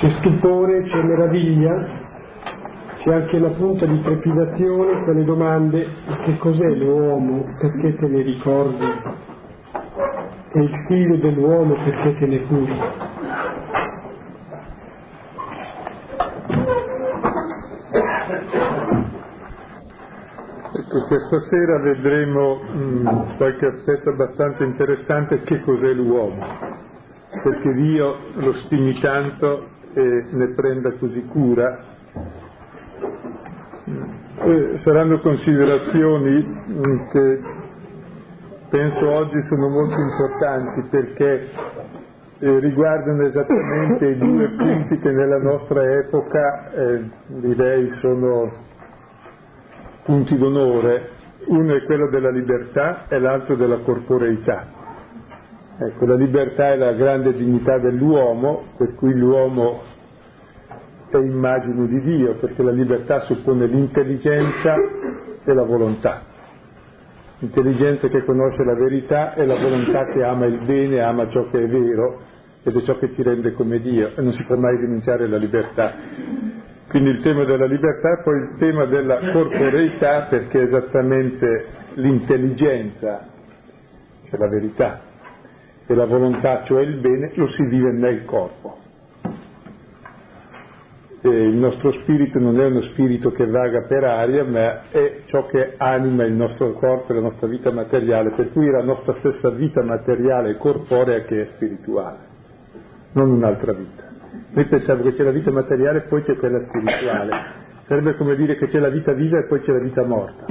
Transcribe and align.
c'è 0.00 0.16
stupore, 0.20 0.82
c'è 0.84 1.02
meraviglia, 1.02 1.86
c'è 3.04 3.12
anche 3.12 3.36
una 3.36 3.50
punta 3.50 3.84
di 3.84 4.00
trepidazione 4.00 5.04
per 5.04 5.14
le 5.14 5.24
domande 5.24 5.86
che 6.24 6.38
cos'è 6.38 6.70
l'uomo, 6.70 7.44
perché 7.60 7.96
te 7.96 8.08
ne 8.08 8.22
ricordi? 8.22 8.84
E 10.52 10.60
il 10.62 10.84
figlio 10.88 11.16
dell'uomo 11.16 11.74
perché 11.74 12.18
te 12.18 12.26
ne 12.26 12.46
curi? 12.46 12.78
Ecco, 20.72 21.06
questa 21.08 21.38
sera 21.40 21.78
vedremo 21.82 22.54
mh, 22.54 22.78
mm, 22.78 23.36
qualche 23.36 23.66
aspetto 23.66 24.08
abbastanza 24.08 24.64
interessante 24.64 25.42
che 25.42 25.60
cos'è 25.60 25.92
l'uomo, 25.92 26.42
perché 27.42 27.74
Dio 27.74 28.16
lo 28.36 28.54
stimi 28.64 28.98
tanto 28.98 29.78
e 29.92 30.26
ne 30.30 30.48
prenda 30.54 30.92
così 30.92 31.24
cura 31.26 31.98
eh, 34.42 34.80
saranno 34.84 35.20
considerazioni 35.20 36.44
che 37.12 37.40
penso 38.70 39.10
oggi 39.10 39.42
sono 39.48 39.68
molto 39.68 40.00
importanti 40.00 40.82
perché 40.88 41.50
eh, 42.38 42.58
riguardano 42.58 43.22
esattamente 43.24 44.06
i 44.06 44.16
due 44.16 44.48
punti 44.56 44.98
che 44.98 45.10
nella 45.10 45.38
nostra 45.38 45.82
epoca 45.98 46.70
eh, 46.72 47.10
direi 47.26 47.90
sono 48.00 48.50
punti 50.04 50.36
d'onore, 50.38 51.10
uno 51.46 51.74
è 51.74 51.84
quello 51.84 52.08
della 52.08 52.30
libertà 52.30 53.06
e 53.08 53.18
l'altro 53.18 53.56
della 53.56 53.78
corporeità. 53.78 54.79
Ecco, 55.82 56.04
la 56.04 56.14
libertà 56.14 56.72
è 56.72 56.76
la 56.76 56.92
grande 56.92 57.32
dignità 57.32 57.78
dell'uomo, 57.78 58.64
per 58.76 58.94
cui 58.96 59.14
l'uomo 59.14 59.80
è 61.08 61.16
immagine 61.16 61.86
di 61.86 62.02
Dio, 62.02 62.34
perché 62.34 62.62
la 62.62 62.70
libertà 62.70 63.22
suppone 63.22 63.66
l'intelligenza 63.66 64.74
e 65.42 65.54
la 65.54 65.62
volontà. 65.62 66.22
L'intelligenza 67.38 68.08
che 68.08 68.24
conosce 68.24 68.62
la 68.62 68.74
verità 68.74 69.32
e 69.32 69.46
la 69.46 69.58
volontà 69.58 70.04
che 70.12 70.22
ama 70.22 70.44
il 70.44 70.62
bene, 70.66 71.00
ama 71.00 71.30
ciò 71.30 71.48
che 71.48 71.62
è 71.62 71.66
vero 71.66 72.20
ed 72.62 72.76
è 72.76 72.82
ciò 72.82 72.98
che 72.98 73.14
ti 73.14 73.22
rende 73.22 73.54
come 73.54 73.80
Dio 73.80 74.10
e 74.14 74.20
non 74.20 74.34
si 74.34 74.44
può 74.44 74.56
mai 74.56 74.76
rinunciare 74.76 75.24
alla 75.24 75.38
libertà. 75.38 75.94
Quindi 76.90 77.08
il 77.08 77.22
tema 77.22 77.44
della 77.44 77.64
libertà, 77.64 78.20
poi 78.22 78.36
il 78.36 78.56
tema 78.58 78.84
della 78.84 79.32
corporeità, 79.32 80.26
perché 80.28 80.60
esattamente 80.60 81.66
l'intelligenza, 81.94 83.26
cioè 84.28 84.38
la 84.38 84.48
verità, 84.48 85.08
e 85.90 85.94
la 85.94 86.06
volontà, 86.06 86.62
cioè 86.64 86.82
il 86.82 87.00
bene, 87.00 87.32
lo 87.34 87.48
si 87.48 87.64
vive 87.64 87.90
nel 87.92 88.24
corpo 88.24 88.80
eh, 91.22 91.28
il 91.28 91.56
nostro 91.56 91.92
spirito 92.00 92.38
non 92.38 92.58
è 92.58 92.64
uno 92.64 92.80
spirito 92.92 93.30
che 93.30 93.46
vaga 93.46 93.82
per 93.82 94.04
aria, 94.04 94.44
ma 94.44 94.88
è 94.90 95.22
ciò 95.26 95.46
che 95.46 95.74
anima 95.76 96.24
il 96.24 96.32
nostro 96.32 96.72
corpo 96.72 97.12
e 97.12 97.16
la 97.16 97.22
nostra 97.22 97.46
vita 97.46 97.70
materiale, 97.70 98.30
per 98.30 98.50
cui 98.52 98.68
è 98.68 98.70
la 98.70 98.82
nostra 98.82 99.16
stessa 99.18 99.50
vita 99.50 99.82
materiale 99.82 100.50
e 100.50 100.56
corporea 100.56 101.22
che 101.24 101.42
è 101.42 101.48
spirituale, 101.54 102.18
non 103.12 103.30
un'altra 103.30 103.72
vita. 103.72 104.08
Noi 104.52 104.64
pensiamo 104.66 105.02
che 105.02 105.14
c'è 105.14 105.22
la 105.22 105.30
vita 105.30 105.50
materiale 105.50 105.98
e 105.98 106.02
poi 106.02 106.22
c'è 106.22 106.36
quella 106.36 106.60
spirituale. 106.60 107.58
Sarebbe 107.86 108.16
come 108.16 108.36
dire 108.36 108.56
che 108.56 108.68
c'è 108.68 108.78
la 108.78 108.88
vita 108.88 109.12
viva 109.12 109.38
e 109.38 109.46
poi 109.46 109.60
c'è 109.60 109.72
la 109.72 109.80
vita 109.80 110.04
morta. 110.04 110.46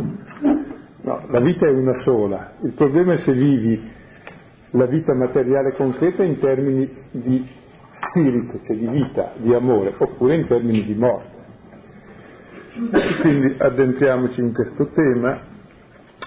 No, 1.01 1.25
la 1.29 1.39
vita 1.39 1.65
è 1.65 1.71
una 1.71 2.01
sola. 2.03 2.51
Il 2.61 2.73
problema 2.73 3.13
è 3.13 3.19
se 3.19 3.31
vivi 3.31 3.97
la 4.71 4.85
vita 4.85 5.13
materiale 5.13 5.73
concreta 5.73 6.23
in 6.23 6.39
termini 6.39 6.89
di 7.11 7.47
spirito, 8.09 8.59
cioè 8.65 8.75
di 8.75 8.87
vita, 8.87 9.33
di 9.37 9.53
amore, 9.53 9.93
oppure 9.97 10.35
in 10.35 10.47
termini 10.47 10.83
di 10.83 10.93
morte. 10.93 11.37
Quindi 13.21 13.55
addentriamoci 13.57 14.39
in 14.39 14.53
questo 14.53 14.87
tema 14.91 15.39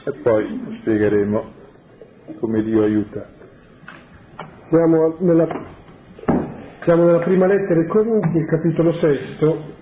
e 0.04 0.12
poi 0.22 0.78
spiegheremo 0.81 1.44
come 2.41 2.62
Dio 2.62 2.82
aiuta. 2.82 3.26
Siamo 4.69 5.16
nella, 5.20 5.47
siamo 6.84 7.04
nella 7.04 7.20
prima 7.20 7.47
lettera 7.47 7.81
ai 7.81 7.86
Corinti, 7.86 8.44
capitolo 8.47 8.92
sesto. 8.94 9.81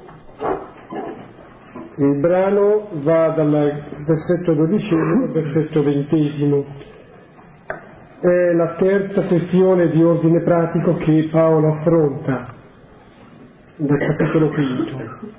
Il 1.97 2.21
brano 2.21 2.89
va 3.03 3.29
dal 3.31 3.85
versetto 4.07 4.55
dodicesimo 4.55 5.25
al 5.25 5.33
versetto 5.33 5.83
ventesimo 5.83 6.65
è 8.21 8.53
la 8.53 8.75
terza 8.75 9.23
questione 9.23 9.89
di 9.89 10.03
ordine 10.03 10.43
pratico 10.43 10.95
che 10.97 11.29
Paolo 11.31 11.73
affronta 11.73 12.53
nel 13.77 13.99
capitolo 13.99 14.51
quinto. 14.51 15.39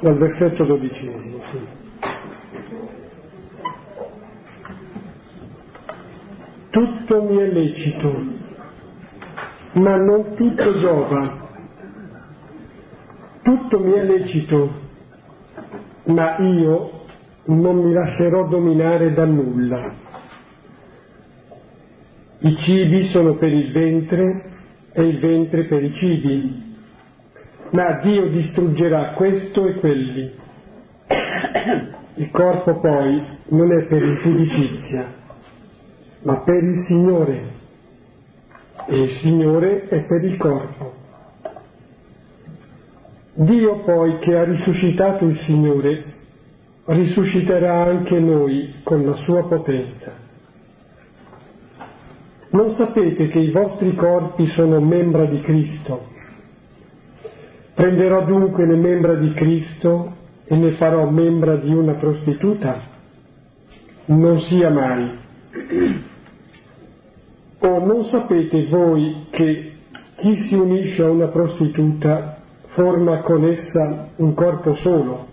Dal 0.00 0.16
versetto 0.16 0.64
dodicesimo, 0.64 1.42
sì. 1.50 1.66
Tutto 6.70 7.22
mi 7.24 7.36
è 7.36 7.46
lecito, 7.46 8.22
ma 9.72 9.96
non 9.96 10.34
tutto 10.34 10.78
giova. 10.78 11.48
Tutto 13.42 13.80
mi 13.80 13.92
è 13.92 14.04
lecito, 14.04 14.72
ma 16.04 16.38
io 16.38 16.99
non 17.54 17.82
mi 17.82 17.92
lascerò 17.92 18.46
dominare 18.46 19.12
da 19.12 19.24
nulla. 19.24 19.94
I 22.38 22.56
cibi 22.62 23.08
sono 23.10 23.34
per 23.34 23.52
il 23.52 23.72
ventre 23.72 24.44
e 24.92 25.02
il 25.02 25.18
ventre 25.18 25.64
per 25.64 25.82
i 25.82 25.92
cibi, 25.94 26.76
ma 27.70 28.00
Dio 28.02 28.28
distruggerà 28.28 29.12
questo 29.12 29.66
e 29.66 29.74
quelli. 29.74 30.32
Il 32.14 32.30
corpo 32.30 32.80
poi 32.80 33.22
non 33.48 33.72
è 33.72 33.82
per 33.84 34.02
impudicizia, 34.02 35.12
ma 36.22 36.36
per 36.38 36.62
il 36.62 36.84
Signore, 36.86 37.42
e 38.86 39.00
il 39.02 39.10
Signore 39.20 39.88
è 39.88 40.00
per 40.04 40.24
il 40.24 40.36
corpo. 40.36 40.94
Dio 43.34 43.80
poi 43.84 44.18
che 44.18 44.36
ha 44.36 44.44
risuscitato 44.44 45.24
il 45.26 45.38
Signore 45.46 46.09
risusciterà 46.84 47.84
anche 47.84 48.18
noi 48.18 48.74
con 48.82 49.04
la 49.04 49.14
sua 49.24 49.46
potenza. 49.46 50.28
Non 52.50 52.74
sapete 52.76 53.28
che 53.28 53.38
i 53.38 53.50
vostri 53.52 53.94
corpi 53.94 54.46
sono 54.56 54.80
membra 54.80 55.24
di 55.26 55.40
Cristo? 55.40 56.08
Prenderò 57.74 58.24
dunque 58.24 58.66
le 58.66 58.76
membra 58.76 59.14
di 59.14 59.32
Cristo 59.34 60.16
e 60.44 60.56
ne 60.56 60.72
farò 60.72 61.08
membra 61.08 61.56
di 61.56 61.72
una 61.72 61.94
prostituta? 61.94 62.80
Non 64.06 64.40
sia 64.48 64.68
mai. 64.70 65.18
O 67.60 67.84
non 67.84 68.08
sapete 68.10 68.66
voi 68.66 69.26
che 69.30 69.72
chi 70.16 70.46
si 70.48 70.54
unisce 70.54 71.02
a 71.02 71.10
una 71.10 71.28
prostituta 71.28 72.38
forma 72.70 73.20
con 73.20 73.44
essa 73.44 74.08
un 74.16 74.34
corpo 74.34 74.74
solo? 74.76 75.28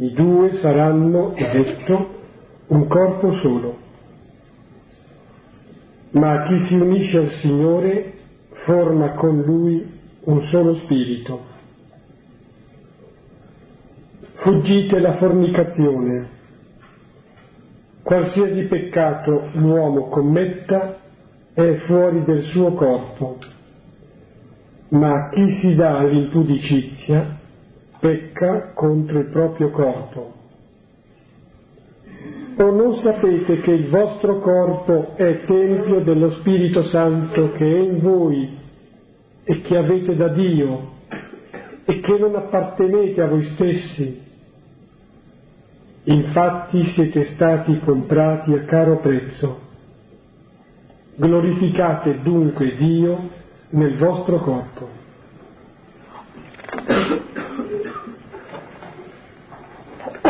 I 0.00 0.12
due 0.12 0.58
saranno, 0.60 1.34
è 1.34 1.50
detto, 1.50 2.14
un 2.68 2.86
corpo 2.86 3.32
solo. 3.42 3.76
Ma 6.10 6.42
chi 6.42 6.66
si 6.68 6.74
unisce 6.74 7.16
al 7.18 7.32
Signore 7.40 8.12
forma 8.64 9.14
con 9.14 9.40
Lui 9.40 9.84
un 10.20 10.46
solo 10.52 10.76
spirito. 10.84 11.40
Fuggite 14.34 15.00
la 15.00 15.16
fornicazione. 15.16 16.28
Qualsiasi 18.02 18.62
peccato 18.66 19.48
l'uomo 19.54 20.08
commetta 20.10 20.96
è 21.54 21.74
fuori 21.86 22.22
del 22.22 22.44
suo 22.52 22.72
corpo, 22.74 23.38
ma 24.90 25.28
chi 25.30 25.58
si 25.60 25.74
dà 25.74 25.98
all'impudicizia 25.98 27.37
pecca 28.00 28.72
contro 28.74 29.18
il 29.18 29.26
proprio 29.26 29.70
corpo. 29.70 30.34
O 32.60 32.70
non 32.70 33.00
sapete 33.02 33.60
che 33.60 33.70
il 33.70 33.88
vostro 33.88 34.40
corpo 34.40 35.14
è 35.16 35.44
tempio 35.44 36.00
dello 36.00 36.32
Spirito 36.40 36.82
Santo 36.84 37.52
che 37.52 37.64
è 37.64 37.78
in 37.78 38.00
voi 38.00 38.58
e 39.44 39.60
che 39.60 39.76
avete 39.76 40.16
da 40.16 40.28
Dio 40.28 40.96
e 41.84 42.00
che 42.00 42.18
non 42.18 42.34
appartenete 42.34 43.22
a 43.22 43.28
voi 43.28 43.52
stessi? 43.54 44.26
Infatti 46.04 46.92
siete 46.94 47.34
stati 47.34 47.78
comprati 47.80 48.52
a 48.54 48.64
caro 48.64 48.98
prezzo. 48.98 49.66
Glorificate 51.14 52.20
dunque 52.22 52.74
Dio 52.74 53.30
nel 53.70 53.96
vostro 53.98 54.38
corpo. 54.38 54.98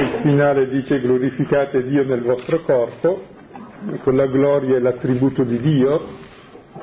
il 0.00 0.10
finale 0.28 0.68
dice 0.68 1.00
glorificate 1.00 1.84
Dio 1.84 2.04
nel 2.04 2.20
vostro 2.20 2.60
corpo, 2.60 3.36
Ecco, 3.90 4.10
la 4.10 4.26
gloria 4.26 4.76
è 4.76 4.80
l'attributo 4.80 5.44
di 5.44 5.58
Dio, 5.60 6.02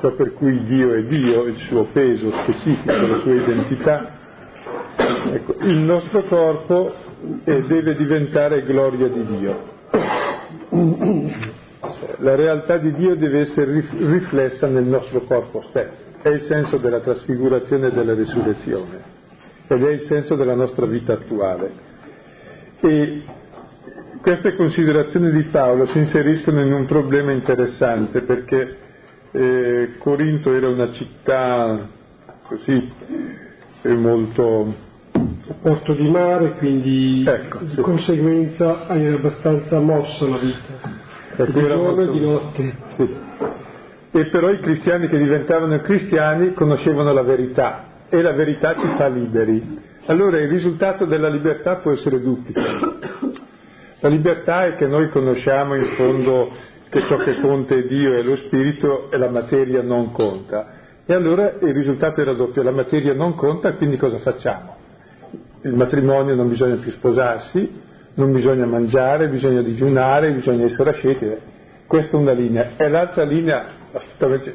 ciò 0.00 0.12
per 0.14 0.32
cui 0.32 0.64
Dio 0.64 0.94
è 0.94 1.02
Dio, 1.04 1.44
il 1.44 1.58
suo 1.68 1.84
peso 1.92 2.30
specifico, 2.30 2.90
la 2.92 3.20
sua 3.20 3.34
identità. 3.34 4.10
Ecco, 5.32 5.56
il 5.60 5.76
nostro 5.76 6.24
corpo 6.24 6.92
eh, 7.44 7.62
deve 7.66 7.96
diventare 7.96 8.62
gloria 8.62 9.08
di 9.08 9.26
Dio. 9.26 9.74
La 12.18 12.34
realtà 12.34 12.78
di 12.78 12.94
Dio 12.94 13.14
deve 13.14 13.50
essere 13.50 13.84
riflessa 13.98 14.66
nel 14.68 14.84
nostro 14.84 15.20
corpo 15.20 15.66
stesso. 15.68 16.02
È 16.22 16.30
il 16.30 16.42
senso 16.48 16.78
della 16.78 17.00
trasfigurazione 17.00 17.88
e 17.88 17.90
della 17.92 18.14
risurrezione 18.14 19.14
ed 19.68 19.84
è 19.84 19.90
il 19.90 20.06
senso 20.08 20.34
della 20.34 20.54
nostra 20.54 20.86
vita 20.86 21.12
attuale. 21.12 21.85
E 22.86 23.22
queste 24.22 24.54
considerazioni 24.54 25.32
di 25.32 25.42
Paolo 25.44 25.88
si 25.88 25.98
inseriscono 25.98 26.60
in 26.60 26.72
un 26.72 26.86
problema 26.86 27.32
interessante 27.32 28.20
perché 28.20 28.76
eh, 29.32 29.94
Corinto 29.98 30.52
era 30.52 30.68
una 30.68 30.92
città 30.92 31.88
così 32.44 32.92
eh, 33.82 33.92
molto 33.92 34.72
porto 35.62 35.94
di 35.94 36.08
mare, 36.08 36.52
quindi 36.58 37.24
ecco, 37.26 37.58
di 37.64 37.74
sì. 37.74 37.80
conseguenza 37.80 38.86
era 38.88 39.16
abbastanza 39.16 39.80
mossa 39.80 40.28
la 40.28 40.38
vita, 40.38 40.92
ecco, 41.38 41.44
di 41.44 41.60
giorno 41.66 42.02
e 42.02 42.10
di 42.12 42.20
notte. 42.20 42.74
Sì. 42.98 43.16
E 44.12 44.26
però 44.26 44.48
i 44.50 44.60
cristiani 44.60 45.08
che 45.08 45.18
diventavano 45.18 45.80
cristiani 45.80 46.54
conoscevano 46.54 47.12
la 47.12 47.22
verità 47.22 47.84
e 48.08 48.22
la 48.22 48.32
verità 48.32 48.74
ci 48.74 48.94
fa 48.96 49.08
liberi. 49.08 49.85
Allora 50.08 50.38
il 50.38 50.48
risultato 50.48 51.04
della 51.04 51.28
libertà 51.28 51.76
può 51.76 51.90
essere 51.90 52.20
duplice. 52.20 52.60
La 53.98 54.08
libertà 54.08 54.66
è 54.66 54.76
che 54.76 54.86
noi 54.86 55.08
conosciamo 55.08 55.74
in 55.74 55.94
fondo 55.96 56.50
che 56.90 57.02
ciò 57.08 57.16
che 57.16 57.40
conta 57.40 57.74
è 57.74 57.82
Dio 57.86 58.14
e 58.14 58.22
lo 58.22 58.36
Spirito 58.46 59.10
e 59.10 59.18
la 59.18 59.30
materia 59.30 59.82
non 59.82 60.12
conta. 60.12 60.74
E 61.04 61.12
allora 61.12 61.56
il 61.60 61.74
risultato 61.74 62.20
era 62.20 62.34
doppio, 62.34 62.62
la 62.62 62.70
materia 62.70 63.14
non 63.14 63.34
conta, 63.34 63.72
quindi 63.72 63.96
cosa 63.96 64.18
facciamo? 64.18 64.76
Il 65.62 65.74
matrimonio 65.74 66.36
non 66.36 66.48
bisogna 66.48 66.76
più 66.76 66.92
sposarsi, 66.92 67.82
non 68.14 68.30
bisogna 68.30 68.66
mangiare, 68.66 69.28
bisogna 69.28 69.62
digiunare, 69.62 70.30
bisogna 70.32 70.66
essere 70.66 70.90
asceti. 70.90 71.28
Questa 71.88 72.16
è 72.16 72.20
una 72.20 72.32
linea. 72.32 72.76
E 72.76 72.88
l'altra 72.88 73.24
linea, 73.24 73.64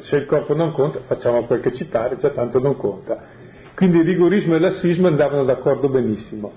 se 0.10 0.16
il 0.16 0.26
corpo 0.28 0.56
non 0.56 0.72
conta, 0.72 1.00
facciamo 1.06 1.44
quel 1.44 1.60
che 1.60 1.74
ci 1.74 1.84
pare, 1.86 2.18
già 2.20 2.30
tanto 2.30 2.60
non 2.60 2.78
conta. 2.78 3.41
Quindi 3.82 3.98
il 3.98 4.06
rigorismo 4.06 4.54
e 4.54 4.60
l'assismo 4.60 5.08
andavano 5.08 5.44
d'accordo 5.44 5.90
benissimo. 5.90 6.52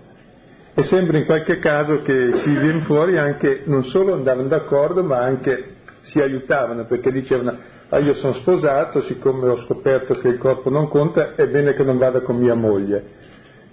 E 0.75 0.83
sembra 0.83 1.17
in 1.17 1.25
qualche 1.25 1.59
caso 1.59 2.03
che 2.03 2.13
ci 2.43 2.51
viene 2.51 2.83
fuori 2.83 3.17
anche, 3.17 3.63
non 3.65 3.83
solo 3.85 4.13
andavano 4.13 4.47
d'accordo, 4.49 5.03
ma 5.03 5.21
anche 5.21 5.77
si 6.11 6.21
aiutavano, 6.21 6.85
perché 6.85 7.11
dicevano, 7.11 7.57
ah, 7.89 7.99
io 7.99 8.13
sono 8.17 8.35
sposato, 8.35 9.01
siccome 9.05 9.49
ho 9.49 9.65
scoperto 9.65 10.19
che 10.19 10.29
il 10.29 10.37
corpo 10.37 10.69
non 10.69 10.89
conta, 10.89 11.35
è 11.35 11.47
bene 11.47 11.73
che 11.73 11.83
non 11.83 11.97
vada 11.97 12.21
con 12.21 12.37
mia 12.37 12.55
moglie, 12.55 13.03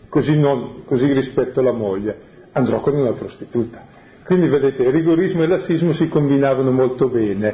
così, 0.08 0.34
non, 0.34 0.86
così 0.86 1.12
rispetto 1.12 1.62
la 1.62 1.74
moglie, 1.74 2.20
andrò 2.54 2.80
con 2.80 2.96
una 2.96 3.12
prostituta. 3.12 3.84
Quindi 4.24 4.48
vedete, 4.48 4.82
il 4.84 4.94
rigorismo 4.94 5.44
e 5.44 5.48
l'assismo 5.48 5.94
si 5.96 6.08
combinavano 6.08 6.72
molto 6.72 7.10
bene. 7.10 7.54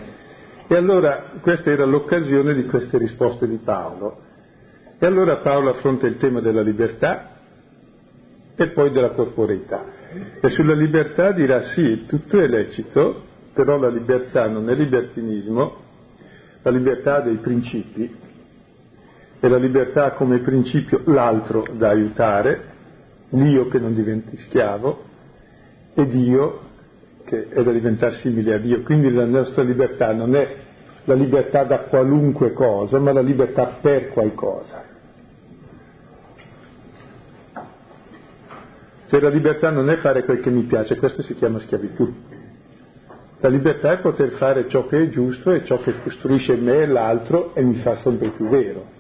E 0.67 0.75
allora 0.75 1.31
questa 1.41 1.71
era 1.71 1.85
l'occasione 1.85 2.53
di 2.53 2.65
queste 2.65 2.99
risposte 2.99 3.47
di 3.47 3.57
Paolo. 3.57 4.26
E 4.99 5.05
allora 5.05 5.37
Paolo 5.37 5.69
affronta 5.69 6.07
il 6.07 6.17
tema 6.17 6.41
della 6.41 6.61
libertà 6.61 7.35
e 8.55 8.67
poi 8.69 8.91
della 8.91 9.11
corporeità. 9.11 9.85
E 10.41 10.49
sulla 10.51 10.73
libertà 10.73 11.31
dirà 11.31 11.61
sì, 11.73 12.05
tutto 12.07 12.39
è 12.39 12.47
lecito, 12.47 13.21
però 13.53 13.77
la 13.77 13.89
libertà 13.89 14.47
non 14.47 14.69
è 14.69 14.73
libertinismo, 14.73 15.75
la 16.63 16.71
libertà 16.71 17.21
dei 17.21 17.37
principi 17.37 18.15
e 19.39 19.47
la 19.47 19.57
libertà 19.57 20.13
come 20.13 20.39
principio 20.39 21.01
l'altro 21.05 21.65
da 21.73 21.89
aiutare, 21.89 22.61
l'io 23.29 23.67
che 23.67 23.79
non 23.79 23.93
diventi 23.93 24.35
schiavo 24.37 25.03
e 25.93 26.07
Dio 26.07 26.61
che 27.23 27.49
è 27.49 27.61
da 27.61 27.71
diventare 27.71 28.13
simile 28.13 28.55
a 28.55 28.57
Dio. 28.57 28.81
Quindi 28.81 29.11
la 29.11 29.25
nostra 29.25 29.61
libertà 29.61 30.13
non 30.13 30.35
è 30.35 30.55
la 31.03 31.13
libertà 31.13 31.63
da 31.63 31.81
qualunque 31.81 32.53
cosa, 32.53 32.99
ma 32.99 33.11
la 33.11 33.21
libertà 33.21 33.77
per 33.81 34.09
qualcosa. 34.09 34.86
Cioè 39.07 39.19
la 39.21 39.29
libertà 39.29 39.69
non 39.69 39.89
è 39.89 39.97
fare 39.97 40.23
quel 40.23 40.41
che 40.41 40.49
mi 40.49 40.63
piace, 40.63 40.97
questo 40.97 41.21
si 41.23 41.35
chiama 41.35 41.59
schiavitù. 41.59 42.13
La 43.39 43.49
libertà 43.49 43.93
è 43.93 43.99
poter 43.99 44.31
fare 44.31 44.67
ciò 44.67 44.87
che 44.87 45.01
è 45.01 45.09
giusto 45.09 45.51
e 45.51 45.63
ciò 45.65 45.79
che 45.79 45.93
costruisce 46.01 46.55
me 46.55 46.79
e 46.79 46.87
l'altro 46.87 47.53
e 47.55 47.61
mi 47.61 47.75
fa 47.75 47.97
sempre 48.01 48.29
più 48.29 48.49
vero. 48.49 48.95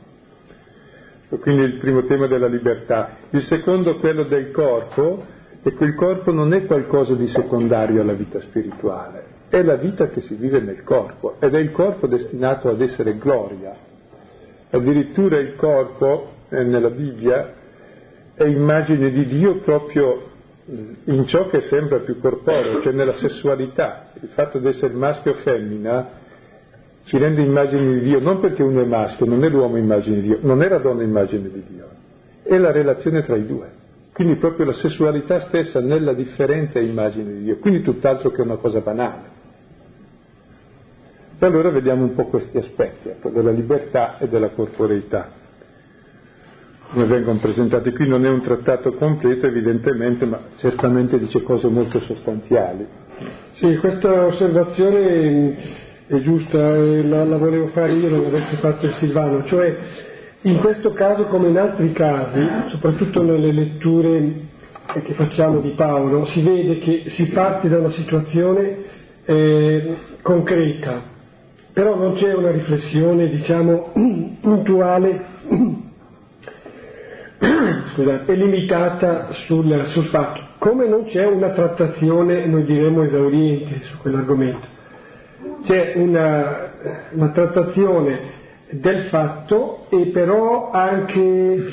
Quindi 1.41 1.63
il 1.63 1.77
primo 1.79 2.05
tema 2.05 2.27
della 2.27 2.47
libertà. 2.47 3.17
Il 3.31 3.41
secondo, 3.41 3.97
quello 3.97 4.23
del 4.23 4.51
corpo, 4.51 5.25
e 5.61 5.73
quel 5.73 5.95
corpo 5.95 6.31
non 6.31 6.53
è 6.53 6.65
qualcosa 6.65 7.13
di 7.15 7.27
secondario 7.27 8.01
alla 8.01 8.13
vita 8.13 8.39
spirituale, 8.39 9.25
è 9.49 9.61
la 9.61 9.75
vita 9.75 10.07
che 10.07 10.21
si 10.21 10.35
vive 10.35 10.61
nel 10.61 10.83
corpo 10.83 11.35
ed 11.39 11.53
è 11.53 11.59
il 11.59 11.71
corpo 11.71 12.07
destinato 12.07 12.69
ad 12.69 12.79
essere 12.79 13.17
gloria. 13.17 13.75
Addirittura 14.69 15.39
il 15.39 15.55
corpo, 15.55 16.31
eh, 16.49 16.63
nella 16.63 16.89
Bibbia, 16.89 17.53
è 18.37 18.43
immagine 18.43 19.09
di 19.09 19.25
Dio 19.25 19.55
proprio 19.61 20.35
in 20.67 21.25
ciò 21.25 21.47
che 21.47 21.65
sembra 21.69 21.99
più 21.99 22.19
corporeo, 22.19 22.81
cioè 22.83 22.93
nella 22.93 23.13
sessualità. 23.13 24.11
Il 24.21 24.29
fatto 24.29 24.59
di 24.59 24.67
essere 24.67 24.93
maschio 24.93 25.31
o 25.31 25.35
femmina 25.35 26.09
ci 27.05 27.17
rende 27.17 27.41
immagine 27.41 27.93
di 27.93 28.01
Dio, 28.01 28.19
non 28.19 28.39
perché 28.39 28.61
uno 28.61 28.81
è 28.81 28.85
maschio, 28.85 29.25
non 29.25 29.43
è 29.43 29.49
l'uomo 29.49 29.77
immagine 29.77 30.21
di 30.21 30.27
Dio, 30.27 30.39
non 30.41 30.61
è 30.61 30.69
la 30.69 30.77
donna 30.77 31.01
immagine 31.01 31.49
di 31.49 31.63
Dio, 31.67 31.87
è 32.43 32.55
la 32.57 32.71
relazione 32.71 33.25
tra 33.25 33.35
i 33.35 33.45
due. 33.45 33.85
Quindi 34.13 34.35
proprio 34.35 34.67
la 34.67 34.73
sessualità 34.81 35.39
stessa 35.47 35.79
nella 35.79 36.13
differente 36.13 36.79
immagine 36.79 37.33
di 37.33 37.43
Dio, 37.43 37.57
quindi 37.57 37.81
tutt'altro 37.81 38.29
che 38.29 38.41
una 38.41 38.57
cosa 38.57 38.81
banale. 38.81 39.35
E 41.39 41.45
allora 41.45 41.69
vediamo 41.71 42.03
un 42.03 42.13
po' 42.13 42.25
questi 42.25 42.57
aspetti, 42.57 43.09
ecco, 43.09 43.29
della 43.29 43.51
libertà 43.51 44.19
e 44.19 44.27
della 44.27 44.49
corporeità 44.49 45.45
come 46.91 47.05
vengono 47.05 47.39
presentati 47.39 47.91
qui, 47.91 48.07
non 48.07 48.25
è 48.25 48.29
un 48.29 48.41
trattato 48.41 48.93
completo 48.93 49.45
evidentemente, 49.45 50.25
ma 50.25 50.39
certamente 50.57 51.19
dice 51.19 51.43
cose 51.43 51.67
molto 51.67 51.99
sostanziali. 52.01 52.85
Sì, 53.53 53.75
questa 53.77 54.25
osservazione 54.25 55.55
è 56.07 56.19
giusta, 56.21 56.57
la, 56.57 57.25
la 57.25 57.37
volevo 57.37 57.67
fare 57.67 57.93
io, 57.93 58.09
non 58.09 58.21
l'avesse 58.21 58.57
fatto 58.57 58.85
il 58.85 58.95
Silvano, 58.99 59.43
cioè 59.45 59.77
in 60.41 60.59
questo 60.59 60.93
caso 60.93 61.25
come 61.25 61.49
in 61.49 61.57
altri 61.57 61.91
casi, 61.91 62.39
soprattutto 62.69 63.21
nelle 63.23 63.51
letture 63.51 64.45
che 65.03 65.13
facciamo 65.15 65.59
di 65.59 65.71
Paolo, 65.71 66.25
si 66.27 66.41
vede 66.41 66.77
che 66.79 67.03
si 67.07 67.25
parte 67.25 67.67
da 67.67 67.79
una 67.79 67.91
situazione 67.91 68.77
eh, 69.25 69.95
concreta, 70.21 71.03
però 71.73 71.95
non 71.95 72.13
c'è 72.15 72.33
una 72.33 72.51
riflessione, 72.51 73.29
diciamo, 73.29 73.91
puntuale 74.39 75.25
scusate, 77.93 78.31
è 78.31 78.35
limitata 78.35 79.31
sul, 79.45 79.87
sul, 79.89 80.07
fatto, 80.07 80.41
come 80.57 80.87
non 80.87 81.05
c'è 81.05 81.25
una 81.25 81.49
trattazione, 81.49 82.45
noi 82.45 82.63
diremmo 82.63 83.03
esauriente 83.03 83.81
su 83.83 83.97
quell'argomento, 83.97 84.65
c'è 85.63 85.93
una, 85.95 86.71
una 87.11 87.29
trattazione 87.29 88.19
del 88.69 89.05
fatto 89.05 89.85
e 89.89 90.07
però 90.07 90.71
anche 90.71 91.65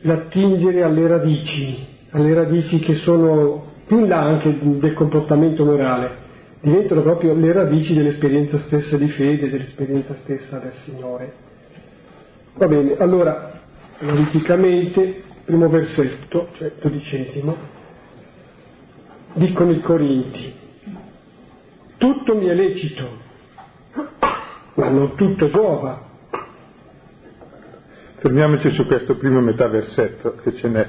l'attingere 0.00 0.82
alle 0.82 1.06
radici, 1.06 1.86
alle 2.10 2.34
radici 2.34 2.80
che 2.80 2.96
sono 2.96 3.70
più 3.86 4.00
in 4.00 4.08
là 4.08 4.20
anche 4.20 4.58
del 4.60 4.94
comportamento 4.94 5.64
morale, 5.64 6.20
diventano 6.60 7.02
proprio 7.02 7.34
le 7.34 7.52
radici 7.52 7.94
dell'esperienza 7.94 8.58
stessa 8.66 8.96
di 8.96 9.08
fede, 9.08 9.50
dell'esperienza 9.50 10.14
stessa 10.22 10.58
del 10.58 10.72
Signore. 10.84 11.32
Va 12.54 12.68
bene, 12.68 12.96
allora 12.98 13.61
analiticamente, 14.02 15.22
primo 15.44 15.68
versetto, 15.68 16.48
cioè 16.56 16.72
dodicesimo, 16.80 17.56
dicono 19.34 19.70
i 19.70 19.80
Corinti, 19.80 20.52
tutto 21.98 22.34
mi 22.34 22.46
è 22.46 22.54
lecito, 22.54 23.08
ma 24.74 24.88
non 24.88 25.14
tutto 25.14 25.48
giova. 25.48 26.10
Fermiamoci 28.16 28.70
su 28.70 28.84
questo 28.86 29.16
primo 29.16 29.40
metà 29.40 29.68
versetto 29.68 30.36
che 30.42 30.52
ce 30.54 30.68
n'è. 30.68 30.88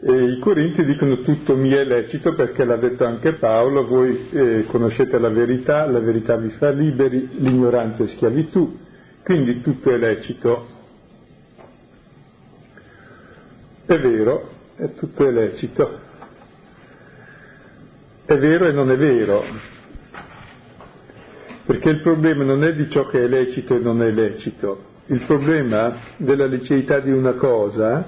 E 0.00 0.32
I 0.32 0.38
Corinti 0.38 0.84
dicono 0.84 1.22
tutto 1.22 1.56
mi 1.56 1.70
è 1.70 1.82
lecito 1.84 2.34
perché 2.34 2.64
l'ha 2.64 2.76
detto 2.76 3.04
anche 3.04 3.34
Paolo, 3.34 3.86
voi 3.86 4.28
eh, 4.30 4.64
conoscete 4.68 5.18
la 5.18 5.30
verità, 5.30 5.86
la 5.86 5.98
verità 5.98 6.36
vi 6.36 6.50
fa 6.50 6.70
liberi, 6.70 7.28
l'ignoranza 7.38 8.04
è 8.04 8.06
schiavitù, 8.06 8.78
quindi 9.24 9.60
tutto 9.60 9.90
è 9.90 9.96
lecito, 9.96 10.77
È 13.88 13.98
vero, 13.98 14.50
è 14.76 14.92
tutto 14.92 15.30
lecito. 15.30 15.98
È 18.26 18.36
vero 18.36 18.66
e 18.66 18.72
non 18.72 18.90
è 18.90 18.96
vero. 18.98 19.42
perché 21.68 21.90
il 21.90 22.00
problema 22.00 22.44
non 22.44 22.64
è 22.64 22.72
di 22.72 22.88
ciò 22.88 23.04
che 23.04 23.22
è 23.22 23.28
lecito 23.28 23.76
e 23.76 23.78
non 23.78 24.02
è 24.02 24.10
lecito, 24.10 24.84
il 25.08 25.22
problema 25.26 25.96
della 26.16 26.46
liceità 26.46 26.98
di 27.00 27.10
una 27.10 27.34
cosa 27.34 28.06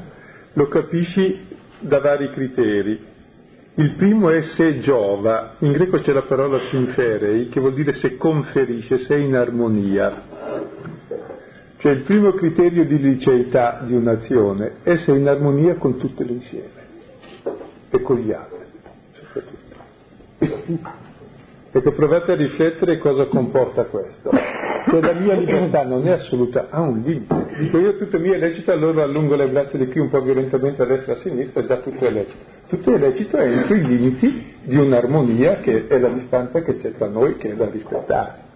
lo 0.54 0.66
capisci 0.68 1.46
da 1.78 2.00
vari 2.00 2.30
criteri. 2.32 2.98
Il 3.74 3.96
primo 3.96 4.30
è 4.30 4.40
se 4.56 4.80
giova, 4.80 5.56
in 5.58 5.72
greco 5.72 5.98
c'è 5.98 6.12
la 6.12 6.22
parola 6.22 6.58
sinferei, 6.70 7.50
che 7.50 7.60
vuol 7.60 7.74
dire 7.74 7.92
se 7.92 8.16
conferisce, 8.16 9.00
se 9.00 9.14
è 9.14 9.18
in 9.18 9.34
armonia. 9.34 10.22
Cioè 11.80 11.92
il 11.92 12.02
primo 12.02 12.32
criterio 12.32 12.84
di 12.84 12.98
liceità 12.98 13.80
di 13.82 13.94
un'azione 13.94 14.80
è 14.82 14.96
se 14.96 15.12
è 15.12 15.16
in 15.16 15.26
armonia 15.26 15.76
con 15.76 15.96
tutto 15.96 16.22
l'insieme 16.22 16.68
e 17.88 18.02
con 18.02 18.16
gli 18.18 18.30
altri, 18.30 18.58
soprattutto. 19.12 20.98
Ecco, 21.72 21.92
provate 21.92 22.32
a 22.32 22.34
riflettere 22.34 22.98
cosa 22.98 23.24
comporta 23.26 23.84
questo. 23.84 24.30
Cioè 24.90 25.00
la 25.00 25.14
mia 25.14 25.34
libertà 25.34 25.82
non 25.84 26.06
è 26.06 26.10
assoluta, 26.10 26.66
ha 26.68 26.82
un 26.82 27.00
limite. 27.00 27.46
Dico 27.58 27.78
io 27.78 27.96
tutto 27.96 28.18
mio 28.18 28.34
è 28.34 28.38
lecito, 28.38 28.72
allora 28.72 29.04
allungo 29.04 29.34
le 29.34 29.48
braccia 29.48 29.78
di 29.78 29.86
qui 29.86 30.00
un 30.00 30.10
po' 30.10 30.20
violentemente 30.20 30.82
a 30.82 30.84
destra 30.84 31.14
e 31.14 31.16
a 31.16 31.18
sinistra, 31.20 31.64
già 31.64 31.78
tutto 31.78 32.04
è 32.04 32.10
lecito. 32.10 32.44
Tutto 32.68 32.92
è 32.92 32.98
lecito 32.98 33.38
entro 33.38 33.74
i 33.74 33.86
limiti 33.86 34.54
di 34.64 34.76
un'armonia 34.76 35.60
che 35.60 35.86
è 35.86 35.98
la 35.98 36.10
distanza 36.10 36.60
che 36.60 36.78
c'è 36.78 36.92
tra 36.92 37.08
noi, 37.08 37.36
che 37.36 37.52
è 37.52 37.54
da 37.54 37.70
rispettare. 37.70 38.48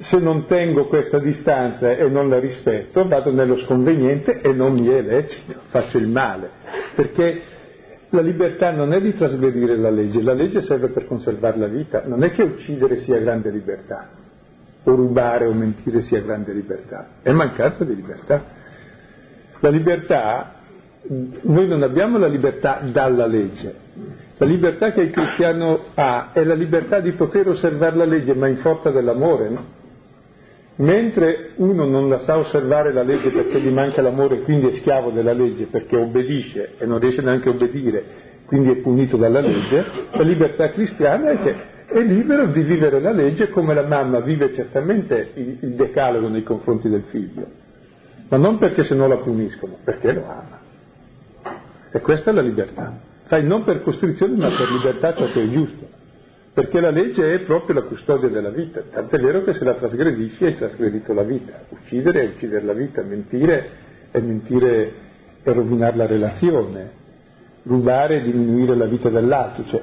Se 0.00 0.18
non 0.18 0.46
tengo 0.46 0.86
questa 0.86 1.18
distanza 1.18 1.92
e 1.92 2.08
non 2.08 2.28
la 2.28 2.38
rispetto, 2.38 3.06
vado 3.06 3.32
nello 3.32 3.56
sconveniente 3.64 4.40
e 4.40 4.52
non 4.52 4.74
mi 4.74 4.88
è 4.88 5.00
lecito, 5.00 5.60
faccio 5.68 5.98
il 5.98 6.08
male. 6.08 6.50
Perché 6.94 7.42
la 8.10 8.20
libertà 8.20 8.70
non 8.70 8.92
è 8.92 9.00
di 9.00 9.12
trasgredire 9.14 9.76
la 9.76 9.90
legge, 9.90 10.22
la 10.22 10.34
legge 10.34 10.62
serve 10.62 10.88
per 10.88 11.06
conservare 11.06 11.58
la 11.58 11.66
vita, 11.66 12.02
non 12.06 12.22
è 12.22 12.30
che 12.30 12.42
uccidere 12.42 12.98
sia 12.98 13.18
grande 13.18 13.50
libertà, 13.50 14.08
o 14.84 14.94
rubare 14.94 15.46
o 15.46 15.52
mentire 15.52 16.00
sia 16.02 16.20
grande 16.20 16.52
libertà, 16.52 17.08
è 17.22 17.32
mancanza 17.32 17.84
di 17.84 17.94
libertà. 17.94 18.44
La 19.60 19.70
libertà, 19.70 20.54
noi 21.08 21.66
non 21.66 21.82
abbiamo 21.82 22.18
la 22.18 22.28
libertà 22.28 22.80
dalla 22.84 23.26
legge, 23.26 23.74
la 24.36 24.46
libertà 24.46 24.92
che 24.92 25.02
il 25.02 25.10
cristiano 25.10 25.84
ha 25.94 26.30
è 26.32 26.44
la 26.44 26.54
libertà 26.54 27.00
di 27.00 27.12
poter 27.12 27.48
osservare 27.48 27.96
la 27.96 28.04
legge, 28.04 28.34
ma 28.34 28.48
in 28.48 28.58
forza 28.58 28.90
dell'amore, 28.90 29.48
no? 29.48 29.82
Mentre 30.76 31.50
uno 31.56 31.84
non 31.84 32.08
la 32.08 32.18
sa 32.20 32.36
osservare 32.36 32.92
la 32.92 33.04
legge 33.04 33.30
perché 33.30 33.60
gli 33.60 33.70
manca 33.70 34.02
l'amore 34.02 34.38
e 34.38 34.42
quindi 34.42 34.66
è 34.68 34.72
schiavo 34.72 35.10
della 35.10 35.32
legge 35.32 35.66
perché 35.66 35.96
obbedisce 35.96 36.72
e 36.78 36.86
non 36.86 36.98
riesce 36.98 37.22
neanche 37.22 37.48
a 37.48 37.52
obbedire, 37.52 38.04
quindi 38.46 38.70
è 38.70 38.76
punito 38.76 39.16
dalla 39.16 39.40
legge, 39.40 39.84
la 40.10 40.22
libertà 40.22 40.70
cristiana 40.70 41.30
è 41.30 41.38
che 41.40 41.54
è 41.86 42.00
libero 42.00 42.46
di 42.46 42.62
vivere 42.62 42.98
la 42.98 43.12
legge 43.12 43.50
come 43.50 43.72
la 43.72 43.86
mamma 43.86 44.18
vive 44.18 44.52
certamente 44.52 45.30
il, 45.34 45.74
decalogo 45.74 46.26
nei 46.26 46.42
confronti 46.42 46.88
del 46.88 47.04
figlio, 47.08 47.46
ma 48.28 48.36
non 48.36 48.58
perché 48.58 48.82
se 48.82 48.96
no 48.96 49.06
la 49.06 49.18
puniscono, 49.18 49.76
perché 49.84 50.12
lo 50.12 50.24
ama. 50.26 50.58
E 51.92 52.00
questa 52.00 52.32
è 52.32 52.34
la 52.34 52.42
libertà. 52.42 52.98
Fai 53.26 53.44
non 53.46 53.62
per 53.62 53.82
costrizione 53.82 54.34
ma 54.34 54.48
per 54.48 54.68
libertà 54.70 55.14
ciò 55.14 55.26
che 55.26 55.40
è 55.40 55.48
giusto 55.48 56.02
perché 56.54 56.80
la 56.80 56.90
legge 56.90 57.34
è 57.34 57.40
proprio 57.40 57.74
la 57.74 57.82
custodia 57.82 58.28
della 58.28 58.50
vita, 58.50 58.80
tant'è 58.88 59.18
vero 59.18 59.42
che 59.42 59.54
se 59.54 59.64
la 59.64 59.74
trasgredisci 59.74 60.44
hai 60.44 60.54
trasgredito 60.54 61.12
la 61.12 61.24
vita, 61.24 61.64
uccidere 61.68 62.22
è 62.22 62.26
uccidere 62.26 62.64
la 62.64 62.72
vita, 62.72 63.02
mentire 63.02 63.70
è 64.12 64.20
mentire 64.20 64.92
e 65.42 65.52
rovinare 65.52 65.96
la 65.96 66.06
relazione, 66.06 66.90
rubare 67.64 68.18
è 68.18 68.22
diminuire 68.22 68.76
la 68.76 68.84
vita 68.84 69.08
dell'altro, 69.08 69.64
cioè, 69.64 69.82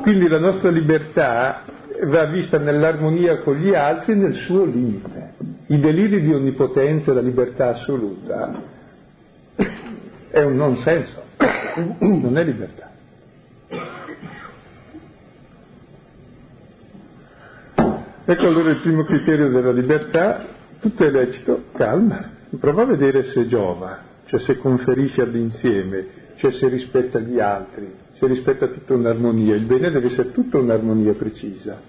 quindi 0.00 0.26
la 0.26 0.38
nostra 0.38 0.70
libertà 0.70 1.64
va 2.04 2.24
vista 2.26 2.58
nell'armonia 2.58 3.40
con 3.40 3.56
gli 3.56 3.74
altri 3.74 4.16
nel 4.16 4.34
suo 4.46 4.64
limite. 4.64 5.34
I 5.66 5.78
deliri 5.78 6.22
di 6.22 6.32
onnipotenza 6.32 7.10
e 7.10 7.14
la 7.14 7.20
libertà 7.20 7.70
assoluta 7.70 8.62
è 10.30 10.42
un 10.42 10.54
non 10.54 10.80
senso, 10.82 11.24
non 11.98 12.38
è 12.38 12.44
libertà. 12.44 12.87
Ecco 18.30 18.46
allora 18.46 18.72
il 18.72 18.80
primo 18.80 19.04
criterio 19.04 19.48
della 19.48 19.72
libertà, 19.72 20.44
tutto 20.80 21.02
è 21.02 21.10
lecito, 21.10 21.64
calma, 21.72 22.28
prova 22.60 22.82
a 22.82 22.84
vedere 22.84 23.22
se 23.22 23.46
giova, 23.46 24.00
cioè 24.26 24.38
se 24.40 24.58
conferisce 24.58 25.22
all'insieme, 25.22 26.04
cioè 26.36 26.52
se 26.52 26.68
rispetta 26.68 27.20
gli 27.20 27.40
altri, 27.40 27.90
se 28.18 28.26
rispetta 28.26 28.66
tutta 28.66 28.92
un'armonia, 28.92 29.54
il 29.54 29.64
bene 29.64 29.90
deve 29.90 30.08
essere 30.08 30.32
tutta 30.32 30.58
un'armonia 30.58 31.14
precisa. 31.14 31.80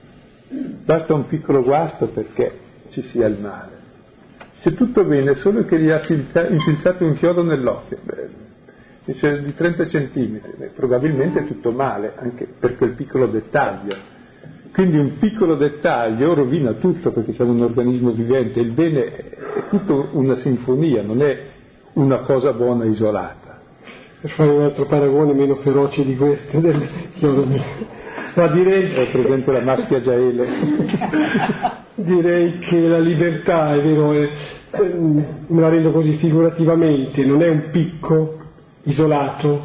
Basta 0.85 1.13
un 1.13 1.27
piccolo 1.27 1.61
guasto 1.61 2.07
perché 2.07 2.57
ci 2.91 3.01
sia 3.01 3.27
il 3.27 3.37
male. 3.41 3.77
Se 4.59 4.73
tutto 4.75 5.03
bene, 5.03 5.35
solo 5.41 5.65
che 5.65 5.77
gli 5.77 5.89
ha 5.89 6.01
infilzato 6.07 7.03
un 7.03 7.15
chiodo 7.15 7.43
nell'occhio, 7.43 7.97
beh, 8.01 9.41
di 9.41 9.53
30 9.53 9.87
centimetri, 9.89 10.69
probabilmente 10.73 11.41
è 11.41 11.45
tutto 11.47 11.73
male, 11.73 12.13
anche 12.15 12.47
per 12.57 12.77
quel 12.77 12.91
piccolo 12.91 13.25
dettaglio 13.25 14.18
quindi 14.79 14.97
un 14.97 15.17
piccolo 15.17 15.55
dettaglio 15.55 16.33
rovina 16.33 16.71
tutto 16.71 17.11
perché 17.11 17.33
siamo 17.33 17.51
un 17.51 17.63
organismo 17.63 18.11
vivente, 18.11 18.61
il 18.61 18.71
bene 18.71 19.03
è 19.03 19.23
tutta 19.69 19.91
una 20.13 20.35
sinfonia, 20.35 21.01
non 21.01 21.21
è 21.21 21.37
una 21.95 22.19
cosa 22.19 22.53
buona 22.53 22.85
isolata. 22.85 23.59
Per 24.21 24.31
fare 24.31 24.49
un 24.49 24.61
altro 24.61 24.85
paragone 24.85 25.33
meno 25.33 25.55
feroce 25.55 26.05
di 26.05 26.15
questo, 26.15 26.61
del... 26.61 26.87
ma 28.35 28.47
direi... 28.53 28.93
È 28.93 29.11
presente 29.11 29.51
la 29.51 29.61
maschia 29.63 29.99
Giaele. 29.99 30.47
direi 31.95 32.59
che 32.59 32.79
la 32.79 32.99
libertà, 32.99 33.73
è 33.75 33.81
vero, 33.81 34.13
è, 34.13 34.29
me 34.95 35.59
la 35.59 35.67
rendo 35.67 35.91
così 35.91 36.15
figurativamente, 36.15 37.25
non 37.25 37.41
è 37.41 37.49
un 37.49 37.67
picco 37.69 38.37
isolato, 38.83 39.61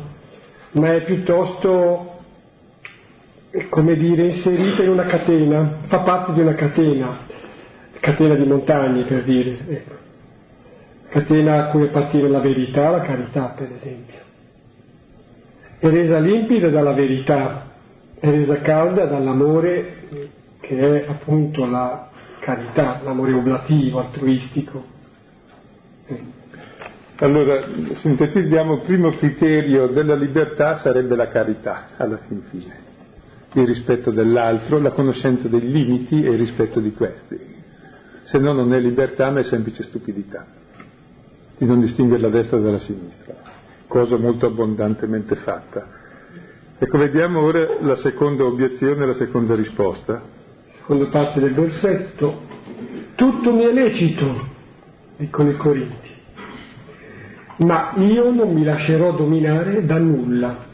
ma 0.72 0.92
è 0.92 1.04
piuttosto 1.04 2.13
come 3.68 3.96
dire, 3.96 4.26
inserita 4.26 4.82
in 4.82 4.88
una 4.88 5.04
catena, 5.04 5.78
fa 5.86 6.00
parte 6.00 6.32
di 6.32 6.40
una 6.40 6.54
catena, 6.54 7.20
catena 8.00 8.34
di 8.34 8.44
montagne 8.44 9.04
per 9.04 9.22
dire, 9.22 9.58
ecco. 9.68 9.94
catena 11.10 11.66
a 11.66 11.70
cui 11.70 11.84
appartiene 11.84 12.28
la 12.28 12.40
verità, 12.40 12.90
la 12.90 13.02
carità 13.02 13.54
per 13.56 13.70
esempio. 13.70 14.18
È 15.78 15.88
resa 15.88 16.18
limpida 16.18 16.68
dalla 16.68 16.94
verità, 16.94 17.70
è 18.18 18.28
resa 18.28 18.60
calda 18.60 19.04
dall'amore 19.04 20.02
che 20.60 21.04
è 21.04 21.08
appunto 21.08 21.64
la 21.66 22.08
carità, 22.40 23.00
l'amore 23.04 23.34
oblativo, 23.34 24.00
altruistico. 24.00 24.92
Allora, 27.18 27.66
sintetizziamo, 27.94 28.74
il 28.74 28.80
primo 28.80 29.10
criterio 29.10 29.86
della 29.86 30.16
libertà 30.16 30.78
sarebbe 30.78 31.14
la 31.14 31.28
carità, 31.28 31.90
alla 31.96 32.18
fin 32.26 32.42
fine 32.50 32.83
il 33.60 33.66
rispetto 33.66 34.10
dell'altro, 34.10 34.78
la 34.78 34.90
conoscenza 34.90 35.48
dei 35.48 35.70
limiti 35.70 36.22
e 36.22 36.30
il 36.30 36.38
rispetto 36.38 36.80
di 36.80 36.92
questi. 36.92 37.38
Se 38.24 38.38
no 38.38 38.52
non 38.52 38.72
è 38.74 38.80
libertà 38.80 39.30
ma 39.30 39.40
è 39.40 39.44
semplice 39.44 39.84
stupidità, 39.84 40.46
di 41.56 41.66
non 41.66 41.80
distinguere 41.80 42.22
la 42.22 42.30
destra 42.30 42.58
dalla 42.58 42.78
sinistra, 42.78 43.34
cosa 43.86 44.16
molto 44.16 44.46
abbondantemente 44.46 45.36
fatta. 45.36 46.02
Ecco, 46.78 46.98
vediamo 46.98 47.40
ora 47.40 47.78
la 47.80 47.96
seconda 47.96 48.44
obiezione 48.44 49.04
e 49.04 49.06
la 49.06 49.16
seconda 49.16 49.54
risposta. 49.54 50.20
Seconda 50.78 51.06
parte 51.06 51.38
del 51.40 51.54
versetto, 51.54 52.42
tutto 53.14 53.52
mi 53.52 53.64
è 53.64 53.72
lecito, 53.72 54.48
dicono 55.16 55.50
i 55.50 55.56
Corinti, 55.56 56.10
ma 57.58 57.94
io 57.98 58.32
non 58.32 58.52
mi 58.52 58.64
lascerò 58.64 59.12
dominare 59.12 59.84
da 59.84 59.98
nulla 59.98 60.72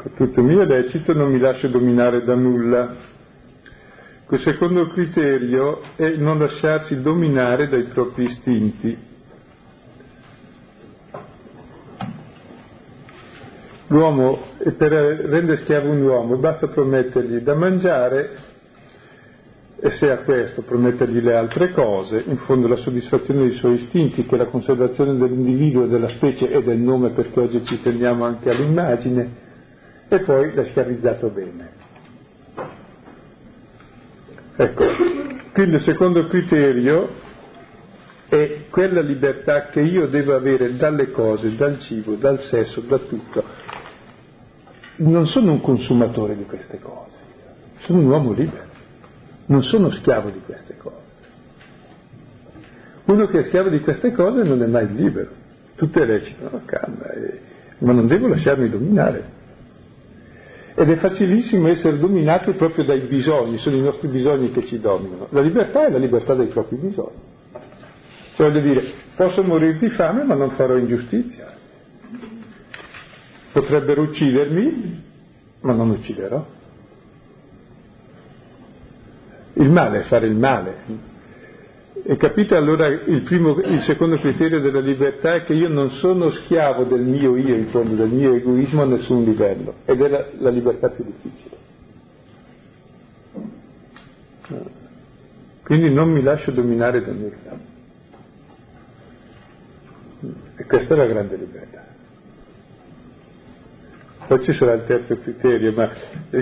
Ecco, 0.00 0.08
tutto 0.16 0.40
mio 0.40 0.64
lecito, 0.64 1.12
non 1.12 1.30
mi 1.30 1.38
lascio 1.38 1.68
dominare 1.68 2.24
da 2.24 2.34
nulla. 2.34 2.96
Il 4.30 4.38
secondo 4.38 4.88
criterio 4.88 5.82
è 5.96 6.16
non 6.16 6.38
lasciarsi 6.38 7.02
dominare 7.02 7.68
dai 7.68 7.84
propri 7.84 8.24
istinti. 8.24 8.96
L'uomo, 13.88 14.38
per 14.78 14.90
rendere 14.90 15.58
schiavo 15.58 15.90
un 15.90 16.00
uomo, 16.00 16.36
basta 16.38 16.68
promettergli 16.68 17.38
da 17.38 17.54
mangiare 17.54 18.48
e 19.80 19.90
se 19.90 20.10
a 20.10 20.18
questo 20.18 20.62
promettergli 20.62 21.20
le 21.20 21.34
altre 21.34 21.72
cose, 21.72 22.22
in 22.26 22.38
fondo 22.38 22.68
la 22.68 22.76
soddisfazione 22.76 23.48
dei 23.48 23.56
suoi 23.56 23.74
istinti, 23.74 24.24
che 24.24 24.34
è 24.34 24.38
la 24.38 24.46
conservazione 24.46 25.16
dell'individuo 25.16 25.84
e 25.84 25.88
della 25.88 26.08
specie 26.08 26.50
e 26.50 26.62
del 26.62 26.78
nome 26.78 27.10
perché 27.10 27.40
oggi 27.40 27.64
ci 27.64 27.82
teniamo 27.82 28.24
anche 28.24 28.48
all'immagine, 28.48 29.48
e 30.12 30.18
poi 30.22 30.52
l'ha 30.52 30.64
schiavizzato 30.64 31.28
bene. 31.28 31.70
Ecco, 34.56 34.84
quindi 35.52 35.76
il 35.76 35.84
secondo 35.84 36.26
criterio 36.26 37.08
è 38.28 38.66
quella 38.70 39.02
libertà 39.02 39.66
che 39.66 39.80
io 39.80 40.08
devo 40.08 40.34
avere 40.34 40.76
dalle 40.76 41.12
cose, 41.12 41.54
dal 41.54 41.78
cibo, 41.78 42.16
dal 42.16 42.40
sesso, 42.40 42.80
da 42.80 42.98
tutto. 42.98 43.44
non 44.96 45.26
sono 45.26 45.52
un 45.52 45.60
consumatore 45.60 46.36
di 46.36 46.44
queste 46.44 46.80
cose, 46.80 47.16
sono 47.78 48.00
un 48.00 48.06
uomo 48.06 48.32
libero, 48.32 48.64
non 49.46 49.62
sono 49.62 49.92
schiavo 49.92 50.30
di 50.30 50.40
queste 50.44 50.76
cose. 50.76 51.08
Uno 53.04 53.26
che 53.28 53.38
è 53.38 53.44
schiavo 53.44 53.68
di 53.68 53.80
queste 53.80 54.10
cose 54.10 54.42
non 54.42 54.60
è 54.60 54.66
mai 54.66 54.92
libero, 54.92 55.30
tutte 55.76 56.04
recitano, 56.04 56.62
calma, 56.64 57.10
eh, 57.12 57.40
ma 57.78 57.92
non 57.92 58.08
devo 58.08 58.26
lasciarmi 58.26 58.68
dominare. 58.68 59.38
Ed 60.80 60.88
è 60.88 60.96
facilissimo 60.96 61.68
essere 61.68 61.98
dominati 61.98 62.52
proprio 62.52 62.86
dai 62.86 63.00
bisogni, 63.00 63.58
sono 63.58 63.76
i 63.76 63.82
nostri 63.82 64.08
bisogni 64.08 64.50
che 64.50 64.64
ci 64.64 64.80
dominano. 64.80 65.26
La 65.28 65.42
libertà 65.42 65.84
è 65.84 65.90
la 65.90 65.98
libertà 65.98 66.32
dei 66.32 66.46
propri 66.46 66.76
bisogni. 66.76 67.18
Cioè 68.34 68.50
voglio 68.50 68.62
dire, 68.62 68.90
posso 69.14 69.42
morire 69.42 69.76
di 69.76 69.90
fame 69.90 70.24
ma 70.24 70.34
non 70.34 70.52
farò 70.52 70.78
ingiustizia. 70.78 71.52
Potrebbero 73.52 74.00
uccidermi, 74.00 75.04
ma 75.60 75.74
non 75.74 75.90
ucciderò. 75.90 76.46
Il 79.52 79.70
male 79.70 79.98
è 79.98 80.02
fare 80.04 80.28
il 80.28 80.36
male. 80.36 80.76
E 82.02 82.16
capite 82.16 82.54
allora 82.54 82.86
il, 82.86 83.22
primo, 83.22 83.58
il 83.60 83.82
secondo 83.82 84.16
criterio 84.16 84.60
della 84.60 84.80
libertà 84.80 85.34
è 85.34 85.42
che 85.42 85.54
io 85.54 85.68
non 85.68 85.90
sono 85.90 86.30
schiavo 86.30 86.84
del 86.84 87.02
mio 87.02 87.36
io, 87.36 87.54
in 87.54 87.66
fondo, 87.66 87.94
del 87.94 88.08
mio 88.08 88.34
egoismo 88.34 88.82
a 88.82 88.86
nessun 88.86 89.24
livello, 89.24 89.74
ed 89.84 90.00
è 90.00 90.08
la, 90.08 90.26
la 90.38 90.50
libertà 90.50 90.88
più 90.88 91.04
difficile. 91.04 91.58
Quindi 95.62 95.92
non 95.92 96.10
mi 96.10 96.22
lascio 96.22 96.50
dominare 96.50 97.00
da 97.04 97.12
nulla. 97.12 97.58
E 100.56 100.64
questa 100.64 100.94
è 100.94 100.96
la 100.96 101.06
grande 101.06 101.36
libertà. 101.36 101.89
Poi 104.30 104.44
ci 104.44 104.52
sarà 104.52 104.74
il 104.74 104.84
terzo 104.86 105.18
criterio, 105.18 105.72
ma 105.72 105.90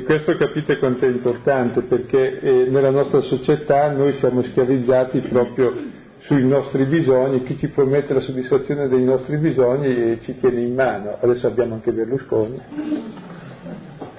questo 0.04 0.35
capite 0.35 0.76
quanto 0.76 1.07
è 1.07 1.09
importante 1.09 1.80
perché 1.80 2.38
eh, 2.38 2.66
nella 2.68 2.90
nostra 2.90 3.23
società 3.23 3.90
noi 3.92 4.12
siamo 4.18 4.42
schiavizzati 4.42 5.21
proprio 5.21 5.73
sui 6.18 6.47
nostri 6.47 6.85
bisogni, 6.85 7.45
chi 7.45 7.57
ci 7.57 7.68
promette 7.68 8.12
la 8.12 8.21
soddisfazione 8.21 8.88
dei 8.88 9.02
nostri 9.02 9.38
bisogni 9.38 10.21
ci 10.21 10.38
tiene 10.38 10.61
in 10.61 10.75
mano. 10.75 11.16
Adesso 11.18 11.47
abbiamo 11.47 11.76
anche 11.76 11.90
Berlusconi, 11.90 12.61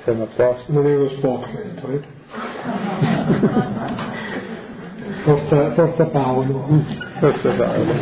siamo 0.01 0.23
a 0.23 0.27
posto. 0.35 0.71
Uno 0.71 1.09
sport 1.09 1.51
questo, 1.51 1.89
eh? 1.91 2.01
Forza, 5.25 5.73
forza 5.73 6.05
Paolo. 6.07 6.85
Forza 7.19 7.51
Paolo. 7.51 7.93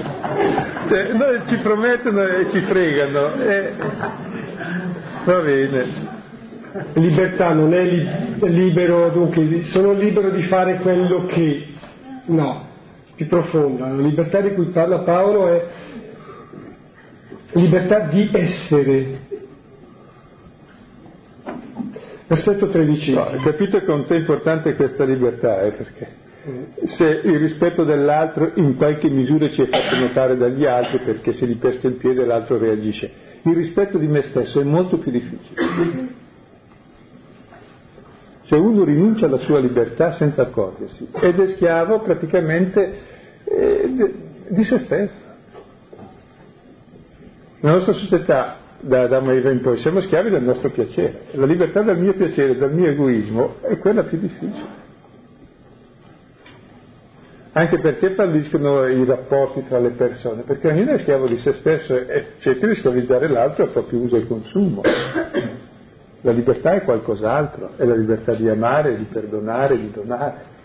Cioè, 0.87 1.11
noi 1.11 1.41
ci 1.47 1.57
promettono 1.57 2.25
e 2.25 2.49
ci 2.51 2.61
fregano. 2.61 3.33
E 3.41 3.73
Va 5.27 5.41
bene. 5.41 5.85
Libertà 6.93 7.51
non 7.51 7.73
è 7.73 7.83
li- 7.83 8.09
libero, 8.49 9.09
dunque, 9.09 9.63
sono 9.63 9.91
libero 9.91 10.29
di 10.29 10.43
fare 10.43 10.75
quello 10.75 11.25
che... 11.25 11.65
No, 12.27 12.65
più 13.13 13.27
profonda. 13.27 13.87
La 13.87 14.01
libertà 14.01 14.39
di 14.39 14.53
cui 14.53 14.67
parla 14.67 14.99
Paolo 14.99 15.49
è 15.49 15.65
libertà 17.53 18.07
di 18.07 18.29
essere. 18.31 19.19
Versetto 22.27 22.69
13. 22.69 23.13
No, 23.13 23.25
capite 23.43 23.83
quanto 23.83 24.13
è 24.13 24.17
importante 24.17 24.75
questa 24.75 25.03
libertà, 25.03 25.61
eh, 25.63 25.71
perché 25.71 26.07
se 26.95 27.03
il 27.25 27.37
rispetto 27.37 27.83
dell'altro 27.83 28.53
in 28.55 28.77
qualche 28.77 29.09
misura 29.09 29.49
ci 29.49 29.61
è 29.61 29.65
fatto 29.65 29.97
notare 29.97 30.37
dagli 30.37 30.65
altri 30.65 30.99
perché 31.03 31.33
se 31.33 31.45
gli 31.45 31.57
pesca 31.57 31.87
il 31.87 31.95
piede 31.95 32.23
l'altro 32.23 32.57
reagisce 32.57 33.26
il 33.43 33.55
rispetto 33.55 33.97
di 33.97 34.07
me 34.07 34.21
stesso 34.23 34.59
è 34.59 34.63
molto 34.63 34.97
più 34.97 35.11
difficile. 35.11 36.25
Cioè 38.43 38.59
uno 38.59 38.83
rinuncia 38.83 39.25
alla 39.25 39.39
sua 39.39 39.59
libertà 39.59 40.13
senza 40.13 40.43
accorgersi 40.43 41.09
ed 41.19 41.39
è 41.39 41.53
schiavo 41.55 41.99
praticamente 41.99 42.93
eh, 43.43 44.13
di 44.47 44.63
se 44.63 44.79
stesso. 44.85 45.25
Nella 47.59 47.75
nostra 47.75 47.93
società, 47.93 48.57
da 48.79 49.01
Adamo 49.01 49.31
e 49.31 49.37
Eva 49.37 49.51
in 49.51 49.61
poi, 49.61 49.77
siamo 49.79 49.99
schiavi 50.01 50.29
del 50.29 50.43
nostro 50.43 50.69
piacere. 50.69 51.23
La 51.31 51.45
libertà 51.45 51.81
dal 51.81 51.99
mio 51.99 52.13
piacere, 52.13 52.57
dal 52.57 52.73
mio 52.73 52.89
egoismo, 52.89 53.55
è 53.61 53.77
quella 53.79 54.03
più 54.03 54.17
difficile 54.17 54.86
anche 57.57 57.79
perché 57.79 58.11
falliscono 58.11 58.85
i 58.85 59.03
rapporti 59.03 59.63
tra 59.67 59.79
le 59.79 59.89
persone, 59.89 60.43
perché 60.43 60.67
ognuno 60.67 60.91
è 60.91 60.99
schiavo 60.99 61.25
di 61.25 61.39
se 61.39 61.53
stesso 61.53 61.95
e 61.95 62.33
cerca 62.37 62.67
di 62.67 62.75
schiavizzare 62.75 63.27
l'altro 63.27 63.63
a 63.63 63.67
proprio 63.69 63.99
uso 63.99 64.15
e 64.15 64.27
consumo. 64.27 64.83
La 66.21 66.31
libertà 66.31 66.73
è 66.73 66.83
qualcos'altro, 66.83 67.71
è 67.77 67.83
la 67.83 67.95
libertà 67.95 68.35
di 68.35 68.47
amare, 68.47 68.95
di 68.97 69.05
perdonare, 69.05 69.75
di 69.75 69.89
donare. 69.89 70.55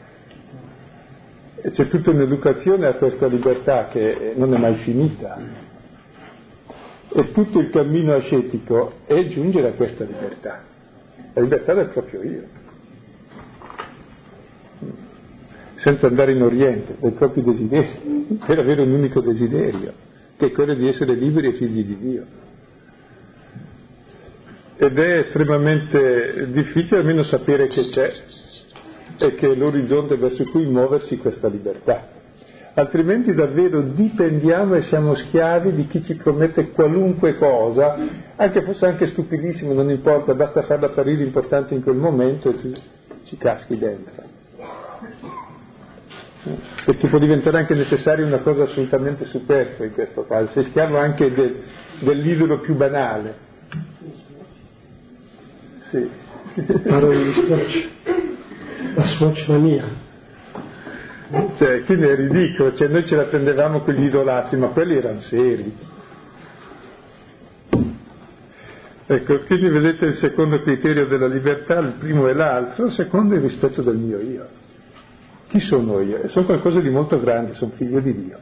E 1.62 1.70
c'è 1.70 1.88
tutta 1.88 2.10
un'educazione 2.10 2.86
a 2.86 2.94
questa 2.94 3.26
libertà 3.26 3.86
che 3.86 4.34
non 4.36 4.52
è 4.52 4.58
mai 4.58 4.74
finita. 4.82 5.38
E 7.08 7.32
tutto 7.32 7.58
il 7.58 7.70
cammino 7.70 8.14
ascetico 8.16 8.96
è 9.06 9.28
giungere 9.28 9.68
a 9.68 9.72
questa 9.72 10.04
libertà, 10.04 10.60
la 11.32 11.40
libertà 11.40 11.72
del 11.72 11.88
proprio 11.88 12.22
io. 12.22 12.60
Senza 15.82 16.06
andare 16.06 16.32
in 16.32 16.42
Oriente, 16.42 16.94
dai 17.00 17.10
propri 17.10 17.42
desideri, 17.42 18.38
per 18.46 18.58
avere 18.58 18.82
un 18.82 18.92
unico 18.92 19.20
desiderio, 19.20 19.92
che 20.36 20.46
è 20.46 20.52
quello 20.52 20.74
di 20.74 20.86
essere 20.86 21.14
liberi 21.14 21.48
e 21.48 21.52
figli 21.54 21.84
di 21.84 21.98
Dio. 21.98 22.24
Ed 24.76 24.96
è 24.96 25.16
estremamente 25.18 26.48
difficile 26.50 27.00
almeno 27.00 27.24
sapere 27.24 27.66
che 27.66 27.88
c'è 27.88 28.12
e 29.18 29.34
che 29.34 29.50
è 29.50 29.54
l'orizzonte 29.56 30.16
verso 30.16 30.44
cui 30.44 30.66
muoversi 30.66 31.16
questa 31.16 31.48
libertà. 31.48 32.20
Altrimenti 32.74 33.34
davvero 33.34 33.82
dipendiamo 33.82 34.76
e 34.76 34.82
siamo 34.82 35.14
schiavi 35.14 35.72
di 35.72 35.86
chi 35.86 36.02
ci 36.04 36.14
promette 36.14 36.70
qualunque 36.70 37.36
cosa, 37.36 37.98
anche 38.36 38.62
fosse 38.62 38.86
anche 38.86 39.06
stupidissimo, 39.06 39.72
non 39.72 39.90
importa, 39.90 40.32
basta 40.34 40.62
farla 40.62 40.86
apparire 40.86 41.24
importante 41.24 41.74
in 41.74 41.82
quel 41.82 41.96
momento 41.96 42.50
e 42.50 42.60
tu 42.60 42.72
ci 43.24 43.36
caschi 43.36 43.76
dentro 43.76 44.32
perché 46.84 47.06
può 47.06 47.18
diventare 47.18 47.58
anche 47.58 47.74
necessaria 47.74 48.26
una 48.26 48.40
cosa 48.40 48.64
assolutamente 48.64 49.26
superflua 49.26 49.86
in 49.86 49.92
questo 49.92 50.26
caso, 50.26 50.50
sei 50.52 50.64
schiavo 50.64 50.98
anche 50.98 51.32
del, 51.32 51.62
dell'idolo 52.00 52.58
più 52.60 52.74
banale. 52.74 53.50
Sì. 55.90 56.08
Parlo 56.86 57.10
di 57.10 57.32
swatch, 57.32 57.88
la 58.94 59.04
swatch 59.04 59.48
mania. 59.48 60.10
Cioè, 61.56 61.84
quindi 61.84 62.06
è 62.06 62.14
ridicolo, 62.14 62.74
cioè, 62.74 62.88
noi 62.88 63.06
ce 63.06 63.16
la 63.16 63.24
prendevamo 63.24 63.80
con 63.80 63.94
gli 63.94 64.04
idolati, 64.04 64.56
ma 64.56 64.68
quelli 64.68 64.96
erano 64.96 65.20
seri. 65.20 65.74
Ecco, 69.06 69.40
quindi 69.40 69.68
vedete 69.68 70.06
il 70.06 70.14
secondo 70.16 70.60
criterio 70.60 71.06
della 71.06 71.26
libertà, 71.26 71.78
il 71.78 71.94
primo 71.98 72.28
è 72.28 72.32
l'altro, 72.32 72.86
il 72.86 72.92
secondo 72.92 73.34
è 73.34 73.38
il 73.38 73.44
rispetto 73.44 73.80
del 73.82 73.96
mio 73.96 74.18
io. 74.18 74.46
Chi 75.52 75.60
sono 75.60 76.00
io? 76.00 76.28
Sono 76.28 76.46
qualcosa 76.46 76.80
di 76.80 76.88
molto 76.88 77.20
grande, 77.20 77.52
sono 77.52 77.72
figlio 77.76 78.00
di 78.00 78.14
Dio. 78.14 78.38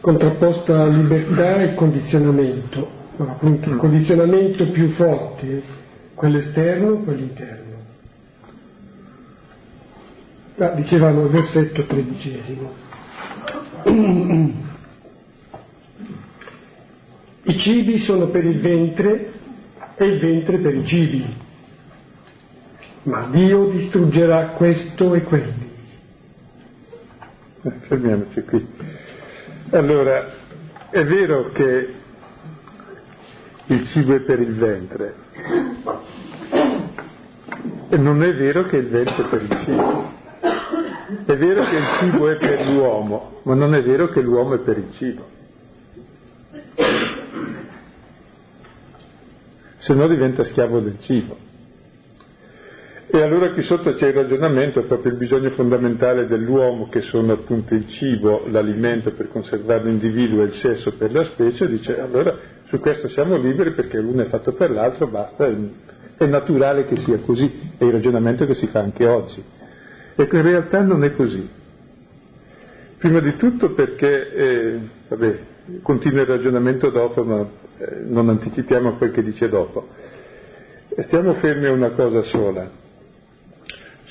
Contrapposta 0.00 0.80
a 0.80 0.86
libertà 0.86 1.56
e 1.56 1.74
condizionamento, 1.74 2.88
no, 3.16 3.30
appunto 3.32 3.68
il 3.68 3.78
condizionamento 3.78 4.70
più 4.70 4.90
forte, 4.90 5.60
quello 6.14 6.38
esterno, 6.38 6.98
quello 6.98 7.20
interno. 7.20 7.74
Ah, 10.58 10.70
dicevamo 10.70 11.24
il 11.24 11.30
versetto 11.30 11.84
tredicesimo. 11.84 12.72
I 17.42 17.58
cibi 17.58 17.98
sono 17.98 18.28
per 18.28 18.44
il 18.44 18.60
ventre 18.60 19.32
e 19.96 20.04
il 20.04 20.20
ventre 20.20 20.58
per 20.58 20.74
i 20.76 20.86
cibi 20.86 21.44
ma 23.06 23.28
Dio 23.30 23.68
distruggerà 23.68 24.48
questo 24.50 25.14
e 25.14 25.22
quelli. 25.22 25.74
Eh, 27.62 27.72
fermiamoci 27.80 28.42
qui. 28.42 28.66
Allora, 29.70 30.34
è 30.90 31.04
vero 31.04 31.50
che 31.50 31.94
il 33.66 33.86
cibo 33.88 34.14
è 34.14 34.20
per 34.20 34.40
il 34.40 34.54
ventre, 34.54 35.14
e 37.88 37.96
non 37.96 38.22
è 38.22 38.34
vero 38.34 38.64
che 38.64 38.76
il 38.76 38.88
ventre 38.88 39.24
è 39.24 39.28
per 39.28 39.42
il 39.42 39.62
cibo. 39.64 40.14
È 41.26 41.36
vero 41.36 41.64
che 41.64 41.76
il 41.76 41.86
cibo 42.00 42.28
è 42.28 42.36
per 42.38 42.66
l'uomo, 42.66 43.40
ma 43.44 43.54
non 43.54 43.74
è 43.74 43.82
vero 43.82 44.08
che 44.08 44.20
l'uomo 44.20 44.54
è 44.54 44.58
per 44.58 44.78
il 44.78 44.92
cibo. 44.94 45.34
Se 49.78 49.94
no 49.94 50.08
diventa 50.08 50.42
schiavo 50.42 50.80
del 50.80 50.98
cibo. 51.00 51.45
E 53.16 53.22
allora 53.22 53.50
qui 53.54 53.62
sotto 53.62 53.94
c'è 53.94 54.08
il 54.08 54.12
ragionamento, 54.12 54.82
proprio 54.82 55.12
il 55.12 55.16
bisogno 55.16 55.48
fondamentale 55.48 56.26
dell'uomo, 56.26 56.90
che 56.90 57.00
sono 57.00 57.32
appunto 57.32 57.72
il 57.72 57.88
cibo, 57.88 58.42
l'alimento 58.46 59.10
per 59.12 59.28
conservare 59.30 59.84
l'individuo 59.84 60.42
e 60.42 60.48
il 60.48 60.52
sesso 60.52 60.92
per 60.98 61.12
la 61.12 61.24
specie, 61.24 61.66
dice 61.66 61.98
allora 61.98 62.36
Su 62.64 62.78
questo 62.78 63.08
siamo 63.08 63.38
liberi 63.38 63.72
perché 63.72 63.98
l'uno 64.00 64.20
è 64.20 64.26
fatto 64.26 64.52
per 64.52 64.70
l'altro, 64.70 65.06
basta, 65.06 65.50
è 66.14 66.26
naturale 66.26 66.84
che 66.84 66.96
sia 66.98 67.18
così, 67.20 67.50
è 67.78 67.84
il 67.84 67.92
ragionamento 67.92 68.44
che 68.44 68.52
si 68.52 68.66
fa 68.66 68.80
anche 68.80 69.06
oggi. 69.06 69.42
Ecco, 70.14 70.36
in 70.36 70.42
realtà 70.42 70.82
non 70.82 71.02
è 71.02 71.14
così. 71.14 71.48
Prima 72.98 73.20
di 73.20 73.34
tutto 73.36 73.72
perché, 73.72 74.30
eh, 74.30 74.78
vabbè, 75.08 75.38
continua 75.80 76.20
il 76.20 76.26
ragionamento 76.26 76.90
dopo, 76.90 77.24
ma 77.24 77.48
eh, 77.78 78.00
non 78.08 78.28
anticipiamo 78.28 78.98
quel 78.98 79.10
che 79.10 79.22
dice 79.22 79.48
dopo. 79.48 79.88
Stiamo 81.06 81.32
fermi 81.34 81.64
a 81.64 81.72
una 81.72 81.92
cosa 81.92 82.20
sola, 82.20 82.84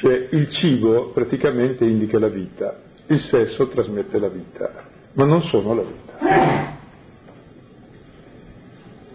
cioè 0.06 0.28
il 0.30 0.50
cibo 0.52 1.10
praticamente 1.14 1.84
indica 1.84 2.20
la 2.20 2.28
vita, 2.28 2.78
il 3.08 3.18
sesso 3.22 3.66
trasmette 3.66 4.20
la 4.20 4.28
vita, 4.28 4.72
ma 5.14 5.26
non 5.26 5.42
sono 5.42 5.74
la 5.74 5.82
vita. 5.82 6.78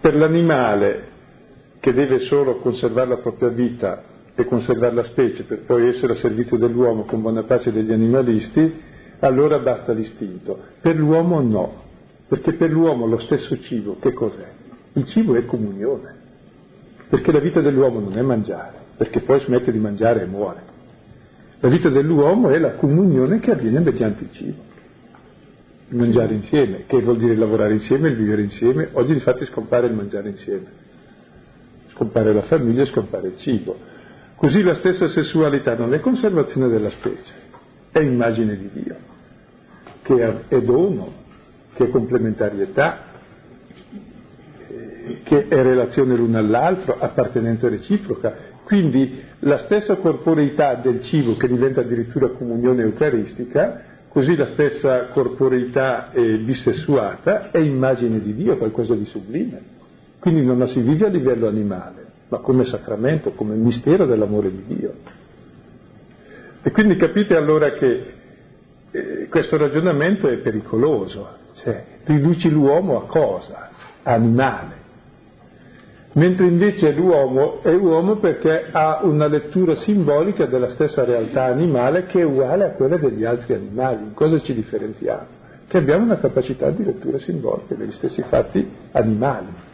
Per 0.01 0.15
l'animale 0.17 1.07
che 1.79 1.93
deve 1.93 2.25
solo 2.25 2.57
conservare 2.57 3.07
la 3.07 3.17
propria 3.19 3.47
vita 3.47 4.03
e 4.35 4.43
conservare 4.43 4.93
la 4.93 5.03
specie 5.03 5.43
per 5.43 5.59
poi 5.59 5.87
essere 5.87 6.11
a 6.11 6.15
servizio 6.17 6.57
dell'uomo 6.57 7.05
con 7.05 7.21
buona 7.21 7.43
pace 7.43 7.71
degli 7.71 7.93
animalisti, 7.93 8.81
allora 9.19 9.59
basta 9.59 9.93
l'istinto. 9.93 10.59
Per 10.81 10.97
l'uomo 10.97 11.39
no, 11.39 11.83
perché 12.27 12.51
per 12.55 12.69
l'uomo 12.69 13.05
lo 13.05 13.19
stesso 13.19 13.57
cibo 13.61 13.95
che 14.01 14.11
cos'è? 14.11 14.51
Il 14.91 15.07
cibo 15.07 15.35
è 15.35 15.45
comunione, 15.45 16.15
perché 17.07 17.31
la 17.31 17.39
vita 17.39 17.61
dell'uomo 17.61 18.01
non 18.01 18.17
è 18.17 18.21
mangiare, 18.21 18.73
perché 18.97 19.21
poi 19.21 19.39
smette 19.39 19.71
di 19.71 19.79
mangiare 19.79 20.23
e 20.23 20.25
muore. 20.25 20.70
La 21.61 21.69
vita 21.69 21.89
dell'uomo 21.89 22.49
è 22.49 22.57
la 22.57 22.73
comunione 22.73 23.39
che 23.39 23.51
avviene 23.51 23.79
mediante 23.79 24.23
il 24.23 24.31
cibo. 24.31 24.61
Il 25.89 25.97
mangiare 25.97 26.33
insieme, 26.33 26.85
che 26.87 26.99
vuol 27.01 27.17
dire 27.17 27.35
lavorare 27.35 27.73
insieme, 27.73 28.09
il 28.09 28.15
vivere 28.15 28.41
insieme. 28.41 28.89
Oggi 28.93 29.13
infatti 29.13 29.45
scompare 29.45 29.87
il 29.87 29.93
mangiare 29.93 30.29
insieme. 30.29 30.65
Scompare 31.91 32.33
la 32.33 32.41
famiglia, 32.41 32.83
scompare 32.85 33.27
il 33.27 33.37
cibo. 33.37 33.77
Così 34.35 34.63
la 34.63 34.73
stessa 34.73 35.07
sessualità 35.07 35.75
non 35.75 35.93
è 35.93 35.99
conservazione 35.99 36.67
della 36.67 36.89
specie, 36.89 37.31
è 37.91 37.99
immagine 37.99 38.57
di 38.57 38.69
Dio, 38.73 38.95
che 40.01 40.47
è 40.47 40.61
dono, 40.61 41.13
che 41.75 41.83
è 41.83 41.89
complementarietà, 41.89 43.10
che 45.23 45.47
è 45.47 45.61
relazione 45.61 46.15
l'uno 46.15 46.37
all'altro, 46.37 46.97
appartenenza 46.99 47.69
reciproca. 47.69 48.49
Quindi 48.63 49.21
la 49.39 49.57
stessa 49.57 49.95
corporeità 49.95 50.75
del 50.75 51.01
cibo 51.01 51.35
che 51.35 51.47
diventa 51.47 51.81
addirittura 51.81 52.29
comunione 52.29 52.83
eucaristica, 52.83 53.83
così 54.07 54.35
la 54.35 54.47
stessa 54.47 55.07
corporeità 55.07 56.11
eh, 56.11 56.37
bisessuata 56.37 57.51
è 57.51 57.57
immagine 57.57 58.21
di 58.21 58.33
Dio, 58.33 58.57
qualcosa 58.57 58.95
di 58.95 59.05
sublime. 59.05 59.79
Quindi 60.19 60.45
non 60.45 60.59
la 60.59 60.67
si 60.67 60.79
vive 60.79 61.07
a 61.07 61.09
livello 61.09 61.47
animale, 61.47 62.05
ma 62.29 62.37
come 62.37 62.65
sacramento, 62.65 63.31
come 63.31 63.55
mistero 63.55 64.05
dell'amore 64.05 64.51
di 64.51 64.63
Dio. 64.67 64.93
E 66.63 66.71
quindi 66.71 66.95
capite 66.95 67.35
allora 67.35 67.71
che 67.71 68.13
eh, 68.91 69.27
questo 69.29 69.57
ragionamento 69.57 70.27
è 70.27 70.37
pericoloso, 70.37 71.27
cioè 71.63 71.83
riduci 72.05 72.49
l'uomo 72.49 73.01
a 73.01 73.05
cosa? 73.07 73.69
Animale 74.03 74.80
mentre 76.13 76.45
invece 76.47 76.91
l'uomo 76.91 77.61
è 77.61 77.73
uomo 77.73 78.17
perché 78.17 78.67
ha 78.71 78.99
una 79.03 79.27
lettura 79.27 79.75
simbolica 79.75 80.45
della 80.45 80.69
stessa 80.69 81.03
realtà 81.05 81.45
animale 81.45 82.05
che 82.05 82.21
è 82.21 82.23
uguale 82.23 82.65
a 82.65 82.71
quella 82.71 82.97
degli 82.97 83.23
altri 83.23 83.53
animali. 83.53 84.03
In 84.03 84.13
cosa 84.13 84.39
ci 84.41 84.53
differenziamo? 84.53 85.39
Che 85.67 85.77
abbiamo 85.77 86.03
una 86.03 86.17
capacità 86.17 86.69
di 86.69 86.83
lettura 86.83 87.17
simbolica 87.19 87.75
degli 87.75 87.93
stessi 87.93 88.21
fatti 88.23 88.67
animali. 88.91 89.69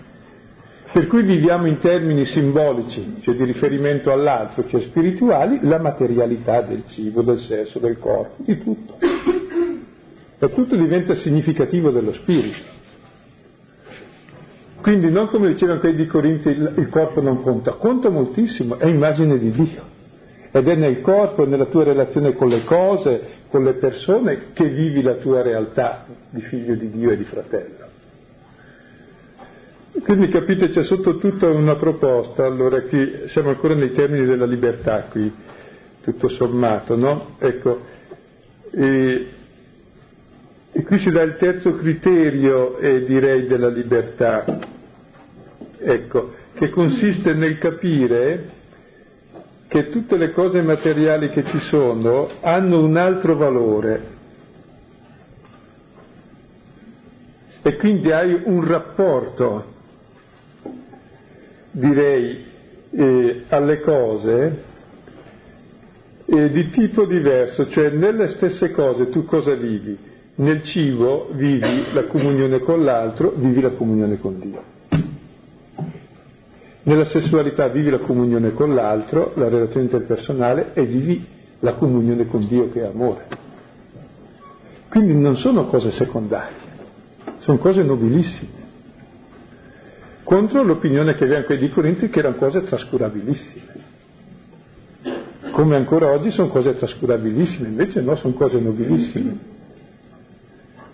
Per 0.91 1.07
cui 1.07 1.23
viviamo 1.23 1.65
in 1.65 1.79
termini 1.79 2.25
simbolici, 2.25 3.17
cioè 3.21 3.35
di 3.35 3.43
riferimento 3.43 4.11
all'altro, 4.11 4.65
cioè 4.67 4.81
spirituali, 4.81 5.59
la 5.63 5.79
materialità 5.79 6.61
del 6.61 6.83
cibo, 6.87 7.23
del 7.23 7.39
sesso, 7.39 7.79
del 7.79 7.99
corpo, 7.99 8.43
di 8.43 8.57
tutto. 8.61 8.97
E 10.39 10.53
tutto 10.53 10.75
diventa 10.75 11.15
significativo 11.15 11.91
dello 11.91 12.13
spirito. 12.13 12.76
Quindi 14.81 15.09
non 15.09 15.27
come 15.27 15.49
dicevano 15.49 15.79
quelli 15.79 15.95
di 15.95 16.05
Corinti 16.05 16.49
il 16.49 16.87
corpo 16.89 17.21
non 17.21 17.41
conta, 17.41 17.71
conta 17.73 18.09
moltissimo, 18.09 18.77
è 18.77 18.85
immagine 18.85 19.37
di 19.37 19.51
Dio. 19.51 19.95
Ed 20.51 20.67
è 20.67 20.75
nel 20.75 21.01
corpo, 21.01 21.45
nella 21.45 21.65
tua 21.65 21.83
relazione 21.83 22.33
con 22.33 22.47
le 22.47 22.63
cose, 22.63 23.21
con 23.49 23.63
le 23.63 23.73
persone, 23.73 24.53
che 24.53 24.69
vivi 24.69 25.01
la 25.01 25.15
tua 25.15 25.41
realtà 25.41 26.05
di 26.29 26.41
figlio 26.41 26.75
di 26.75 26.89
Dio 26.89 27.11
e 27.11 27.17
di 27.17 27.23
fratello. 27.25 27.85
Quindi 30.03 30.27
capite, 30.29 30.69
c'è 30.69 30.83
sotto 30.83 31.17
tutta 31.17 31.47
una 31.47 31.75
proposta, 31.75 32.45
allora 32.45 32.81
qui 32.83 33.23
siamo 33.25 33.49
ancora 33.49 33.73
nei 33.73 33.91
termini 33.91 34.25
della 34.25 34.45
libertà 34.45 35.03
qui, 35.09 35.31
tutto 36.01 36.27
sommato, 36.29 36.95
no? 36.95 37.35
Ecco, 37.39 37.81
e, 38.71 39.27
e 40.77 40.83
qui 40.83 40.99
si 40.99 41.09
dà 41.09 41.23
il 41.23 41.37
terzo 41.37 41.71
criterio, 41.71 42.77
eh, 42.77 43.03
direi, 43.03 43.47
della 43.47 43.67
libertà, 43.67 44.45
ecco, 45.79 46.33
che 46.53 46.69
consiste 46.69 47.33
nel 47.33 47.57
capire 47.57 48.49
che 49.67 49.89
tutte 49.89 50.17
le 50.17 50.29
cose 50.33 50.61
materiali 50.61 51.29
che 51.29 51.45
ci 51.45 51.59
sono 51.61 52.29
hanno 52.41 52.83
un 52.83 52.95
altro 52.95 53.35
valore. 53.35 54.01
E 57.63 57.75
quindi 57.77 58.11
hai 58.11 58.39
un 58.43 58.63
rapporto, 58.63 59.65
direi, 61.71 62.45
eh, 62.91 63.43
alle 63.47 63.79
cose 63.79 64.63
eh, 66.23 66.49
di 66.49 66.69
tipo 66.69 67.05
diverso, 67.05 67.67
cioè 67.69 67.89
nelle 67.89 68.27
stesse 68.27 68.69
cose 68.69 69.09
tu 69.09 69.25
cosa 69.25 69.55
vivi? 69.55 70.06
Nel 70.39 70.61
cibo 70.63 71.29
vivi 71.31 71.91
la 71.93 72.05
comunione 72.05 72.59
con 72.59 72.83
l'altro, 72.83 73.33
vivi 73.35 73.59
la 73.59 73.71
comunione 73.71 74.19
con 74.19 74.39
Dio. 74.39 74.63
Nella 76.83 77.05
sessualità 77.05 77.67
vivi 77.69 77.89
la 77.89 77.97
comunione 77.97 78.53
con 78.53 78.75
l'altro, 78.75 79.31
la 79.35 79.49
relazione 79.49 79.85
interpersonale 79.85 80.73
e 80.75 80.85
vivi 80.85 81.25
la 81.61 81.73
comunione 81.73 82.27
con 82.27 82.45
Dio 82.47 82.69
che 82.71 82.81
è 82.81 82.85
amore. 82.85 83.27
Quindi 84.89 85.15
non 85.15 85.37
sono 85.37 85.65
cose 85.65 85.89
secondarie, 85.89 86.55
sono 87.39 87.57
cose 87.57 87.81
nobilissime. 87.81 88.65
Contro 90.23 90.61
l'opinione 90.61 91.15
che 91.15 91.23
avevano 91.23 91.45
quelli 91.45 91.61
di 91.61 91.73
Corinti 91.73 92.09
che 92.09 92.19
erano 92.19 92.35
cose 92.35 92.61
trascurabilissime. 92.61 93.85
Come 95.49 95.75
ancora 95.75 96.11
oggi 96.11 96.29
sono 96.29 96.49
cose 96.49 96.75
trascurabilissime, 96.75 97.69
invece 97.69 98.01
no, 98.01 98.13
sono 98.17 98.33
cose 98.35 98.59
nobilissime. 98.59 99.55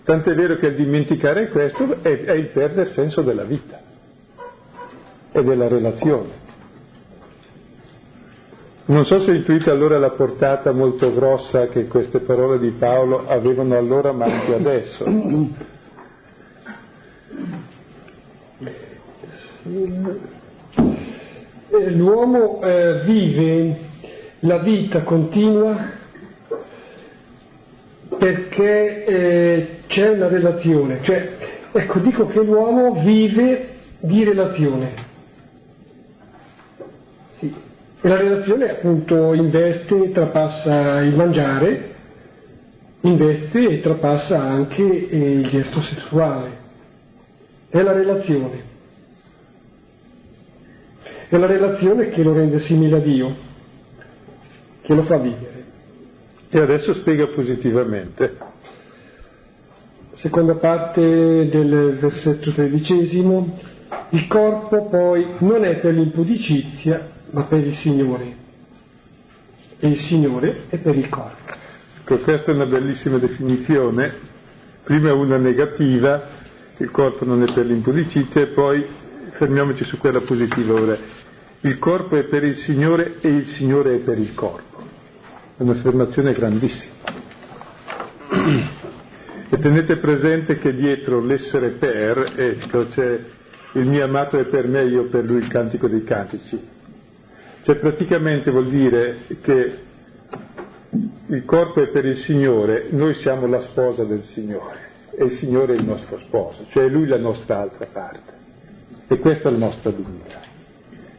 Tant'è 0.04 0.34
vero 0.34 0.56
che 0.56 0.66
il 0.66 0.74
dimenticare 0.74 1.48
questo 1.48 2.02
è, 2.02 2.24
è 2.24 2.32
il 2.32 2.48
perdere 2.48 2.90
senso 2.90 3.22
della 3.22 3.44
vita 3.44 3.80
e 5.32 5.42
della 5.42 5.66
relazione. 5.66 6.42
Non 8.86 9.06
so 9.06 9.20
se 9.20 9.32
intuite 9.32 9.70
allora 9.70 9.98
la 9.98 10.10
portata 10.10 10.72
molto 10.72 11.10
grossa 11.14 11.68
che 11.68 11.86
queste 11.86 12.20
parole 12.20 12.58
di 12.58 12.72
Paolo 12.72 13.26
avevano 13.26 13.78
allora 13.78 14.12
ma 14.12 14.26
anche 14.26 14.54
adesso. 14.54 15.04
L'uomo 21.92 22.60
eh, 22.62 23.00
vive 23.06 23.78
la 24.40 24.58
vita 24.58 25.02
continua 25.02 26.02
perché 28.18 29.04
eh, 29.04 29.68
c'è 29.86 30.10
una 30.10 30.28
relazione, 30.28 31.00
cioè, 31.02 31.36
ecco, 31.72 31.98
dico 32.00 32.26
che 32.26 32.42
l'uomo 32.42 33.02
vive 33.02 33.68
di 34.00 34.24
relazione. 34.24 34.92
Sì. 37.38 37.54
E 38.00 38.08
la 38.08 38.16
relazione 38.16 38.70
appunto 38.70 39.32
investe, 39.32 40.10
trapassa 40.12 41.00
il 41.00 41.14
mangiare, 41.14 41.92
investe 43.00 43.68
e 43.68 43.80
trapassa 43.80 44.40
anche 44.40 44.82
eh, 44.82 45.16
il 45.16 45.46
gesto 45.48 45.80
sessuale. 45.80 46.62
È 47.68 47.82
la 47.82 47.92
relazione. 47.92 48.72
È 51.28 51.36
la 51.36 51.46
relazione 51.46 52.10
che 52.10 52.22
lo 52.22 52.32
rende 52.32 52.60
simile 52.60 52.96
a 52.96 53.00
Dio, 53.00 53.34
che 54.82 54.94
lo 54.94 55.02
fa 55.02 55.16
vivere. 55.18 55.53
E 56.54 56.60
adesso 56.60 56.94
spiega 56.94 57.26
positivamente. 57.26 58.36
Seconda 60.12 60.54
parte 60.54 61.00
del 61.00 61.96
versetto 62.00 62.52
tredicesimo, 62.52 63.58
il 64.10 64.28
corpo 64.28 64.88
poi 64.88 65.34
non 65.38 65.64
è 65.64 65.80
per 65.80 65.94
l'impudicizia, 65.94 67.10
ma 67.30 67.42
per 67.42 67.66
il 67.66 67.74
Signore. 67.74 68.36
E 69.80 69.88
il 69.88 69.98
Signore 70.02 70.66
è 70.68 70.78
per 70.78 70.94
il 70.94 71.08
corpo. 71.08 71.54
Ecco, 72.02 72.18
questa 72.18 72.52
è 72.52 72.54
una 72.54 72.66
bellissima 72.66 73.18
definizione, 73.18 74.14
prima 74.84 75.12
una 75.12 75.38
negativa 75.38 76.22
il 76.76 76.92
corpo 76.92 77.24
non 77.24 77.42
è 77.42 77.52
per 77.52 77.66
l'impudicizia 77.66 78.42
e 78.42 78.46
poi 78.46 78.86
fermiamoci 79.30 79.82
su 79.82 79.98
quella 79.98 80.20
positiva 80.20 80.72
ora. 80.72 80.96
Il 81.62 81.80
corpo 81.80 82.14
è 82.14 82.22
per 82.26 82.44
il 82.44 82.58
Signore 82.58 83.16
e 83.20 83.28
il 83.28 83.46
Signore 83.46 83.96
è 83.96 83.98
per 83.98 84.18
il 84.18 84.34
corpo. 84.34 84.73
È 85.56 85.62
un'affermazione 85.62 86.32
grandissima. 86.32 86.92
E 89.46 89.58
tenete 89.58 89.98
presente 89.98 90.56
che 90.56 90.74
dietro 90.74 91.20
l'essere 91.20 91.72
per, 91.72 92.32
ecco, 92.34 92.88
c'è 92.88 93.20
il 93.74 93.86
mio 93.86 94.02
amato 94.02 94.36
è 94.38 94.46
per 94.46 94.66
me, 94.66 94.82
io 94.84 95.08
per 95.08 95.24
lui 95.24 95.42
il 95.42 95.48
cantico 95.48 95.86
dei 95.86 96.02
cantici. 96.02 96.60
Cioè 97.62 97.76
praticamente 97.76 98.50
vuol 98.50 98.68
dire 98.68 99.18
che 99.42 99.78
il 101.26 101.44
corpo 101.44 101.82
è 101.82 101.88
per 101.88 102.04
il 102.04 102.16
Signore, 102.18 102.88
noi 102.90 103.14
siamo 103.14 103.46
la 103.46 103.60
sposa 103.62 104.04
del 104.04 104.22
Signore 104.22 104.90
e 105.10 105.24
il 105.24 105.32
Signore 105.38 105.74
è 105.74 105.78
il 105.78 105.84
nostro 105.84 106.18
sposo, 106.20 106.66
cioè 106.70 106.88
lui 106.88 107.06
la 107.06 107.18
nostra 107.18 107.60
altra 107.60 107.86
parte. 107.86 108.32
E 109.08 109.18
questa 109.18 109.48
è 109.48 109.52
la 109.52 109.58
nostra 109.58 109.90
dignità. 109.90 110.40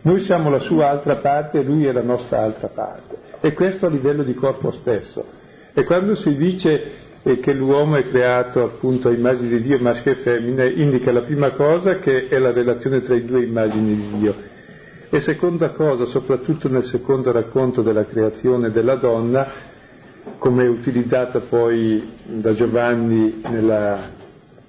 Noi 0.01 0.23
siamo 0.25 0.49
la 0.49 0.59
sua 0.59 0.89
altra 0.89 1.15
parte 1.17 1.59
e 1.59 1.63
lui 1.63 1.85
è 1.85 1.91
la 1.91 2.03
nostra 2.03 2.41
altra 2.41 2.67
parte. 2.67 3.17
E 3.45 3.53
questo 3.53 3.85
a 3.85 3.89
livello 3.89 4.23
di 4.23 4.33
corpo 4.33 4.71
stesso. 4.71 5.23
E 5.71 5.83
quando 5.83 6.15
si 6.15 6.35
dice 6.35 7.03
e 7.21 7.37
che 7.37 7.53
l'uomo 7.53 7.95
è 7.95 8.09
creato 8.09 8.63
appunto 8.63 9.07
a 9.07 9.11
immagine 9.11 9.57
di 9.57 9.61
Dio, 9.61 9.77
maschio 9.77 10.13
e 10.13 10.15
femmina, 10.15 10.63
indica 10.63 11.11
la 11.11 11.21
prima 11.21 11.51
cosa 11.51 11.99
che 11.99 12.27
è 12.27 12.39
la 12.39 12.51
relazione 12.51 13.01
tra 13.01 13.13
i 13.13 13.23
due 13.23 13.43
immagini 13.43 13.97
di 13.97 14.17
Dio. 14.17 14.35
E 15.11 15.19
seconda 15.19 15.69
cosa, 15.73 16.05
soprattutto 16.05 16.69
nel 16.69 16.85
secondo 16.85 17.31
racconto 17.31 17.83
della 17.83 18.07
creazione 18.07 18.71
della 18.71 18.95
donna, 18.95 19.47
come 20.39 20.65
utilizzata 20.65 21.41
poi 21.41 22.13
da 22.25 22.51
Giovanni 22.55 23.41
nella, 23.47 24.09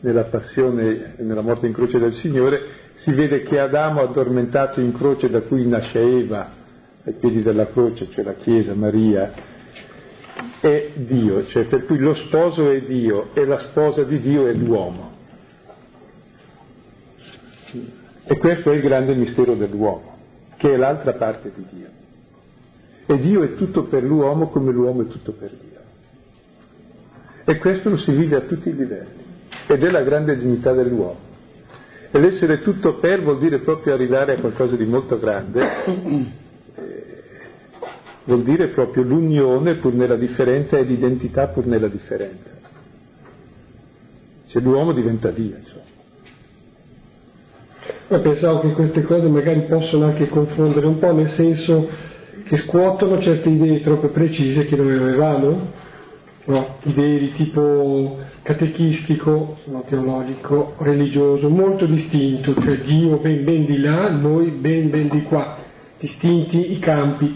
nella 0.01 0.25
passione 0.25 1.15
e 1.17 1.23
nella 1.23 1.41
morte 1.41 1.67
in 1.67 1.73
croce 1.73 1.99
del 1.99 2.13
Signore, 2.13 2.61
si 2.97 3.11
vede 3.13 3.41
che 3.41 3.59
Adamo 3.59 4.03
addormentato 4.03 4.83
in 4.83 4.93
croce 4.93 5.31
da 5.31 5.41
cui 5.41 5.67
nasce 5.67 5.99
Eva, 5.99 6.65
ai 7.07 7.13
piedi 7.13 7.43
della 7.43 7.69
croce, 7.69 8.11
cioè 8.11 8.25
la 8.25 8.35
Chiesa, 8.35 8.75
Maria, 8.75 9.33
è 10.61 10.91
Dio, 10.97 11.47
cioè 11.47 11.67
per 11.67 11.85
cui 11.85 11.99
lo 11.99 12.15
sposo 12.15 12.69
è 12.69 12.83
Dio 12.83 13.31
e 13.33 13.45
la 13.45 13.59
sposa 13.59 14.03
di 14.03 14.21
Dio 14.21 14.47
è 14.47 14.53
l'uomo. 14.53 15.15
E 18.25 18.37
questo 18.39 18.73
è 18.73 18.75
il 18.75 18.83
grande 18.83 19.15
mistero 19.15 19.55
dell'uomo, 19.55 20.19
che 20.57 20.73
è 20.73 20.77
l'altra 20.77 21.13
parte 21.13 21.53
di 21.55 21.65
Dio. 21.71 21.89
E 23.07 23.21
Dio 23.21 23.45
è 23.45 23.55
tutto 23.55 23.85
per 23.85 24.03
l'uomo 24.03 24.49
come 24.49 24.73
l'uomo 24.73 25.03
è 25.03 25.07
tutto 25.07 25.31
per 25.31 25.51
Dio. 25.51 25.79
E 27.45 27.59
questo 27.59 27.89
lo 27.89 27.99
si 27.99 28.11
vive 28.11 28.35
a 28.35 28.41
tutti 28.41 28.69
i 28.69 28.75
livelli 28.75 29.25
ed 29.69 29.81
è 29.81 29.91
la 29.91 30.03
grande 30.03 30.37
dignità 30.37 30.73
dell'uomo. 30.73 31.25
E 32.11 32.19
l'essere 32.19 32.63
tutto 32.63 32.99
per 32.99 33.23
vuol 33.23 33.39
dire 33.39 33.61
proprio 33.61 33.95
arrivare 33.95 34.35
a 34.35 34.41
qualcosa 34.41 34.75
di 34.75 34.87
molto 34.87 35.19
grande 35.19 36.45
vuol 38.25 38.43
dire 38.43 38.69
proprio 38.69 39.03
l'unione 39.03 39.77
pur 39.77 39.95
nella 39.95 40.17
differenza 40.17 40.77
e 40.77 40.83
l'identità 40.83 41.49
pur 41.49 41.67
nella 41.67 41.89
differenza. 41.89 42.51
Cioè 44.49 44.63
l'uomo 44.63 44.93
diventa 44.93 45.31
Dio, 45.31 45.57
insomma. 45.57 45.85
Ma 48.09 48.19
pensavo 48.21 48.61
che 48.61 48.73
queste 48.73 49.03
cose 49.03 49.29
magari 49.29 49.63
possono 49.63 50.07
anche 50.07 50.29
confondere 50.29 50.87
un 50.87 50.99
po', 50.99 51.13
nel 51.13 51.31
senso 51.31 51.89
che 52.45 52.57
scuotono 52.59 53.21
certe 53.21 53.49
idee 53.49 53.81
troppo 53.81 54.09
precise 54.09 54.67
che 54.67 54.77
noi 54.77 54.97
avevamo, 54.97 55.71
no? 56.45 56.77
idee 56.83 57.19
di 57.19 57.33
tipo 57.33 58.19
catechistico, 58.43 59.59
no, 59.65 59.83
teologico, 59.89 60.75
religioso, 60.79 61.49
molto 61.49 61.87
distinto, 61.87 62.55
cioè 62.61 62.79
Dio 62.79 63.17
ben 63.19 63.45
ben 63.45 63.67
di 63.67 63.79
là, 63.79 64.11
noi 64.11 64.51
ben 64.51 64.91
ben 64.91 65.09
di 65.09 65.23
qua, 65.23 65.59
distinti 65.99 66.73
i 66.73 66.79
campi. 66.79 67.35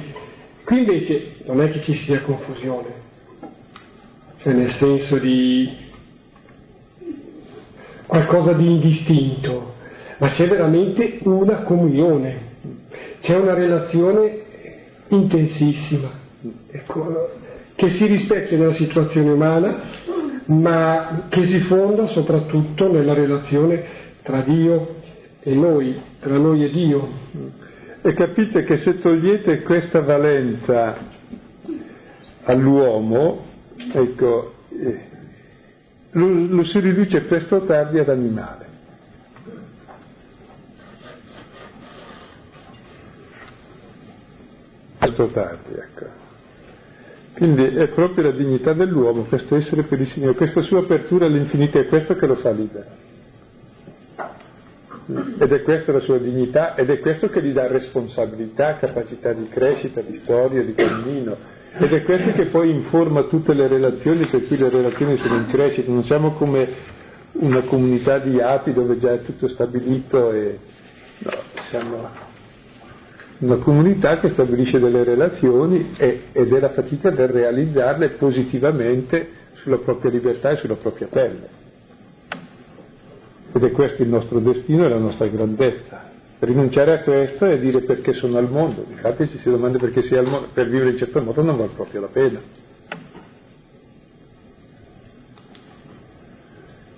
Qui 0.64 0.78
invece 0.78 1.36
non 1.46 1.60
è 1.62 1.70
che 1.70 1.82
ci 1.82 1.94
sia 1.94 2.20
confusione, 2.20 2.88
cioè 4.42 4.52
nel 4.52 4.70
senso 4.72 5.18
di 5.18 5.88
qualcosa 8.06 8.52
di 8.52 8.66
indistinto, 8.66 9.74
ma 10.18 10.30
c'è 10.30 10.46
veramente 10.48 11.18
una 11.22 11.62
comunione, 11.62 12.38
c'è 13.20 13.36
una 13.36 13.54
relazione 13.54 14.42
intensissima, 15.08 16.10
ecco, 16.70 17.30
che 17.74 17.90
si 17.90 18.06
rispecchia 18.06 18.58
nella 18.58 18.74
situazione 18.74 19.30
umana, 19.30 19.82
ma 20.46 21.26
che 21.28 21.46
si 21.46 21.60
fonda 21.60 22.08
soprattutto 22.08 22.90
nella 22.90 23.14
relazione 23.14 23.82
tra 24.22 24.42
Dio 24.42 24.96
e 25.42 25.54
noi, 25.54 26.00
tra 26.20 26.36
noi 26.36 26.64
e 26.64 26.70
Dio. 26.70 27.08
E 28.02 28.14
capite 28.14 28.62
che 28.62 28.78
se 28.78 28.98
togliete 28.98 29.60
questa 29.60 30.00
valenza 30.00 30.96
all'uomo, 32.44 33.44
ecco, 33.76 34.54
eh, 34.70 35.00
lo, 36.12 36.28
lo 36.28 36.64
si 36.64 36.80
riduce 36.80 37.20
presto 37.22 37.56
o 37.56 37.64
tardi 37.64 37.98
ad 37.98 38.08
animale. 38.08 38.68
Presto 44.98 45.22
o 45.22 45.26
tardi, 45.28 45.72
ecco. 45.74 46.06
Quindi 47.34 47.64
è 47.64 47.88
proprio 47.88 48.24
la 48.24 48.32
dignità 48.32 48.72
dell'uomo, 48.72 49.24
questo 49.24 49.56
essere 49.56 49.82
per 49.82 50.00
il 50.00 50.06
Signore, 50.06 50.34
questa 50.36 50.62
sua 50.62 50.80
apertura 50.80 51.26
all'infinito, 51.26 51.78
è 51.78 51.86
questo 51.86 52.14
che 52.14 52.26
lo 52.26 52.36
fa 52.36 52.50
libero 52.50 52.99
ed 55.38 55.52
è 55.52 55.62
questa 55.62 55.92
la 55.92 56.00
sua 56.00 56.18
dignità 56.18 56.74
ed 56.74 56.90
è 56.90 57.00
questo 57.00 57.28
che 57.28 57.42
gli 57.42 57.52
dà 57.52 57.66
responsabilità, 57.66 58.76
capacità 58.76 59.32
di 59.32 59.48
crescita, 59.48 60.00
di 60.00 60.20
storia, 60.22 60.62
di 60.62 60.74
cammino 60.74 61.36
ed 61.78 61.92
è 61.92 62.02
questo 62.02 62.32
che 62.32 62.46
poi 62.46 62.70
informa 62.70 63.24
tutte 63.24 63.54
le 63.54 63.68
relazioni 63.68 64.26
per 64.26 64.46
cui 64.46 64.56
le 64.56 64.68
relazioni 64.68 65.16
sono 65.16 65.36
in 65.36 65.46
crescita, 65.48 65.90
non 65.90 66.04
siamo 66.04 66.32
come 66.32 66.68
una 67.32 67.62
comunità 67.62 68.18
di 68.18 68.40
api 68.40 68.72
dove 68.72 68.98
già 68.98 69.12
è 69.12 69.22
tutto 69.22 69.48
stabilito 69.48 70.32
e 70.32 70.58
no, 71.18 71.30
siamo 71.68 72.08
una 73.38 73.56
comunità 73.56 74.18
che 74.18 74.28
stabilisce 74.30 74.78
delle 74.78 75.04
relazioni 75.04 75.94
e, 75.96 76.24
ed 76.32 76.52
è 76.52 76.60
la 76.60 76.70
fatica 76.70 77.10
del 77.10 77.28
realizzarle 77.28 78.10
positivamente 78.10 79.28
sulla 79.54 79.78
propria 79.78 80.10
libertà 80.10 80.50
e 80.50 80.56
sulla 80.56 80.76
propria 80.76 81.06
pelle. 81.08 81.59
Ed 83.52 83.64
è 83.64 83.70
questo 83.72 84.02
il 84.02 84.08
nostro 84.08 84.38
destino 84.38 84.84
e 84.84 84.88
la 84.88 84.98
nostra 84.98 85.26
grandezza. 85.26 86.08
Rinunciare 86.38 86.92
a 86.92 87.02
questo 87.02 87.46
è 87.46 87.58
dire 87.58 87.80
perché 87.80 88.12
sono 88.12 88.38
al 88.38 88.48
mondo. 88.48 88.86
Infatti 88.88 89.28
ci 89.28 89.38
si 89.38 89.50
domanda 89.50 89.78
perché 89.78 90.02
sei 90.02 90.18
al 90.18 90.26
mondo. 90.26 90.48
Per 90.52 90.68
vivere 90.68 90.90
in 90.90 90.96
certo 90.96 91.20
modo 91.20 91.42
non 91.42 91.56
vale 91.56 91.70
proprio 91.74 92.00
la 92.00 92.06
pena. 92.06 92.40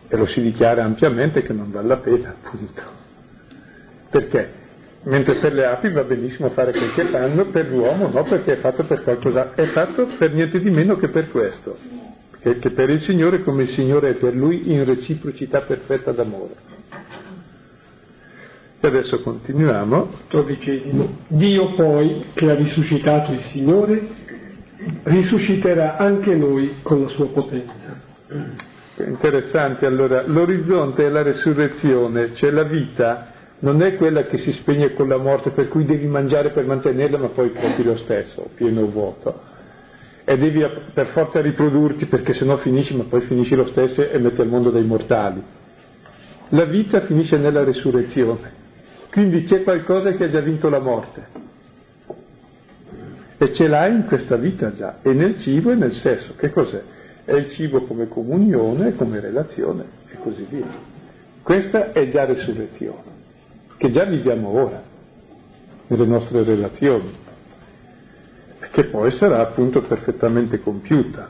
E 0.09 0.17
lo 0.17 0.27
si 0.27 0.43
dichiara 0.43 0.85
ampiamente 0.85 1.41
che 1.41 1.55
non 1.55 1.71
vale 1.71 1.89
la 1.89 1.97
pena, 1.97 2.37
appunto. 2.43 2.83
Perché? 4.11 4.61
Mentre 5.05 5.37
per 5.37 5.55
le 5.55 5.65
api 5.65 5.89
va 5.89 6.05
benissimo 6.05 6.51
fare 6.51 6.73
quel 6.73 6.93
che 6.93 7.07
fanno, 7.07 7.47
per 7.47 7.69
l'uomo 7.69 8.09
no, 8.09 8.23
perché 8.25 8.53
è 8.53 8.57
fatto 8.57 8.85
per 8.85 9.03
qualcosa, 9.03 9.55
è 9.55 9.65
fatto 9.69 10.07
per 10.19 10.33
niente 10.33 10.61
di 10.61 10.71
meno 10.71 10.97
che 10.97 11.09
per 11.09 11.31
questo 11.31 11.77
che, 12.43 12.59
che 12.59 12.71
per 12.71 12.91
il 12.91 13.01
Signore 13.01 13.43
come 13.43 13.63
il 13.63 13.69
Signore 13.69 14.11
è 14.11 14.15
per 14.15 14.35
Lui 14.35 14.73
in 14.73 14.85
reciprocità 14.85 15.61
perfetta 15.61 16.11
d'amore. 16.11 16.71
E 18.81 18.89
adesso 18.89 19.21
continuiamo. 19.21 20.11
Dodicesimo. 20.29 21.19
Dio 21.29 21.75
poi, 21.75 22.25
che 22.35 22.51
ha 22.51 22.55
risuscitato 22.55 23.31
il 23.31 23.41
Signore, 23.53 24.09
risusciterà 25.05 25.97
anche 25.97 26.35
noi 26.35 26.79
con 26.83 27.03
la 27.03 27.09
sua 27.09 27.29
potenza. 27.29 28.01
Interessante, 28.97 29.87
allora, 29.87 30.27
l'orizzonte 30.27 31.07
è 31.07 31.09
la 31.09 31.23
resurrezione, 31.23 32.35
cioè 32.35 32.51
la 32.51 32.65
vita 32.65 33.31
non 33.61 33.81
è 33.83 33.95
quella 33.95 34.25
che 34.25 34.39
si 34.39 34.51
spegne 34.51 34.95
con 34.95 35.07
la 35.07 35.17
morte, 35.17 35.51
per 35.51 35.69
cui 35.69 35.85
devi 35.85 36.09
mangiare 36.09 36.51
per 36.51 36.67
mantenerla, 36.67 37.19
ma 37.19 37.29
poi 37.29 37.53
creppi 37.53 37.85
lo 37.85 37.97
stesso, 37.99 38.51
pieno 38.57 38.83
o 38.83 38.91
vuoto 38.91 39.52
e 40.25 40.37
devi 40.37 40.65
per 40.95 41.09
forza 41.09 41.41
riprodurti 41.41 42.07
perché 42.07 42.33
sennò 42.33 42.57
finisci, 42.59 42.97
ma 42.97 43.05
poi 43.05 43.23
finisci 43.23 43.55
lo 43.55 43.67
stesso 43.67 44.09
e 44.09 44.19
metti 44.19 44.41
al 44.41 44.49
mondo 44.49 44.71
dei 44.71 44.85
mortali. 44.85 45.43
La 46.51 46.65
vita 46.65 47.01
finisce 47.01 47.37
nella 47.39 47.65
resurrezione, 47.65 48.53
quindi 49.11 49.43
c'è 49.45 49.63
qualcosa 49.63 50.13
che 50.13 50.25
ha 50.25 50.29
già 50.29 50.41
vinto 50.41 50.69
la 50.69 50.81
morte. 50.81 51.41
E 53.39 53.53
ce 53.55 53.67
l'hai 53.67 53.93
in 53.93 54.05
questa 54.07 54.37
vita 54.37 54.73
già, 54.73 54.99
e 55.03 55.13
nel 55.13 55.39
cibo 55.41 55.73
e 55.73 55.75
nel 55.75 55.93
sesso. 55.93 56.35
Che 56.37 56.51
cos'è? 56.51 56.83
È 57.25 57.33
il 57.33 57.51
cibo 57.51 57.83
come 57.83 58.07
comunione, 58.07 58.95
come 58.95 59.19
relazione 59.19 59.85
e 60.09 60.17
così 60.23 60.47
via. 60.49 60.67
Questa 61.43 61.91
è 61.91 62.09
già 62.09 62.25
resurrezione, 62.25 63.03
che 63.77 63.91
già 63.91 64.05
viviamo 64.05 64.49
ora, 64.49 64.83
nelle 65.89 66.07
nostre 66.07 66.45
relazioni 66.45 67.22
che 68.73 68.85
poi 68.85 69.11
sarà 69.13 69.41
appunto 69.41 69.83
perfettamente 69.83 70.61
compiuta. 70.61 71.29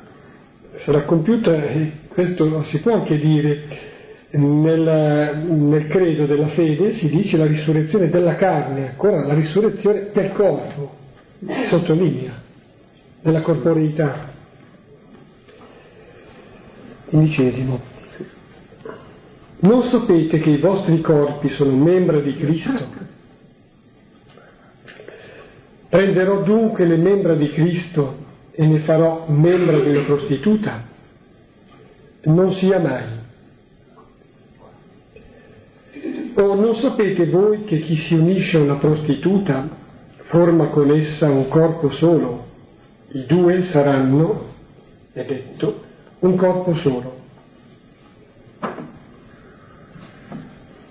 Sarà 0.84 1.02
compiuta, 1.02 1.60
questo 2.08 2.62
si 2.64 2.80
può 2.80 2.94
anche 2.94 3.18
dire, 3.18 3.90
nel, 4.30 5.44
nel, 5.46 5.86
credo 5.88 6.24
della 6.26 6.48
fede 6.48 6.94
si 6.94 7.08
dice 7.10 7.36
la 7.36 7.46
risurrezione 7.46 8.08
della 8.08 8.36
carne, 8.36 8.90
ancora 8.90 9.26
la 9.26 9.34
risurrezione 9.34 10.10
del 10.12 10.32
corpo, 10.32 10.96
sottolinea, 11.68 12.32
della 13.20 13.40
corporeità. 13.42 14.30
Undicesimo. 17.10 17.90
Non 19.58 19.82
sapete 19.82 20.38
che 20.38 20.50
i 20.50 20.60
vostri 20.60 21.00
corpi 21.00 21.48
sono 21.50 21.72
membra 21.72 22.20
di 22.20 22.34
Cristo? 22.34 23.10
Prenderò 25.92 26.42
dunque 26.42 26.86
le 26.86 26.96
membra 26.96 27.34
di 27.34 27.50
Cristo 27.50 28.16
e 28.52 28.64
ne 28.64 28.78
farò 28.78 29.26
membra 29.28 29.78
di 29.78 29.90
una 29.90 30.04
prostituta? 30.04 30.84
Non 32.22 32.54
sia 32.54 32.78
mai. 32.78 33.04
O 36.32 36.54
non 36.54 36.76
sapete 36.76 37.26
voi 37.26 37.64
che 37.64 37.80
chi 37.80 37.96
si 37.96 38.14
unisce 38.14 38.56
a 38.56 38.62
una 38.62 38.76
prostituta 38.76 39.68
forma 40.28 40.68
con 40.68 40.90
essa 40.92 41.28
un 41.28 41.48
corpo 41.48 41.90
solo? 41.90 42.46
I 43.08 43.26
due 43.26 43.62
saranno, 43.64 44.46
è 45.12 45.22
detto, 45.26 45.82
un 46.20 46.36
corpo 46.36 46.74
solo. 46.76 47.20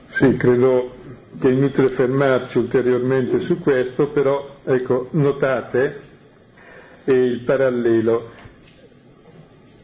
Sì, 0.09 0.35
credo 0.37 0.93
che 1.41 1.49
è 1.49 1.51
inutile 1.51 1.89
fermarci 1.89 2.59
ulteriormente 2.59 3.39
su 3.41 3.57
questo, 3.57 4.11
però 4.11 4.57
ecco, 4.63 5.07
notate 5.11 5.99
il 7.05 7.41
parallelo. 7.43 8.29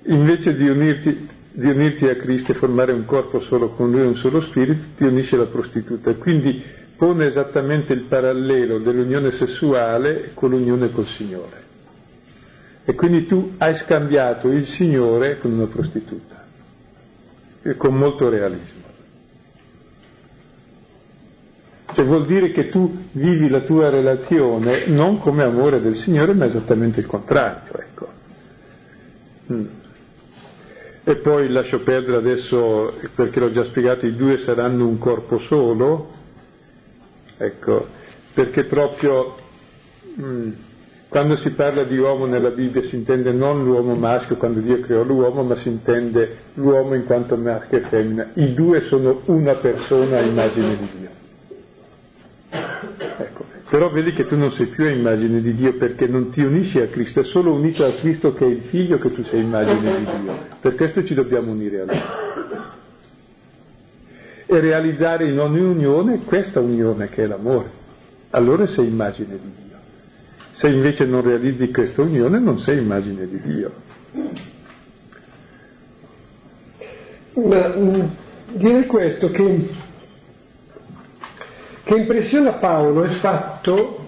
Invece 0.03 0.55
di 0.55 0.69
unirti, 0.69 1.27
di 1.51 1.67
unirti 1.67 2.05
a 2.05 2.15
Cristo 2.15 2.51
e 2.51 2.55
formare 2.55 2.93
un 2.93 3.05
corpo 3.05 3.39
solo 3.39 3.69
con 3.69 3.89
Lui, 3.89 4.05
un 4.05 4.15
solo 4.17 4.39
spirito, 4.41 4.83
ti 4.97 5.03
unisci 5.05 5.33
alla 5.33 5.47
prostituta. 5.47 6.13
Quindi 6.13 6.63
pone 6.95 7.25
esattamente 7.25 7.91
il 7.93 8.03
parallelo 8.03 8.77
dell'unione 8.77 9.31
sessuale 9.31 10.31
con 10.35 10.51
l'unione 10.51 10.91
col 10.91 11.07
Signore. 11.07 11.65
E 12.85 12.93
quindi 12.93 13.25
tu 13.25 13.55
hai 13.57 13.73
scambiato 13.77 14.47
il 14.49 14.65
Signore 14.65 15.39
con 15.39 15.51
una 15.51 15.65
prostituta, 15.65 16.45
e 17.63 17.75
con 17.75 17.95
molto 17.95 18.29
realismo. 18.29 18.85
Cioè 21.97 22.05
vuol 22.05 22.27
dire 22.27 22.51
che 22.51 22.69
tu 22.69 23.05
vivi 23.13 23.49
la 23.49 23.61
tua 23.61 23.89
relazione 23.89 24.85
non 24.85 25.17
come 25.17 25.43
amore 25.43 25.81
del 25.81 25.95
Signore, 25.95 26.35
ma 26.35 26.45
esattamente 26.45 26.99
il 26.99 27.07
contrario, 27.07 27.73
ecco. 27.73 28.07
Mm. 29.51 29.65
E 31.03 31.15
poi 31.15 31.49
lascio 31.49 31.81
perdere 31.81 32.17
adesso, 32.17 32.93
perché 33.15 33.39
l'ho 33.39 33.51
già 33.51 33.63
spiegato, 33.63 34.05
i 34.05 34.15
due 34.15 34.37
saranno 34.37 34.87
un 34.87 34.99
corpo 34.99 35.39
solo, 35.39 36.11
ecco, 37.35 37.87
perché 38.31 38.65
proprio 38.65 39.35
mm, 40.21 40.51
quando 41.09 41.35
si 41.37 41.49
parla 41.49 41.83
di 41.83 41.97
uomo 41.97 42.27
nella 42.27 42.51
Bibbia 42.51 42.83
si 42.83 42.95
intende 42.95 43.31
non 43.31 43.63
l'uomo 43.63 43.95
maschio 43.95 44.37
quando 44.37 44.59
Dio 44.59 44.81
creò 44.81 45.01
l'uomo, 45.01 45.41
ma 45.41 45.55
si 45.55 45.67
intende 45.67 46.41
l'uomo 46.53 46.93
in 46.93 47.05
quanto 47.05 47.35
maschio 47.37 47.79
e 47.79 47.81
femmina. 47.89 48.33
I 48.35 48.53
due 48.53 48.81
sono 48.81 49.21
una 49.25 49.55
persona 49.55 50.19
a 50.19 50.21
immagine 50.21 50.77
di 50.77 50.89
Dio. 50.99 51.25
Ecco. 52.49 53.45
Però 53.69 53.89
vedi 53.91 54.13
che 54.13 54.25
tu 54.25 54.37
non 54.37 54.51
sei 54.51 54.67
più 54.67 54.85
a 54.85 54.89
immagine 54.89 55.41
di 55.41 55.53
Dio 55.53 55.75
perché 55.75 56.07
non 56.07 56.29
ti 56.29 56.41
unisci 56.41 56.79
a 56.79 56.87
Cristo, 56.87 57.19
è 57.19 57.23
solo 57.25 57.53
unito 57.53 57.83
a 57.83 57.91
Cristo 57.93 58.33
che 58.33 58.45
è 58.45 58.47
il 58.47 58.61
figlio 58.63 58.97
che 58.97 59.11
tu 59.11 59.23
sei 59.23 59.41
immagine 59.41 59.97
di 59.97 60.05
Dio. 60.21 60.37
Per 60.61 60.75
questo 60.75 61.03
ci 61.03 61.13
dobbiamo 61.13 61.51
unire 61.51 61.81
a 61.81 61.85
Lui. 61.85 62.01
E 64.45 64.59
realizzare 64.61 65.29
in 65.29 65.39
ogni 65.39 65.59
unione 65.59 66.23
questa 66.23 66.61
unione 66.61 67.09
che 67.09 67.23
è 67.23 67.27
l'amore. 67.27 67.69
Allora 68.29 68.65
sei 68.67 68.87
immagine 68.87 69.33
di 69.33 69.51
Dio. 69.65 69.77
Se 70.51 70.69
invece 70.69 71.05
non 71.05 71.21
realizzi 71.21 71.69
questa 71.69 72.01
unione 72.01 72.39
non 72.39 72.59
sei 72.59 72.77
immagine 72.77 73.27
di 73.27 73.41
Dio. 73.41 73.71
Ma, 77.33 77.75
mm, 77.75 78.01
direi 78.53 78.85
questo 78.85 79.29
che 79.29 79.69
che 81.87 81.95
impressiona 81.95 82.55
Paolo 82.55 83.05
è 83.05 83.11
fatto, 83.19 84.07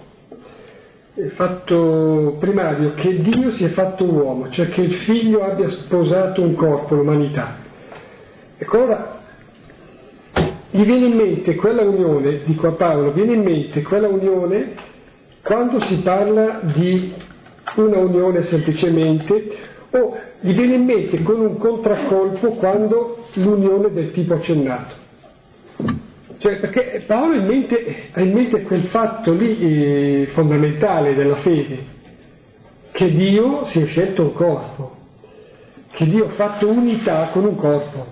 è 1.14 1.28
fatto 1.28 2.36
primario 2.38 2.92
che 2.92 3.22
Dio 3.22 3.52
si 3.52 3.64
è 3.64 3.70
fatto 3.70 4.04
uomo, 4.04 4.50
cioè 4.50 4.68
che 4.68 4.82
il 4.82 4.92
figlio 5.06 5.42
abbia 5.42 5.70
sposato 5.70 6.42
un 6.42 6.54
corpo, 6.54 6.94
l'umanità. 6.94 7.56
Ecco 8.58 8.82
ora 8.82 9.18
gli 10.70 10.84
viene 10.84 11.06
in 11.06 11.16
mente 11.16 11.54
quella 11.54 11.80
unione, 11.80 12.42
dico 12.44 12.66
a 12.66 12.72
Paolo, 12.72 13.12
viene 13.12 13.32
in 13.32 13.44
mente 13.44 13.80
quella 13.80 14.08
unione 14.08 14.74
quando 15.42 15.80
si 15.80 16.00
parla 16.02 16.60
di 16.74 17.14
una 17.76 17.96
unione 17.96 18.42
semplicemente 18.44 19.56
o 19.92 20.16
gli 20.40 20.52
viene 20.52 20.74
in 20.74 20.84
mente 20.84 21.22
con 21.22 21.40
un 21.40 21.56
contraccolpo 21.56 22.50
quando 22.52 23.24
l'unione 23.34 23.90
del 23.90 24.12
tipo 24.12 24.34
accennato. 24.34 24.99
Cioè, 26.40 26.58
perché 26.58 27.04
Paolo 27.06 27.34
ha 27.34 27.36
in 27.36 27.44
mente, 27.44 28.08
ha 28.12 28.20
in 28.22 28.32
mente 28.32 28.62
quel 28.62 28.84
fatto 28.84 29.34
lì 29.34 29.60
eh, 29.60 30.26
fondamentale 30.32 31.14
della 31.14 31.36
fede, 31.36 31.84
che 32.92 33.10
Dio 33.10 33.66
si 33.66 33.80
è 33.80 33.84
scelto 33.84 34.22
un 34.22 34.32
corpo, 34.32 34.96
che 35.90 36.06
Dio 36.06 36.28
ha 36.28 36.30
fatto 36.30 36.66
unità 36.66 37.28
con 37.32 37.44
un 37.44 37.56
corpo, 37.56 38.06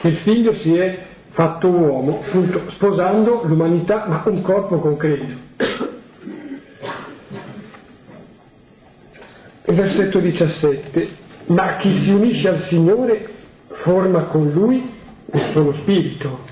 che 0.00 0.08
il 0.08 0.16
figlio 0.18 0.54
si 0.54 0.76
è 0.76 1.06
fatto 1.30 1.70
uomo, 1.70 2.20
appunto, 2.24 2.70
sposando 2.70 3.42
l'umanità, 3.46 4.06
ma 4.06 4.22
un 4.26 4.40
corpo 4.42 4.78
concreto. 4.78 5.40
Versetto 9.64 10.20
17, 10.20 11.08
ma 11.46 11.78
chi 11.78 11.92
si 12.04 12.10
unisce 12.10 12.48
al 12.48 12.62
Signore 12.68 13.28
forma 13.66 14.26
con 14.26 14.52
Lui 14.52 14.88
il 15.32 15.48
suo 15.50 15.72
spirito 15.80 16.51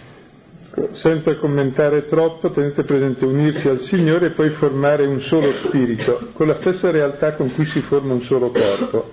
senza 0.92 1.36
commentare 1.36 2.06
troppo, 2.06 2.50
tenete 2.50 2.84
presente 2.84 3.24
unirsi 3.24 3.68
al 3.68 3.80
Signore 3.80 4.26
e 4.26 4.30
poi 4.30 4.50
formare 4.50 5.06
un 5.06 5.20
solo 5.22 5.52
spirito, 5.64 6.28
con 6.32 6.46
la 6.46 6.56
stessa 6.56 6.90
realtà 6.90 7.34
con 7.34 7.52
cui 7.52 7.64
si 7.66 7.80
forma 7.82 8.14
un 8.14 8.22
solo 8.22 8.50
corpo. 8.50 9.12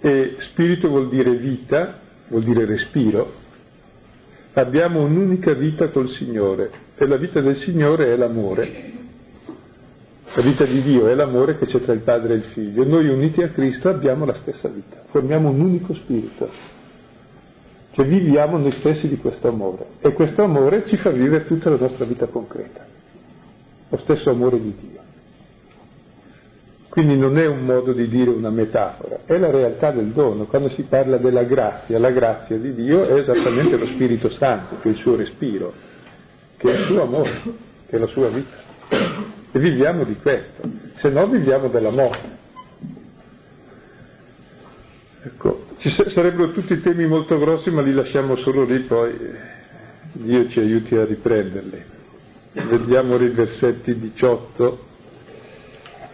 E 0.00 0.36
spirito 0.38 0.88
vuol 0.88 1.08
dire 1.08 1.34
vita, 1.36 2.00
vuol 2.28 2.42
dire 2.42 2.64
respiro. 2.64 3.40
Abbiamo 4.54 5.02
un'unica 5.02 5.54
vita 5.54 5.88
col 5.88 6.08
Signore 6.10 6.70
e 6.96 7.06
la 7.06 7.16
vita 7.16 7.40
del 7.40 7.56
Signore 7.56 8.12
è 8.12 8.16
l'amore. 8.16 9.00
La 10.34 10.42
vita 10.42 10.64
di 10.64 10.82
Dio 10.82 11.08
è 11.08 11.14
l'amore 11.14 11.56
che 11.56 11.66
c'è 11.66 11.80
tra 11.80 11.92
il 11.92 12.00
Padre 12.00 12.34
e 12.34 12.36
il 12.38 12.44
Figlio. 12.44 12.84
Noi 12.84 13.06
uniti 13.08 13.42
a 13.42 13.50
Cristo 13.50 13.88
abbiamo 13.88 14.24
la 14.24 14.34
stessa 14.34 14.68
vita, 14.68 15.02
formiamo 15.10 15.50
un 15.50 15.60
unico 15.60 15.94
spirito. 15.94 16.50
Cioè 17.92 18.06
viviamo 18.06 18.56
noi 18.56 18.72
stessi 18.72 19.06
di 19.06 19.18
questo 19.18 19.48
amore 19.48 19.84
e 20.00 20.12
questo 20.14 20.42
amore 20.42 20.86
ci 20.86 20.96
fa 20.96 21.10
vivere 21.10 21.44
tutta 21.44 21.68
la 21.68 21.76
nostra 21.76 22.06
vita 22.06 22.26
concreta, 22.26 22.86
lo 23.88 23.96
stesso 23.98 24.30
amore 24.30 24.60
di 24.60 24.74
Dio. 24.80 25.00
Quindi 26.88 27.16
non 27.16 27.38
è 27.38 27.46
un 27.46 27.64
modo 27.64 27.92
di 27.92 28.06
dire 28.08 28.30
una 28.30 28.50
metafora, 28.50 29.20
è 29.24 29.38
la 29.38 29.50
realtà 29.50 29.90
del 29.90 30.08
dono. 30.08 30.44
Quando 30.44 30.68
si 30.70 30.82
parla 30.82 31.16
della 31.16 31.44
grazia, 31.44 31.98
la 31.98 32.10
grazia 32.10 32.56
di 32.58 32.74
Dio 32.74 33.04
è 33.04 33.14
esattamente 33.14 33.76
lo 33.76 33.86
Spirito 33.86 34.28
Santo, 34.30 34.76
che 34.78 34.88
è 34.88 34.92
il 34.92 34.98
suo 34.98 35.16
respiro, 35.16 35.72
che 36.56 36.70
è 36.70 36.78
il 36.78 36.84
suo 36.84 37.02
amore, 37.02 37.42
che 37.86 37.96
è 37.96 37.98
la 37.98 38.06
sua 38.06 38.28
vita. 38.28 38.56
E 39.52 39.58
viviamo 39.58 40.04
di 40.04 40.16
questo, 40.16 40.62
se 40.96 41.08
no 41.08 41.26
viviamo 41.28 41.68
della 41.68 41.90
morte. 41.90 42.28
Ecco, 45.24 45.64
ci 45.78 45.90
sarebbero 45.90 46.52
tutti 46.52 46.80
temi 46.80 47.06
molto 47.06 47.38
grossi, 47.38 47.70
ma 47.70 47.82
li 47.82 47.92
lasciamo 47.92 48.36
solo 48.36 48.64
lì, 48.64 48.80
poi 48.80 49.14
Dio 50.12 50.48
ci 50.48 50.60
aiuti 50.60 50.94
a 50.96 51.04
riprenderli. 51.04 51.82
Vediamo 52.52 53.16
i 53.16 53.28
versetti 53.30 53.96
18. 53.96 54.90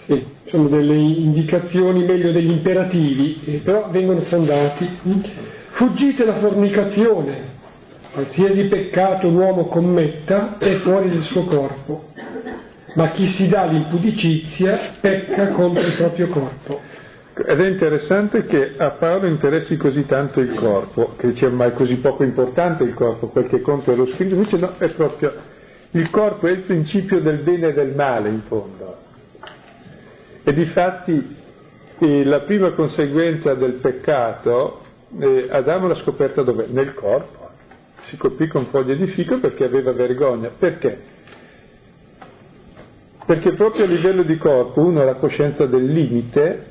Sì, 0.07 0.25
sono 0.47 0.69
delle 0.69 0.95
indicazioni, 0.95 2.05
meglio 2.05 2.33
degli 2.33 2.51
imperativi, 2.51 3.41
eh, 3.45 3.59
però 3.59 3.89
vengono 3.91 4.21
fondati. 4.21 4.89
Fuggite 5.73 6.25
la 6.25 6.37
fornicazione, 6.37 7.57
qualsiasi 8.13 8.65
peccato 8.65 9.29
l'uomo 9.29 9.67
commetta 9.67 10.57
è 10.59 10.77
fuori 10.77 11.11
del 11.11 11.25
suo 11.25 11.45
corpo, 11.45 12.09
ma 12.95 13.11
chi 13.11 13.27
si 13.33 13.49
dà 13.49 13.67
l'impudicizia 13.67 14.95
pecca 15.01 15.49
contro 15.49 15.87
il 15.87 15.95
proprio 15.95 16.29
corpo. 16.29 16.81
Ed 17.47 17.61
è 17.61 17.67
interessante 17.67 18.47
che 18.47 18.75
a 18.77 18.91
Paolo 18.91 19.29
interessi 19.29 19.77
così 19.77 20.05
tanto 20.07 20.41
il 20.41 20.55
corpo, 20.55 21.15
che 21.17 21.29
dice 21.29 21.49
ma 21.49 21.71
così 21.71 21.97
poco 21.97 22.25
importante 22.25 22.83
il 22.83 22.95
corpo, 22.95 23.29
quel 23.29 23.47
che 23.47 23.61
conta 23.61 23.93
è 23.93 23.95
lo 23.95 24.07
spirito, 24.07 24.35
invece 24.35 24.57
no, 24.57 24.75
è 24.79 24.89
proprio 24.89 25.33
il 25.93 26.11
corpo 26.11 26.49
è 26.49 26.51
il 26.51 26.63
principio 26.63 27.21
del 27.21 27.39
bene 27.39 27.69
e 27.69 27.73
del 27.73 27.95
male 27.95 28.29
in 28.29 28.43
fondo. 28.43 28.97
E 30.43 30.53
difatti 30.53 31.37
eh, 31.99 32.25
la 32.25 32.41
prima 32.41 32.73
conseguenza 32.73 33.55
del 33.55 33.75
peccato 33.75 34.83
eh, 35.19 35.47
Adamo 35.51 35.87
l'ha 35.87 35.97
scoperta 35.97 36.43
dove? 36.43 36.67
Nel 36.69 36.93
corpo. 36.93 37.47
Si 38.09 38.17
coprì 38.17 38.49
con 38.49 38.67
foglie 38.67 38.97
di 38.97 39.07
fico 39.07 39.39
perché 39.39 39.65
aveva 39.65 39.93
vergogna. 39.93 40.51
Perché? 40.59 41.17
Perché 43.25 43.53
proprio 43.53 43.85
a 43.85 43.87
livello 43.87 44.23
di 44.23 44.37
corpo 44.39 44.81
uno 44.81 45.01
ha 45.03 45.05
la 45.05 45.15
coscienza 45.15 45.67
del 45.67 45.85
limite 45.85 46.67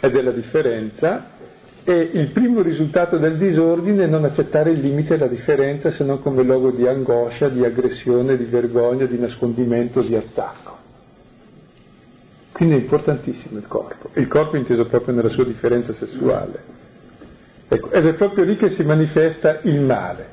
e 0.00 0.10
della 0.10 0.30
differenza 0.30 1.36
e 1.84 2.10
il 2.12 2.32
primo 2.32 2.60
risultato 2.60 3.16
del 3.16 3.38
disordine 3.38 4.04
è 4.04 4.06
non 4.06 4.24
accettare 4.24 4.72
il 4.72 4.80
limite 4.80 5.14
e 5.14 5.28
differenza 5.28 5.90
se 5.90 6.04
non 6.04 6.20
come 6.20 6.42
luogo 6.42 6.70
di 6.70 6.86
angoscia, 6.86 7.48
di 7.48 7.64
aggressione, 7.64 8.36
di 8.36 8.44
vergogna, 8.44 9.06
di 9.06 9.18
nascondimento, 9.18 10.02
di 10.02 10.14
attacco. 10.14 10.76
Quindi 12.52 12.74
è 12.74 12.78
importantissimo 12.78 13.58
il 13.58 13.66
corpo, 13.66 14.10
il 14.14 14.28
corpo 14.28 14.56
inteso 14.56 14.84
proprio 14.84 15.14
nella 15.14 15.30
sua 15.30 15.44
differenza 15.44 15.94
sessuale. 15.94 16.62
Ecco, 17.68 17.90
ed 17.90 18.06
è 18.06 18.14
proprio 18.14 18.44
lì 18.44 18.56
che 18.56 18.68
si 18.68 18.82
manifesta 18.82 19.60
il 19.62 19.80
male. 19.80 20.26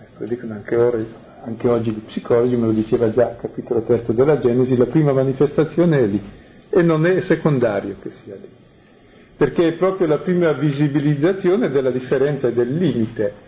Ecco, 0.00 0.24
dicono 0.24 0.54
anche, 0.54 0.74
ora, 0.74 0.98
anche 1.44 1.68
oggi 1.68 1.92
gli 1.92 2.00
psicologi, 2.00 2.56
me 2.56 2.66
lo 2.66 2.72
diceva 2.72 3.10
già 3.12 3.36
capitolo 3.40 3.82
terzo 3.82 4.12
della 4.12 4.38
Genesi, 4.38 4.76
la 4.76 4.86
prima 4.86 5.12
manifestazione 5.12 5.98
è 5.98 6.06
lì 6.06 6.44
e 6.70 6.82
non 6.82 7.06
è 7.06 7.20
secondario 7.22 7.96
che 8.00 8.10
sia 8.22 8.34
lì, 8.34 8.48
perché 9.36 9.68
è 9.68 9.72
proprio 9.74 10.06
la 10.06 10.18
prima 10.18 10.52
visibilizzazione 10.52 11.70
della 11.70 11.90
differenza 11.90 12.48
e 12.48 12.52
del 12.52 12.74
limite, 12.74 13.44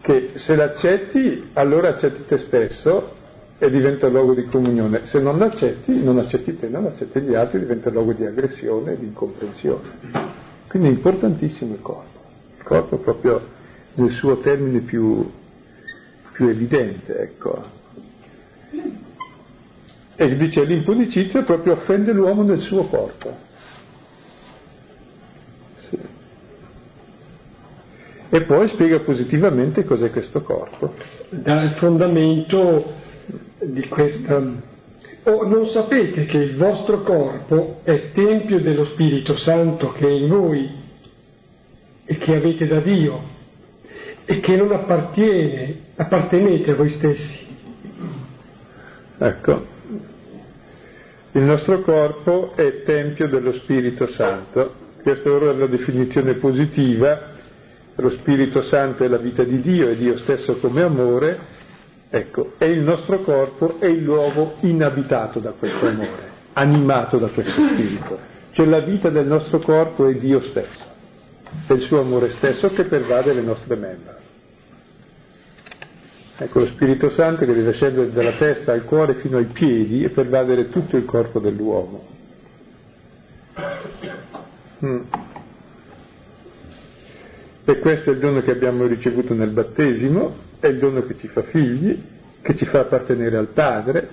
che 0.00 0.32
se 0.34 0.54
l'accetti 0.54 1.50
allora 1.54 1.88
accetti 1.88 2.24
te 2.26 2.38
stesso 2.38 3.22
e 3.58 3.70
diventa 3.70 4.08
luogo 4.08 4.34
di 4.34 4.44
comunione. 4.44 5.06
Se 5.06 5.18
non 5.20 5.38
l'accetti, 5.38 6.02
non 6.02 6.18
accetti 6.18 6.56
te, 6.58 6.68
non 6.68 6.86
accetti 6.86 7.20
gli 7.20 7.34
altri, 7.34 7.60
diventa 7.60 7.88
luogo 7.90 8.12
di 8.12 8.24
aggressione 8.24 8.92
e 8.92 8.98
di 8.98 9.06
incomprensione. 9.06 10.42
Quindi 10.68 10.88
è 10.88 10.92
importantissimo 10.92 11.74
il 11.74 11.80
corpo, 11.80 12.18
il 12.58 12.64
corpo 12.64 12.98
proprio 12.98 13.40
nel 13.94 14.10
suo 14.10 14.38
termine 14.38 14.80
più, 14.80 15.30
più 16.32 16.48
evidente, 16.48 17.16
ecco. 17.16 17.64
E 20.16 20.36
dice 20.36 20.64
l'impudicizia 20.64 21.42
proprio 21.42 21.72
offende 21.72 22.12
l'uomo 22.12 22.42
nel 22.42 22.60
suo 22.60 22.84
corpo. 22.84 23.36
Sì. 25.88 25.98
E 28.30 28.42
poi 28.42 28.68
spiega 28.68 29.00
positivamente 29.00 29.84
cos'è 29.84 30.10
questo 30.10 30.42
corpo. 30.42 30.94
Dà 31.30 31.62
il 31.62 31.72
fondamento 31.74 32.92
di 33.60 33.86
questa... 33.88 34.72
O 35.26 35.46
non 35.46 35.68
sapete 35.68 36.26
che 36.26 36.36
il 36.36 36.56
vostro 36.56 37.02
corpo 37.02 37.80
è 37.82 38.12
tempio 38.12 38.60
dello 38.60 38.84
Spirito 38.86 39.36
Santo 39.38 39.92
che 39.92 40.06
è 40.06 40.10
in 40.10 40.28
voi 40.28 40.70
e 42.04 42.18
che 42.18 42.36
avete 42.36 42.66
da 42.66 42.80
Dio 42.80 43.22
e 44.26 44.40
che 44.40 44.56
non 44.56 44.70
appartiene, 44.72 45.76
appartenete 45.96 46.70
a 46.70 46.74
voi 46.74 46.90
stessi. 46.90 47.46
Ecco, 49.16 49.66
il 51.34 51.42
nostro 51.42 51.80
corpo 51.80 52.52
è 52.54 52.82
tempio 52.82 53.28
dello 53.28 53.52
Spirito 53.52 54.06
Santo, 54.06 54.74
questa 55.02 55.30
è 55.30 55.52
la 55.52 55.66
definizione 55.66 56.34
positiva, 56.34 57.32
lo 57.96 58.10
Spirito 58.10 58.62
Santo 58.62 59.04
è 59.04 59.08
la 59.08 59.18
vita 59.18 59.44
di 59.44 59.60
Dio, 59.60 59.88
è 59.88 59.96
Dio 59.96 60.16
stesso 60.18 60.56
come 60.56 60.82
amore, 60.82 61.62
Ecco, 62.14 62.52
e 62.58 62.66
il 62.66 62.84
nostro 62.84 63.22
corpo 63.22 63.80
è 63.80 63.86
il 63.86 64.04
luogo 64.04 64.54
inabitato 64.60 65.40
da 65.40 65.50
questo 65.50 65.84
amore, 65.84 66.30
animato 66.52 67.18
da 67.18 67.26
questo 67.26 67.50
spirito. 67.50 68.16
Cioè 68.52 68.66
la 68.66 68.82
vita 68.82 69.08
del 69.10 69.26
nostro 69.26 69.58
corpo 69.58 70.06
è 70.06 70.14
Dio 70.14 70.40
stesso, 70.42 70.84
è 71.66 71.72
il 71.72 71.80
suo 71.80 71.98
amore 71.98 72.30
stesso 72.30 72.68
che 72.68 72.84
pervade 72.84 73.32
le 73.32 73.40
nostre 73.40 73.74
membra. 73.74 74.23
Ecco, 76.36 76.58
lo 76.58 76.66
Spirito 76.66 77.10
Santo 77.10 77.44
che 77.44 77.54
deve 77.54 77.72
scendere 77.72 78.10
dalla 78.10 78.36
testa 78.36 78.72
al 78.72 78.84
cuore 78.84 79.14
fino 79.14 79.36
ai 79.36 79.44
piedi 79.46 80.02
e 80.02 80.08
pervadere 80.08 80.68
tutto 80.68 80.96
il 80.96 81.04
corpo 81.04 81.38
dell'uomo. 81.38 82.06
Mm. 84.84 85.00
E 87.66 87.78
questo 87.78 88.10
è 88.10 88.12
il 88.14 88.18
dono 88.18 88.42
che 88.42 88.50
abbiamo 88.50 88.84
ricevuto 88.86 89.32
nel 89.32 89.50
battesimo, 89.50 90.36
è 90.58 90.66
il 90.66 90.78
dono 90.78 91.02
che 91.02 91.16
ci 91.16 91.28
fa 91.28 91.42
figli, 91.42 92.02
che 92.42 92.56
ci 92.56 92.66
fa 92.66 92.80
appartenere 92.80 93.36
al 93.36 93.48
Padre 93.48 94.08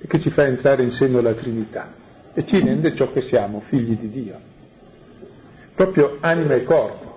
e 0.00 0.06
che 0.06 0.18
ci 0.20 0.30
fa 0.30 0.46
entrare 0.46 0.82
in 0.82 0.90
seno 0.90 1.18
alla 1.18 1.34
Trinità 1.34 1.92
e 2.32 2.46
ci 2.46 2.58
rende 2.58 2.94
ciò 2.94 3.12
che 3.12 3.20
siamo, 3.20 3.60
figli 3.60 3.96
di 3.96 4.08
Dio, 4.08 4.38
proprio 5.74 6.16
anima 6.20 6.54
e 6.54 6.64
corpo. 6.64 7.09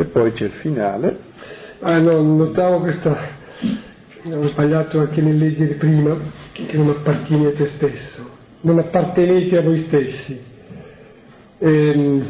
E 0.00 0.06
poi 0.06 0.32
c'è 0.32 0.46
il 0.46 0.52
finale. 0.62 1.18
Ah 1.80 1.98
no, 1.98 2.22
notavo 2.22 2.80
questa, 2.80 3.10
ho 4.32 4.48
sbagliato 4.48 4.98
anche 4.98 5.20
nel 5.20 5.36
leggere 5.36 5.74
prima, 5.74 6.16
che 6.52 6.74
non 6.78 6.88
appartieni 6.88 7.44
a 7.44 7.52
te 7.52 7.66
stesso, 7.76 8.30
non 8.62 8.78
appartenete 8.78 9.58
a 9.58 9.60
voi 9.60 9.80
stessi. 9.80 10.40
Ehm, 11.58 12.24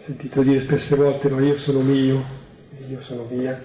sentito 0.00 0.42
dire 0.42 0.60
spesse 0.60 0.96
volte, 0.96 1.30
no, 1.30 1.40
io 1.40 1.56
sono 1.56 1.80
mio, 1.80 2.22
io 2.90 3.00
sono 3.04 3.26
mia. 3.30 3.58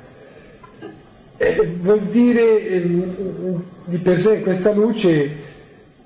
E 1.35 1.75
vuol 1.81 1.99
dire 2.11 2.65
eh, 2.65 2.81
di 3.87 3.97
per 3.97 4.21
sé 4.21 4.39
questa 4.39 4.71
luce 4.71 5.35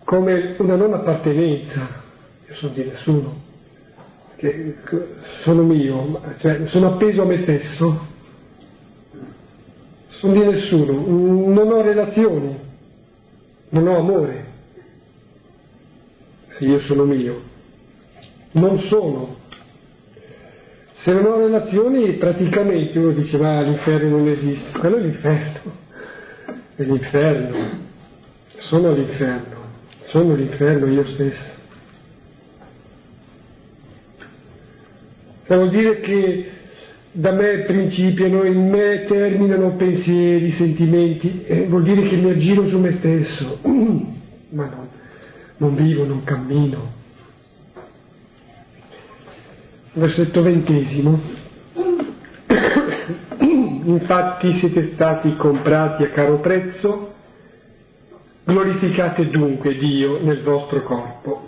come 0.06 0.56
una 0.58 0.76
non 0.76 0.96
appartenenza, 0.96 1.88
io 2.48 2.56
sono 2.56 2.74
di 2.74 2.84
nessuno, 2.84 3.49
che 4.40 4.76
sono 5.44 5.64
mio, 5.64 6.22
cioè 6.38 6.68
sono 6.68 6.94
appeso 6.94 7.24
a 7.24 7.26
me 7.26 7.40
stesso, 7.40 8.08
sono 10.08 10.34
di 10.34 10.40
nessuno, 10.40 10.94
non 10.94 11.70
ho 11.70 11.82
relazioni, 11.82 12.58
non 13.70 13.88
ho 13.88 13.98
amore, 13.98 14.46
se 16.58 16.64
io 16.64 16.80
sono 16.80 17.04
mio, 17.04 17.42
non 18.52 18.80
sono. 18.88 19.36
Se 21.00 21.14
non 21.14 21.26
ho 21.26 21.38
relazioni 21.38 22.14
praticamente 22.14 22.98
uno 23.00 23.12
dice 23.12 23.38
ma 23.38 23.62
l'inferno 23.62 24.18
non 24.18 24.28
esiste, 24.28 24.78
quello 24.80 24.98
è 24.98 25.02
l'inferno, 25.02 25.72
è 26.76 26.84
l'inferno, 26.84 27.70
sono 28.58 28.92
l'inferno, 28.94 29.58
sono 30.08 30.36
l'inferno 30.36 30.88
io 30.88 31.06
stesso. 31.08 31.59
Cioè 35.50 35.58
vuol 35.58 35.72
dire 35.72 36.00
che 36.02 36.52
da 37.12 37.32
me 37.32 37.64
principiano, 37.64 38.44
in 38.44 38.70
me 38.70 39.06
terminano 39.06 39.76
pensieri, 39.78 40.52
sentimenti, 40.52 41.44
eh, 41.44 41.66
vuol 41.66 41.82
dire 41.82 42.04
che 42.04 42.18
mi 42.18 42.30
aggiro 42.30 42.68
su 42.68 42.78
me 42.78 42.92
stesso, 42.92 43.58
ma 43.66 44.66
non, 44.68 44.88
non 45.58 45.74
vivo, 45.74 46.06
non 46.06 46.24
cammino 46.24 46.98
versetto 49.94 50.44
ventesimo. 50.44 51.20
Infatti 53.40 54.54
siete 54.60 54.92
stati 54.94 55.36
comprati 55.36 56.04
a 56.04 56.12
caro 56.12 56.38
prezzo, 56.42 57.14
glorificate 58.44 59.30
dunque 59.30 59.74
Dio 59.78 60.24
nel 60.24 60.44
vostro 60.44 60.84
corpo. 60.84 61.48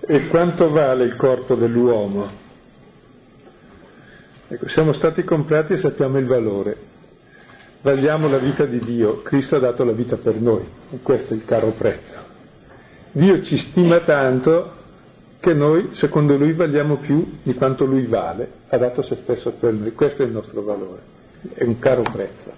E 0.00 0.28
quanto 0.28 0.70
vale 0.70 1.04
il 1.04 1.16
corpo 1.16 1.56
dell'uomo? 1.56 2.43
Ecco, 4.54 4.68
siamo 4.68 4.92
stati 4.92 5.24
comprati 5.24 5.72
e 5.72 5.78
sappiamo 5.78 6.16
il 6.16 6.26
valore. 6.26 6.76
Valiamo 7.82 8.28
la 8.28 8.38
vita 8.38 8.64
di 8.64 8.78
Dio, 8.78 9.20
Cristo 9.22 9.56
ha 9.56 9.58
dato 9.58 9.82
la 9.82 9.90
vita 9.90 10.16
per 10.16 10.36
noi, 10.36 10.64
e 10.92 11.00
questo 11.02 11.34
è 11.34 11.36
il 11.36 11.44
caro 11.44 11.72
prezzo. 11.76 12.14
Dio 13.10 13.42
ci 13.42 13.56
stima 13.56 13.98
tanto 14.00 14.70
che 15.40 15.54
noi, 15.54 15.88
secondo 15.94 16.36
lui, 16.36 16.52
valiamo 16.52 16.98
più 16.98 17.38
di 17.42 17.52
quanto 17.54 17.84
lui 17.84 18.06
vale, 18.06 18.48
ha 18.68 18.78
dato 18.78 19.02
se 19.02 19.16
stesso 19.16 19.50
per 19.58 19.72
noi. 19.72 19.92
Questo 19.92 20.22
è 20.22 20.26
il 20.26 20.32
nostro 20.32 20.62
valore, 20.62 21.00
è 21.52 21.64
un 21.64 21.80
caro 21.80 22.02
prezzo. 22.02 22.52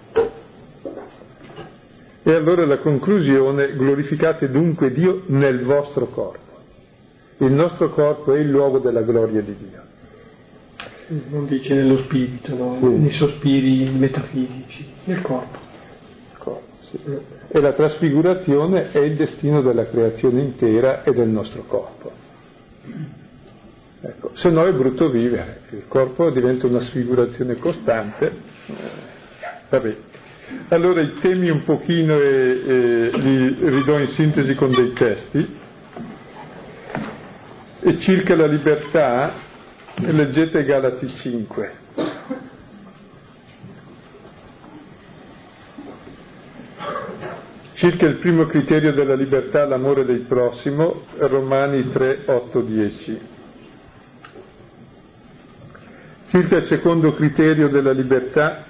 E 2.21 2.31
allora 2.31 2.63
la 2.67 2.77
conclusione, 2.77 3.75
glorificate 3.75 4.51
dunque 4.51 4.91
Dio 4.91 5.23
nel 5.25 5.63
vostro 5.63 6.05
corpo. 6.09 6.59
Il 7.37 7.53
nostro 7.53 7.89
corpo 7.89 8.33
è 8.33 8.39
il 8.39 8.49
luogo 8.49 8.77
della 8.77 9.01
gloria 9.01 9.41
di 9.41 9.55
Dio. 9.57 9.86
Non 11.07 11.45
dice 11.47 11.73
nello 11.73 11.99
spirito, 11.99 12.53
no? 12.53 12.77
sì. 12.79 12.85
nei 12.85 13.11
sospiri 13.11 13.89
metafisici, 13.91 14.85
nel 15.05 15.21
corpo. 15.21 15.57
corpo 16.37 16.67
sì. 16.81 16.99
E 17.47 17.59
la 17.61 17.71
trasfigurazione 17.71 18.91
è 18.91 18.99
il 18.99 19.15
destino 19.15 19.61
della 19.61 19.85
creazione 19.85 20.41
intera 20.41 21.03
e 21.03 21.13
del 21.13 21.29
nostro 21.29 21.63
corpo. 21.63 22.11
Ecco, 24.01 24.31
se 24.33 24.49
no 24.49 24.65
è 24.65 24.73
brutto 24.73 25.09
vivere, 25.09 25.61
il 25.71 25.83
corpo 25.87 26.29
diventa 26.29 26.67
una 26.67 26.81
sfigurazione 26.81 27.55
costante. 27.55 28.31
Vabbè. 29.69 29.97
Allora 30.69 31.01
i 31.01 31.13
temi 31.19 31.49
un 31.49 31.63
pochino 31.63 32.17
e, 32.17 32.61
e 32.65 33.09
li 33.17 33.55
ridò 33.69 33.97
in 33.99 34.07
sintesi 34.07 34.55
con 34.55 34.71
dei 34.71 34.93
testi. 34.93 35.55
E 37.79 37.99
circa 37.99 38.35
la 38.35 38.47
libertà, 38.47 39.33
leggete 39.99 40.63
Galati 40.63 41.07
5. 41.09 41.71
Circa 47.73 48.07
il 48.07 48.17
primo 48.17 48.45
criterio 48.45 48.91
della 48.93 49.15
libertà, 49.15 49.65
l'amore 49.65 50.03
del 50.03 50.21
prossimo, 50.21 51.03
Romani 51.17 51.89
3, 51.91 52.23
8, 52.25 52.61
10. 52.61 53.19
Circa 56.29 56.57
il 56.57 56.63
secondo 56.63 57.13
criterio 57.13 57.69
della 57.69 57.91
libertà, 57.91 58.65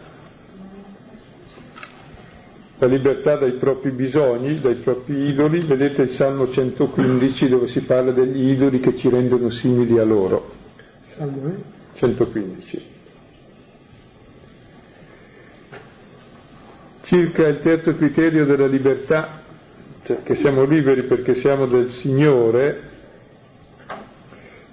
la 2.80 2.88
libertà 2.88 3.38
dai 3.38 3.54
propri 3.54 3.92
bisogni, 3.92 4.60
dai 4.60 4.76
propri 4.76 5.30
idoli, 5.30 5.62
vedete 5.62 6.04
il 6.04 6.10
Salmo 6.10 6.52
115 6.52 7.50
dove 7.50 7.68
si 7.70 7.82
parla 7.82 8.12
degli 8.12 8.52
idoli 8.52 8.80
che 8.80 8.96
ci 8.98 9.10
rendono 9.10 9.50
simili 9.50 9.98
a 9.98 10.04
loro. 10.04 10.67
Salmo 11.18 11.64
115. 11.96 12.76
Eh? 12.78 12.82
Circa 17.06 17.48
il 17.48 17.60
terzo 17.62 17.96
criterio 17.96 18.46
della 18.46 18.68
libertà, 18.68 19.42
cioè 20.04 20.22
che 20.22 20.36
siamo 20.36 20.64
liberi 20.66 21.04
perché 21.04 21.36
siamo 21.36 21.66
del 21.66 21.90
Signore 21.90 22.96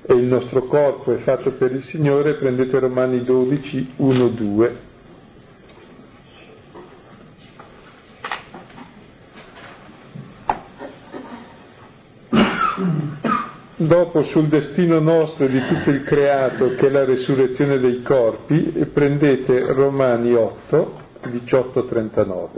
e 0.02 0.12
il 0.12 0.24
nostro 0.24 0.64
corpo 0.64 1.12
è 1.12 1.18
fatto 1.18 1.52
per 1.52 1.72
il 1.72 1.82
Signore, 1.84 2.34
prendete 2.34 2.78
Romani 2.78 3.24
12, 3.24 3.92
1, 3.96 4.28
2. 4.28 4.76
Dopo 13.94 14.24
sul 14.24 14.48
destino 14.48 14.98
nostro 14.98 15.44
e 15.44 15.50
di 15.50 15.60
tutto 15.68 15.90
il 15.90 16.02
creato 16.02 16.74
che 16.74 16.88
è 16.88 16.90
la 16.90 17.04
resurrezione 17.04 17.78
dei 17.78 18.02
corpi, 18.02 18.88
prendete 18.92 19.72
Romani 19.72 20.34
8, 20.34 21.02
18-39. 21.26 22.48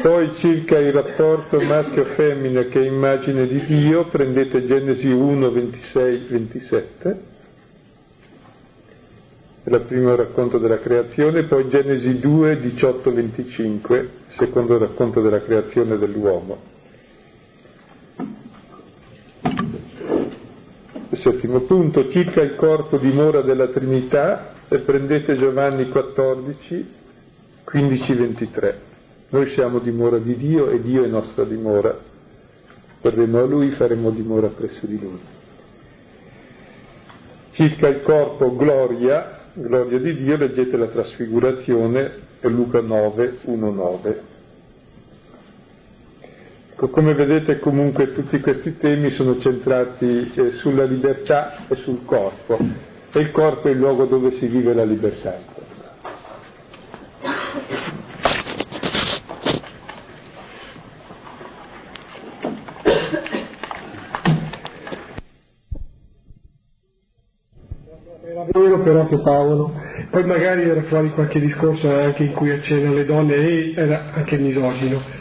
Poi 0.00 0.34
circa 0.36 0.78
il 0.78 0.92
rapporto 0.92 1.60
maschio-femmina 1.60 2.62
che 2.66 2.80
è 2.80 2.86
immagine 2.86 3.48
di 3.48 3.66
Dio, 3.66 4.04
prendete 4.06 4.64
Genesi 4.64 5.08
1, 5.08 5.48
26-27 5.48 7.29
il 9.62 9.80
primo 9.86 10.14
racconto 10.14 10.58
della 10.58 10.78
creazione, 10.78 11.44
poi 11.44 11.68
Genesi 11.68 12.18
2, 12.18 12.60
18, 12.60 13.12
25, 13.12 14.10
secondo 14.28 14.78
racconto 14.78 15.20
della 15.20 15.42
creazione 15.42 15.98
dell'uomo. 15.98 16.58
Settimo 21.12 21.60
punto, 21.62 22.08
circa 22.08 22.40
il 22.40 22.54
corpo 22.56 22.96
dimora 22.96 23.42
della 23.42 23.68
Trinità, 23.68 24.54
e 24.68 24.78
prendete 24.78 25.36
Giovanni 25.36 25.88
14, 25.88 26.88
15, 27.64 28.14
23. 28.14 28.80
Noi 29.30 29.50
siamo 29.50 29.80
dimora 29.80 30.18
di 30.18 30.36
Dio 30.36 30.70
e 30.70 30.80
Dio 30.80 31.04
è 31.04 31.08
nostra 31.08 31.44
dimora. 31.44 31.98
Verremo 33.02 33.38
a 33.38 33.44
Lui, 33.46 33.70
faremo 33.70 34.10
dimora 34.10 34.46
presso 34.46 34.86
di 34.86 34.98
Lui. 34.98 35.20
Circa 37.52 37.88
il 37.88 38.02
corpo 38.02 38.54
gloria, 38.54 39.39
gloria 39.54 39.98
di 39.98 40.14
Dio, 40.16 40.36
leggete 40.36 40.76
la 40.76 40.86
trasfigurazione 40.86 42.28
Luca 42.42 42.80
9, 42.80 43.38
1, 43.42 43.70
9. 43.70 44.22
Ecco, 46.70 46.88
come 46.88 47.12
vedete 47.12 47.58
comunque 47.58 48.12
tutti 48.12 48.40
questi 48.40 48.78
temi 48.78 49.10
sono 49.10 49.38
centrati 49.38 50.32
eh, 50.34 50.52
sulla 50.52 50.84
libertà 50.84 51.66
e 51.68 51.74
sul 51.74 52.06
corpo 52.06 52.58
e 53.12 53.20
il 53.20 53.30
corpo 53.32 53.68
è 53.68 53.72
il 53.72 53.78
luogo 53.78 54.06
dove 54.06 54.30
si 54.32 54.46
vive 54.46 54.72
la 54.72 54.84
libertà. 54.84 55.49
Vero 69.10 69.16
però 69.16 69.16
che 69.16 69.18
Paolo, 69.18 69.80
poi 70.10 70.24
magari 70.24 70.62
era 70.62 70.82
fuori 70.82 71.10
qualche 71.10 71.40
discorso 71.40 71.90
anche 71.90 72.24
in 72.24 72.32
cui 72.32 72.50
accenna 72.50 72.90
alle 72.90 73.04
donne 73.04 73.34
e 73.34 73.74
era 73.76 74.12
anche 74.12 74.38
misogino. 74.38 75.18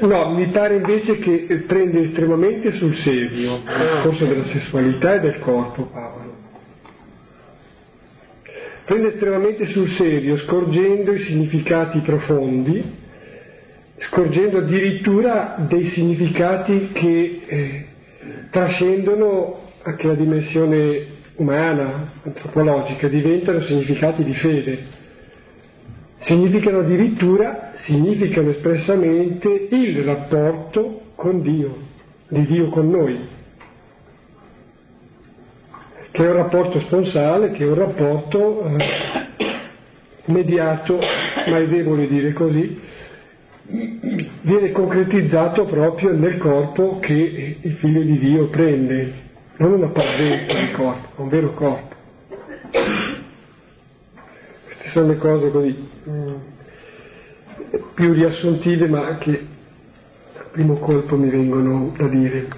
No, 0.00 0.30
mi 0.30 0.48
pare 0.48 0.76
invece 0.76 1.18
che 1.18 1.64
prende 1.66 2.00
estremamente 2.04 2.72
sul 2.72 2.94
serio 2.96 3.56
il 3.56 3.62
discorso 3.62 4.24
della 4.24 4.46
sessualità 4.46 5.14
e 5.14 5.20
del 5.20 5.38
corpo 5.38 5.84
Paolo. 5.84 6.30
Prende 8.84 9.08
estremamente 9.08 9.66
sul 9.66 9.88
serio, 9.90 10.38
scorgendo 10.38 11.12
i 11.12 11.20
significati 11.20 12.00
profondi, 12.00 12.82
scorgendo 14.08 14.58
addirittura 14.58 15.54
dei 15.68 15.88
significati 15.90 16.90
che 16.92 17.40
eh, 17.46 17.86
trascendono 18.50 19.60
anche 19.82 20.06
la 20.06 20.14
dimensione 20.14 21.11
umana, 21.36 22.12
antropologica, 22.24 23.08
diventano 23.08 23.60
significati 23.62 24.24
di 24.24 24.34
fede. 24.34 25.00
Significano 26.20 26.80
addirittura, 26.80 27.72
significano 27.84 28.50
espressamente 28.50 29.68
il 29.70 30.04
rapporto 30.04 31.00
con 31.16 31.42
Dio, 31.42 31.76
di 32.28 32.46
Dio 32.46 32.68
con 32.68 32.88
noi, 32.88 33.18
che 36.10 36.24
è 36.24 36.28
un 36.28 36.36
rapporto 36.36 36.78
sponsale, 36.80 37.50
che 37.52 37.64
è 37.64 37.66
un 37.66 37.74
rapporto 37.74 38.64
eh, 38.66 38.86
mediato, 40.26 40.98
ma 41.48 41.58
è 41.58 41.66
debole 41.66 42.06
dire 42.06 42.32
così, 42.32 42.78
viene 44.42 44.70
concretizzato 44.70 45.64
proprio 45.64 46.12
nel 46.12 46.38
corpo 46.38 46.98
che 47.00 47.56
il 47.60 47.72
figlio 47.74 48.02
di 48.02 48.18
Dio 48.18 48.48
prende 48.48 49.21
non 49.62 49.74
una 49.74 49.88
parvenza 49.90 50.52
di 50.52 50.72
corpo, 50.72 51.22
un 51.22 51.28
vero 51.28 51.54
corpo. 51.54 51.94
Queste 54.64 54.88
sono 54.90 55.06
le 55.06 55.16
cose 55.18 55.50
così 55.52 55.88
mm, 56.08 56.34
più 57.94 58.12
riassuntive 58.12 58.88
ma 58.88 59.18
che 59.18 59.46
al 60.36 60.46
primo 60.50 60.78
colpo 60.78 61.16
mi 61.16 61.30
vengono 61.30 61.94
da 61.96 62.08
dire. 62.08 62.48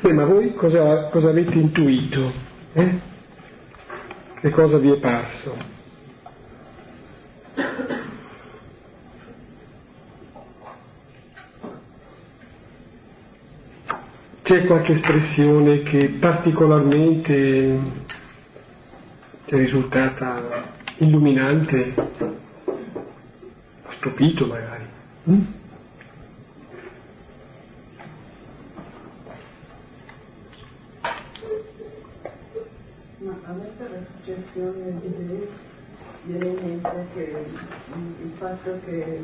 Beh, 0.00 0.12
ma 0.12 0.24
voi 0.24 0.52
cosa, 0.54 1.08
cosa 1.10 1.28
avete 1.28 1.52
intuito? 1.52 2.32
Eh? 2.72 2.98
Che 4.40 4.50
cosa 4.50 4.78
vi 4.78 4.90
è 4.90 4.98
parso? 4.98 5.56
C'è 14.42 14.66
qualche 14.66 14.94
espressione 14.94 15.82
che 15.82 16.16
particolarmente 16.18 17.78
è 19.44 19.54
risultata 19.54 20.64
illuminante, 20.98 21.94
stupito 23.98 24.46
magari? 24.46 24.84
Mm? 25.30 25.40
Ma 33.18 33.38
la 33.46 33.62
suggestione 34.16 35.00
di 35.00 35.14
Dio 35.24 35.46
viene 36.22 36.46
in 36.48 36.80
mente 36.82 37.46
il 38.22 38.32
fatto 38.38 38.80
che 38.84 39.20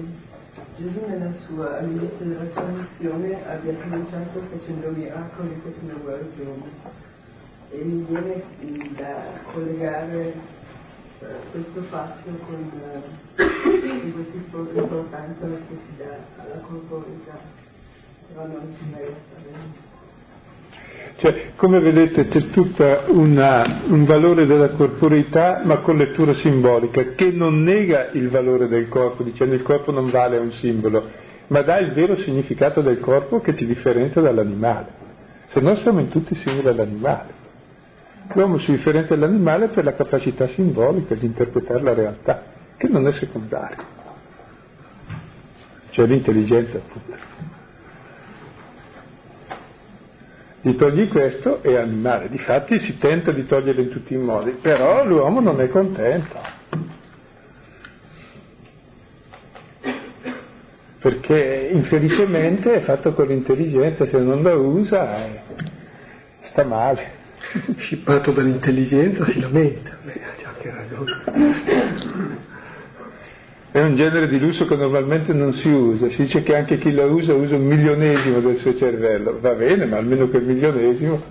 Gesù 0.76 1.00
nella 1.06 1.32
sua, 1.46 1.78
all'inizio 1.78 2.24
della 2.24 2.50
sua 2.50 2.66
missione 2.66 3.46
abbia 3.48 3.74
cominciato 3.74 4.40
facendo 4.50 4.90
miracoli, 4.90 5.60
facendo 5.64 5.98
guarigioni 6.00 6.70
e 7.70 7.82
mi 7.82 8.04
viene 8.04 8.42
da 8.96 9.40
collegare 9.52 10.34
eh, 11.20 11.26
questo 11.50 11.82
fatto 11.82 12.30
con 12.46 12.70
eh, 12.84 14.12
questa 14.12 14.80
importanza 14.80 15.46
che 15.46 15.78
si 15.86 15.96
dà 15.96 16.42
alla 16.42 16.60
corporità, 16.60 17.38
però 18.28 18.46
non 18.46 18.74
ci 18.78 18.94
resta. 18.96 19.87
Cioè, 21.16 21.50
come 21.56 21.80
vedete 21.80 22.28
c'è 22.28 22.46
tutto 22.48 23.04
un 23.08 24.04
valore 24.06 24.46
della 24.46 24.68
corporeità, 24.70 25.62
ma 25.64 25.78
con 25.78 25.96
lettura 25.96 26.34
simbolica, 26.34 27.14
che 27.14 27.30
non 27.32 27.62
nega 27.62 28.10
il 28.12 28.28
valore 28.28 28.68
del 28.68 28.88
corpo, 28.88 29.22
dicendo 29.22 29.54
il 29.54 29.62
corpo 29.62 29.90
non 29.90 30.10
vale 30.10 30.38
un 30.38 30.52
simbolo, 30.52 31.10
ma 31.48 31.62
dà 31.62 31.78
il 31.78 31.92
vero 31.92 32.16
significato 32.16 32.80
del 32.82 33.00
corpo 33.00 33.40
che 33.40 33.56
ci 33.56 33.66
differenzia 33.66 34.20
dall'animale. 34.20 34.96
se 35.48 35.60
no 35.60 35.74
siamo 35.76 36.00
in 36.00 36.08
tutti 36.08 36.34
simili 36.34 36.68
all'animale. 36.68 37.36
L'uomo 38.34 38.58
si 38.58 38.70
differenzia 38.72 39.16
dall'animale 39.16 39.68
per 39.68 39.84
la 39.84 39.94
capacità 39.94 40.46
simbolica 40.48 41.14
di 41.14 41.24
interpretare 41.24 41.80
la 41.82 41.94
realtà, 41.94 42.42
che 42.76 42.86
non 42.86 43.06
è 43.06 43.12
secondaria. 43.12 43.96
Cioè 45.90 46.06
l'intelligenza 46.06 46.76
appunto. 46.76 47.16
Gli 50.68 50.76
togli 50.76 51.08
questo 51.08 51.62
è 51.62 51.76
animale, 51.76 52.28
difatti 52.28 52.78
si 52.78 52.98
tenta 52.98 53.32
di 53.32 53.46
toglierlo 53.46 53.80
in 53.80 53.88
tutti 53.88 54.12
i 54.12 54.18
modi, 54.18 54.50
però 54.60 55.02
l'uomo 55.02 55.40
non 55.40 55.58
è 55.62 55.68
contento. 55.70 56.38
Perché 60.98 61.70
infelicemente 61.72 62.74
è 62.74 62.80
fatto 62.80 63.14
con 63.14 63.28
l'intelligenza, 63.28 64.06
se 64.08 64.18
non 64.18 64.42
la 64.42 64.56
usa 64.56 65.24
eh, 65.24 65.40
sta 66.42 66.64
male 66.64 67.12
scippato 67.78 68.32
dall'intelligenza 68.32 69.24
si 69.24 69.40
lamenta, 69.40 69.96
Beh, 70.02 70.20
ha 70.20 70.48
anche 70.50 70.70
ragione. 70.70 72.47
È 73.78 73.80
un 73.80 73.94
genere 73.94 74.26
di 74.26 74.40
lusso 74.40 74.64
che 74.66 74.74
normalmente 74.74 75.32
non 75.32 75.52
si 75.52 75.68
usa, 75.68 76.08
si 76.10 76.22
dice 76.22 76.42
che 76.42 76.56
anche 76.56 76.78
chi 76.78 76.90
la 76.90 77.04
usa 77.04 77.32
usa 77.32 77.54
un 77.54 77.64
milionesimo 77.64 78.40
del 78.40 78.56
suo 78.56 78.74
cervello, 78.74 79.38
va 79.40 79.54
bene, 79.54 79.86
ma 79.86 79.98
almeno 79.98 80.26
quel 80.26 80.42
milionesimo 80.42 81.22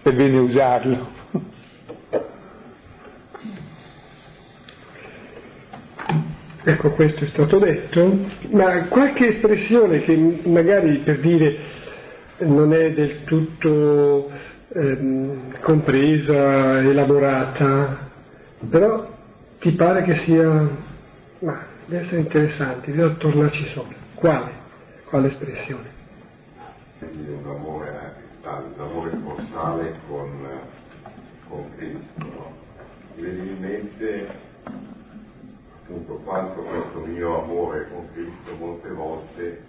è 0.00 0.10
bene 0.10 0.38
usarlo. 0.38 1.08
Ecco, 6.64 6.90
questo 6.92 7.24
è 7.24 7.28
stato 7.28 7.58
detto, 7.58 8.18
ma 8.52 8.84
qualche 8.84 9.26
espressione 9.26 10.00
che 10.00 10.16
magari 10.44 11.00
per 11.00 11.18
dire 11.20 11.58
non 12.38 12.72
è 12.72 12.90
del 12.92 13.24
tutto 13.24 14.30
ehm, 14.72 15.58
compresa, 15.60 16.80
elaborata, 16.80 18.08
però 18.70 19.18
ti 19.60 19.72
pare 19.72 20.02
che 20.04 20.16
sia, 20.24 20.68
ma 21.40 21.64
deve 21.84 22.04
essere 22.04 22.20
interessante, 22.22 22.90
bisogna 22.90 23.14
tornarci 23.14 23.68
sopra. 23.74 23.96
Quale? 24.14 24.50
Quale 25.04 25.28
espressione? 25.28 25.98
Un 27.00 27.42
amore, 27.46 28.14
un 28.42 28.80
amore 28.80 29.10
postale 29.16 29.94
con, 30.08 30.48
con 31.48 31.70
Cristo. 31.76 32.58
Viene 33.16 33.42
in 33.42 33.60
mente 33.60 34.28
appunto 35.82 36.14
quanto 36.24 36.62
questo 36.62 37.00
mio 37.00 37.42
amore 37.42 37.88
con 37.90 38.08
Cristo 38.12 38.54
molte 38.58 38.88
volte 38.90 39.64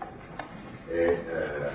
è 0.87 0.93
eh, 0.93 1.69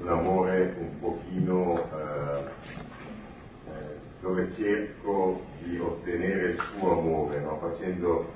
un 0.00 0.08
amore 0.08 0.74
un 0.78 0.98
pochino 0.98 1.76
eh, 1.76 2.43
dove 4.44 4.52
cerco 4.56 5.40
di 5.62 5.78
ottenere 5.78 6.50
il 6.50 6.60
suo 6.60 6.98
amore, 6.98 7.40
no? 7.40 7.58
facendo 7.58 8.32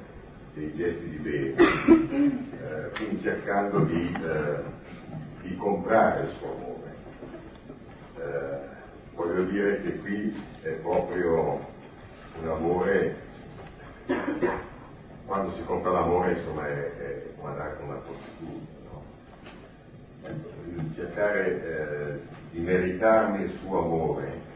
dei 0.54 0.74
gesti 0.74 1.08
di 1.08 1.16
bene, 1.16 1.54
eh, 1.56 2.90
quindi 2.96 3.20
cercando 3.20 3.80
di, 3.80 4.12
eh, 4.22 4.62
di, 5.42 5.56
comprare 5.56 6.22
il 6.22 6.30
suo 6.38 6.54
amore. 6.54 6.96
Eh, 8.16 8.58
voglio 9.14 9.44
dire 9.44 9.82
che 9.82 9.96
qui 9.98 10.42
è 10.62 10.70
proprio 10.80 11.66
un 12.40 12.48
amore, 12.48 13.16
quando 15.26 15.52
si 15.52 15.64
compra 15.64 15.90
l'amore 15.90 16.32
insomma 16.32 16.66
è, 16.66 16.72
è 16.72 17.22
come 17.36 17.50
andare 17.50 17.76
con 17.76 17.88
una 17.88 17.98
prostituta 17.98 18.76
cercare 20.94 21.62
eh, 21.62 22.20
di 22.50 22.60
meritarmi 22.60 23.44
il 23.44 23.58
suo 23.60 23.78
amore, 23.78 24.47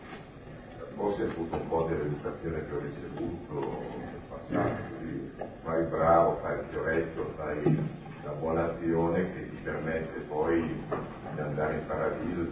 forse 1.03 1.25
è 1.25 1.35
tutto 1.35 1.57
un 1.57 1.69
po' 1.69 1.83
dell'educazione 1.89 2.65
che 2.65 2.75
ho 2.75 2.79
ricevuto 2.79 3.83
nel 3.99 4.21
passato, 4.29 4.83
quindi 4.99 5.33
fai 5.65 5.83
bravo, 5.87 6.39
fai 6.41 6.59
il 6.61 6.65
fioretto, 6.71 7.33
fai 7.35 7.91
la 8.23 8.31
buona 8.31 8.71
azione 8.71 9.33
che 9.33 9.51
ti 9.51 9.57
permette 9.65 10.21
poi 10.29 10.63
di 10.63 11.41
andare 11.41 11.75
in 11.75 11.87
paradiso, 11.89 12.43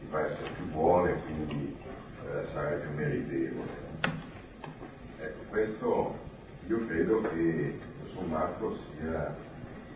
ti 0.00 0.06
fa 0.10 0.26
essere 0.26 0.50
più 0.56 0.64
buono 0.72 1.06
e 1.06 1.14
quindi 1.26 1.76
eh, 2.24 2.46
sarai 2.52 2.80
più 2.80 2.90
meritevole. 2.96 3.70
Ecco, 5.20 5.42
questo 5.48 6.18
io 6.66 6.86
credo 6.88 7.20
che 7.20 7.78
sommato 8.14 8.78
sia 8.98 9.32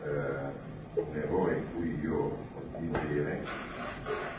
eh, 0.04 1.00
un 1.00 1.16
errore 1.16 1.56
in 1.56 1.74
cui 1.74 1.98
io 2.02 2.36
continuo 2.54 2.96
a 2.96 3.04
dire 3.06 3.44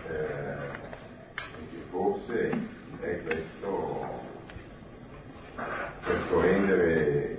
eh, 0.08 0.89
che 1.70 1.84
forse 1.89 2.80
è 3.02 3.24
questo 3.24 4.20
questo 6.04 6.41
rendere 6.41 7.38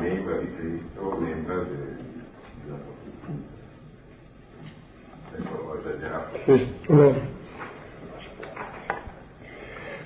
membra 0.00 0.36
di 0.38 0.54
Cristo 0.56 1.16
membra 1.20 1.54
della 1.54 2.96
esagerato. 5.80 6.38
Sì. 6.44 6.74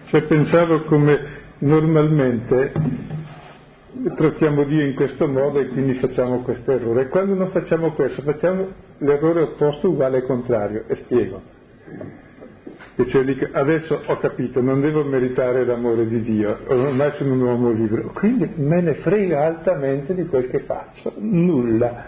Cioè 0.06 0.22
pensavo 0.24 0.82
come 0.84 1.18
normalmente 1.58 2.72
trattiamo 4.14 4.64
Dio 4.64 4.84
in 4.84 4.94
questo 4.94 5.26
modo 5.28 5.60
e 5.60 5.68
quindi 5.68 5.94
facciamo 5.94 6.42
questo 6.42 6.72
errore. 6.72 7.02
E 7.02 7.08
quando 7.08 7.34
non 7.34 7.50
facciamo 7.50 7.92
questo, 7.92 8.22
facciamo 8.22 8.68
l'errore 8.98 9.42
opposto 9.42 9.88
uguale 9.88 10.18
al 10.18 10.24
contrario. 10.24 10.84
E 10.86 10.96
spiego. 10.96 11.40
E 13.02 13.10
cioè 13.10 13.24
dico, 13.24 13.48
adesso 13.50 14.00
ho 14.06 14.16
capito, 14.18 14.60
non 14.60 14.80
devo 14.80 15.02
meritare 15.02 15.64
l'amore 15.64 16.06
di 16.06 16.22
Dio, 16.22 16.56
ormai 16.68 17.10
sono 17.16 17.32
un 17.32 17.40
uomo 17.40 17.70
libero, 17.72 18.10
quindi 18.14 18.48
me 18.54 18.80
ne 18.80 18.94
frega 18.94 19.44
altamente 19.44 20.14
di 20.14 20.24
quel 20.26 20.48
che 20.48 20.60
faccio, 20.60 21.12
nulla. 21.16 22.04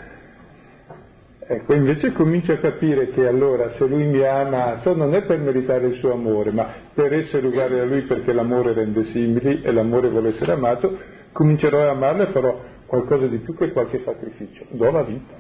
Ecco, 1.41 1.75
invece 1.75 2.13
comincio 2.13 2.53
a 2.53 2.59
capire 2.59 3.09
che 3.09 3.27
allora 3.27 3.73
se 3.73 3.87
lui 3.87 4.05
mi 4.05 4.21
ha 4.21 4.39
amato 4.43 4.95
non 4.95 5.17
è 5.17 5.23
per 5.23 5.41
meritare 5.41 5.89
il 5.89 5.99
suo 5.99 6.13
amore, 6.13 6.53
ma 6.53 6.73
per 6.95 7.13
essere 7.13 7.49
uguale 7.49 7.81
a 7.81 7.85
lui 7.85 8.03
perché 8.03 8.33
l'amore 8.33 8.73
rende 8.73 9.03
simili 9.07 9.63
e 9.63 9.73
l'amore 9.73 10.09
vuole 10.11 10.29
essere 10.29 10.53
amato, 10.53 10.97
comincerò 11.33 11.89
a 11.89 11.91
amarlo 11.91 12.23
e 12.23 12.31
farò 12.31 12.61
qualcosa 12.87 13.27
di 13.27 13.39
più 13.39 13.57
che 13.57 13.73
qualche 13.73 14.01
sacrificio, 14.05 14.65
do 14.71 14.91
la 14.93 15.03
vita. 15.03 15.35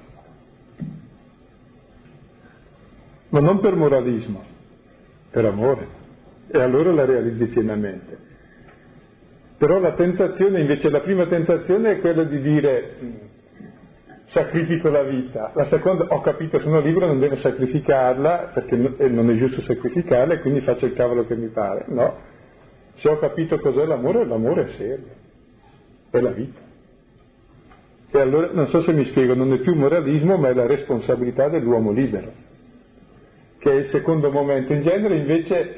Ma 3.29 3.39
non 3.39 3.61
per 3.61 3.77
moralismo, 3.77 4.54
per 5.35 5.45
amore. 5.45 5.87
E 6.47 6.61
allora 6.61 6.93
la 6.93 7.05
realizzi 7.05 7.47
pienamente. 7.47 8.17
Però 9.59 9.81
la 9.81 9.95
tentazione, 9.95 10.61
invece 10.61 10.89
la 10.91 11.01
prima 11.01 11.27
tentazione 11.27 11.93
è 11.93 11.99
quella 11.99 12.23
di 12.23 12.41
dire 12.41 13.33
sacrifico 14.27 14.89
la 14.89 15.03
vita, 15.03 15.53
la 15.55 15.67
seconda 15.67 16.07
ho 16.09 16.21
capito 16.21 16.59
sono 16.59 16.81
libero 16.81 17.07
non 17.07 17.21
devo 17.21 17.37
sacrificarla 17.37 18.53
perché 18.55 18.75
non 18.75 19.31
è 19.31 19.37
giusto 19.37 19.61
sacrificarla 19.61 20.35
e 20.35 20.41
quindi 20.41 20.61
faccio 20.61 20.87
il 20.87 20.95
cavolo 20.95 21.27
che 21.27 21.37
mi 21.37 21.49
pare, 21.49 21.85
no, 21.89 22.17
se 22.97 23.09
ho 23.11 23.19
capito 23.19 23.59
cos'è 23.59 23.85
l'amore, 23.85 24.25
l'amore 24.25 24.65
è 24.65 24.69
serio 24.71 25.23
è 26.11 26.21
la 26.21 26.31
vita. 26.31 26.61
E 28.13 28.21
allora, 28.21 28.51
non 28.53 28.69
so 28.69 28.81
se 28.83 28.93
mi 28.93 29.05
spiego, 29.07 29.35
non 29.35 29.53
è 29.53 29.59
più 29.59 29.75
moralismo, 29.75 30.37
ma 30.37 30.49
è 30.49 30.55
la 30.55 30.67
responsabilità 30.67 31.49
dell'uomo 31.49 31.91
libero, 31.91 32.33
che 33.65 33.71
è 33.71 33.75
il 33.77 33.87
secondo 33.87 34.31
momento. 34.31 34.75
In 34.75 34.83
genere 34.83 35.17
invece 35.17 35.77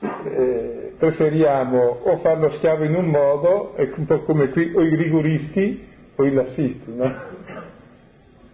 eh, 0.00 0.92
preferiamo 0.96 2.00
o 2.02 2.18
farlo 2.20 2.52
schiavo 2.52 2.84
in 2.84 2.94
un 2.94 3.04
modo, 3.04 3.74
un 3.76 4.06
po' 4.06 4.22
come 4.22 4.48
qui, 4.48 4.72
o 4.74 4.80
i 4.80 4.96
rigoristi 4.96 5.86
o 6.16 6.24
i 6.24 6.32
lassisti, 6.32 6.94
no? 6.94 7.14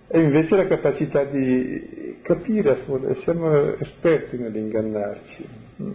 E 0.09 0.21
invece 0.21 0.57
la 0.57 0.67
capacità 0.67 1.23
di 1.23 2.19
capire, 2.23 2.81
siamo 3.23 3.77
esperti 3.79 4.39
nell'ingannarci. 4.39 5.49
Mm. 5.81 5.95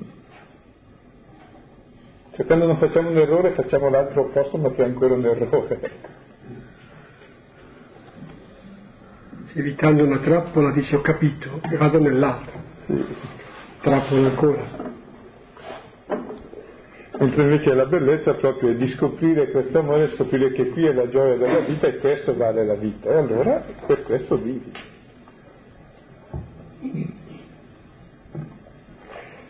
Cioè 2.36 2.46
quando 2.46 2.66
non 2.66 2.78
facciamo 2.78 3.10
un 3.10 3.18
errore 3.18 3.52
facciamo 3.52 3.90
l'altro 3.90 4.22
opposto 4.22 4.58
ma 4.58 4.72
che 4.72 4.84
è 4.84 4.86
ancora 4.86 5.16
un 5.16 5.26
errore. 5.26 5.92
Evitando 9.54 10.06
una 10.06 10.20
trappola 10.20 10.72
dice 10.72 10.96
ho 10.96 11.02
capito 11.02 11.60
e 11.70 11.76
vado 11.76 12.00
nell'altro. 12.00 12.59
Sì. 12.90 13.06
Trappola 13.82 14.30
ancora. 14.30 14.66
Mentre 17.20 17.44
invece 17.44 17.74
la 17.76 17.86
bellezza 17.86 18.34
proprio 18.34 18.72
è 18.72 18.76
di 18.76 18.88
scoprire 18.90 19.52
questo 19.52 19.78
amore, 19.78 20.16
scoprire 20.16 20.52
che 20.54 20.70
qui 20.70 20.86
è 20.86 20.94
la 20.94 21.08
gioia 21.08 21.38
della 21.38 21.60
vita 21.60 21.86
e 21.86 21.98
questo 22.00 22.36
vale 22.36 22.66
la 22.66 22.74
vita. 22.74 23.12
E 23.12 23.18
allora 23.18 23.64
per 23.86 24.02
questo 24.04 24.38
vivi. 24.38 24.72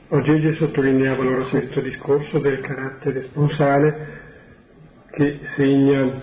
Oggi 0.09 0.55
sottolineava 0.55 1.21
allora 1.21 1.45
questo 1.45 1.79
discorso 1.79 2.39
del 2.39 2.59
carattere 2.59 3.21
sponsale 3.23 4.17
che 5.11 5.39
segna 5.55 6.21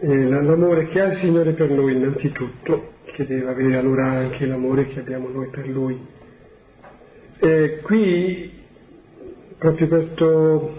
eh, 0.00 0.28
l'amore 0.28 0.88
che 0.88 1.00
ha 1.00 1.06
il 1.06 1.16
Signore 1.18 1.52
per 1.52 1.70
noi 1.70 1.94
innanzitutto, 1.94 2.92
che 3.04 3.24
deve 3.24 3.48
avere 3.48 3.76
allora 3.76 4.10
anche 4.10 4.44
l'amore 4.44 4.86
che 4.88 5.00
abbiamo 5.00 5.28
noi 5.28 5.48
per 5.48 5.66
lui. 5.66 6.16
E 7.40 7.80
qui, 7.82 8.50
proprio 9.58 9.86
questo 9.86 10.78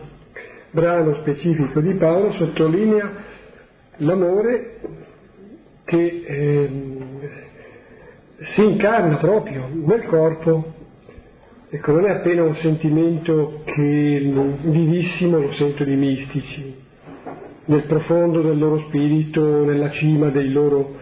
brano 0.72 1.16
specifico 1.22 1.80
di 1.80 1.94
Paolo 1.94 2.34
sottolinea 2.34 3.12
l'amore 3.98 4.80
che 5.86 6.24
eh, 6.26 6.70
si 8.54 8.64
incarna 8.64 9.18
proprio 9.18 9.70
nel 9.72 10.04
corpo. 10.06 10.74
Ecco, 11.70 11.92
non 11.94 12.06
è 12.06 12.10
appena 12.10 12.44
un 12.44 12.56
sentimento 12.56 13.62
che 13.64 14.34
vivissimo 14.64 15.40
lo 15.40 15.54
sento 15.54 15.84
di 15.84 15.96
mistici, 15.96 16.76
nel 17.66 17.84
profondo 17.84 18.42
del 18.42 18.58
loro 18.58 18.86
spirito, 18.88 19.64
nella 19.64 19.92
cima 19.92 20.30
dei 20.30 20.52
loro, 20.52 20.96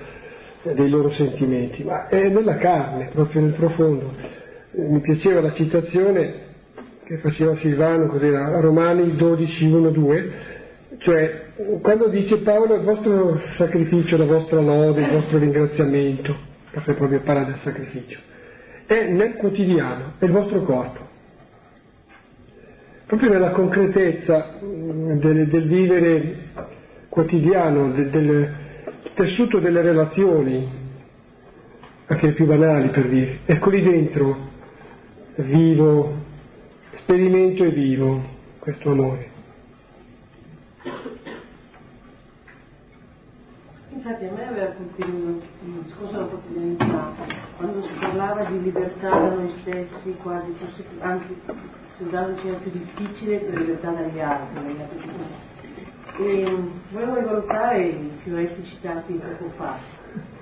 dei 0.62 0.89
loro 0.89 1.12
sentimenti, 1.14 1.84
ma 1.84 2.08
è 2.10 2.28
nella 2.28 2.58
carne, 2.58 3.10
proprio 3.14 3.41
nel 3.41 3.53
profondo. 3.53 4.36
Mi 4.78 4.99
piaceva 5.01 5.41
la 5.41 5.53
citazione 5.53 6.45
che 7.03 7.17
faceva 7.17 7.55
Silvano, 7.57 8.05
cos'era, 8.07 8.59
Romani 8.59 9.15
12, 9.15 9.65
1, 9.65 9.89
2, 9.89 10.32
cioè 10.99 11.45
quando 11.82 12.09
dice 12.09 12.38
Paolo 12.39 12.75
il 12.75 12.82
vostro 12.82 13.41
sacrificio, 13.57 14.17
la 14.17 14.25
vostra 14.25 14.59
lode, 14.59 15.01
il 15.01 15.09
vostro 15.09 15.39
ringraziamento, 15.39 16.36
perché 16.69 16.93
proprio 16.93 17.21
parla 17.21 17.45
del 17.45 17.59
sacrificio, 17.63 18.19
è 18.86 19.07
nel 19.07 19.34
quotidiano, 19.34 20.13
è 20.19 20.25
il 20.25 20.32
vostro 20.32 20.61
corpo. 20.61 21.05
Proprio 23.07 23.32
nella 23.32 23.51
concretezza 23.51 24.59
del, 24.59 25.47
del 25.47 25.67
vivere 25.67 26.36
quotidiano, 27.09 27.93
del, 27.93 28.09
del 28.09 28.53
tessuto 29.15 29.57
delle 29.59 29.82
relazioni, 29.82 30.69
anche 32.05 32.25
le 32.28 32.34
più 32.34 32.45
banali 32.45 32.89
per 32.89 33.07
dire. 33.07 33.39
Ecco 33.45 33.69
lì 33.69 33.82
dentro, 33.82 34.55
vivo, 35.43 36.13
sperimento 36.97 37.63
e 37.63 37.69
vivo 37.69 38.21
questo 38.59 38.91
amore. 38.91 39.29
Infatti 43.89 44.25
a 44.25 44.31
me 44.31 44.47
aveva 44.47 44.71
colpito 44.73 45.07
un 45.07 45.41
discorso 45.83 46.11
della 46.11 46.25
quotidianità, 46.25 47.13
quando 47.57 47.81
si 47.81 47.93
parlava 47.99 48.43
di 48.45 48.61
libertà 48.61 49.09
da 49.09 49.35
noi 49.35 49.53
stessi, 49.61 50.15
quasi, 50.21 50.53
forse 50.59 50.85
anche 50.99 51.35
se 51.97 52.03
usato 52.03 52.31
diceva 52.31 52.57
più 52.57 52.71
difficile 52.71 53.39
che 53.39 53.57
libertà 53.57 53.91
dagli 53.91 54.19
altri, 54.19 54.53
dagli 54.53 54.81
altri 54.81 55.45
e 56.19 56.57
volevo 56.91 57.15
rivalutare 57.15 57.85
i 57.85 58.11
fioretti 58.23 58.65
citati 58.65 59.13
poco 59.13 59.51
fa. 59.55 59.77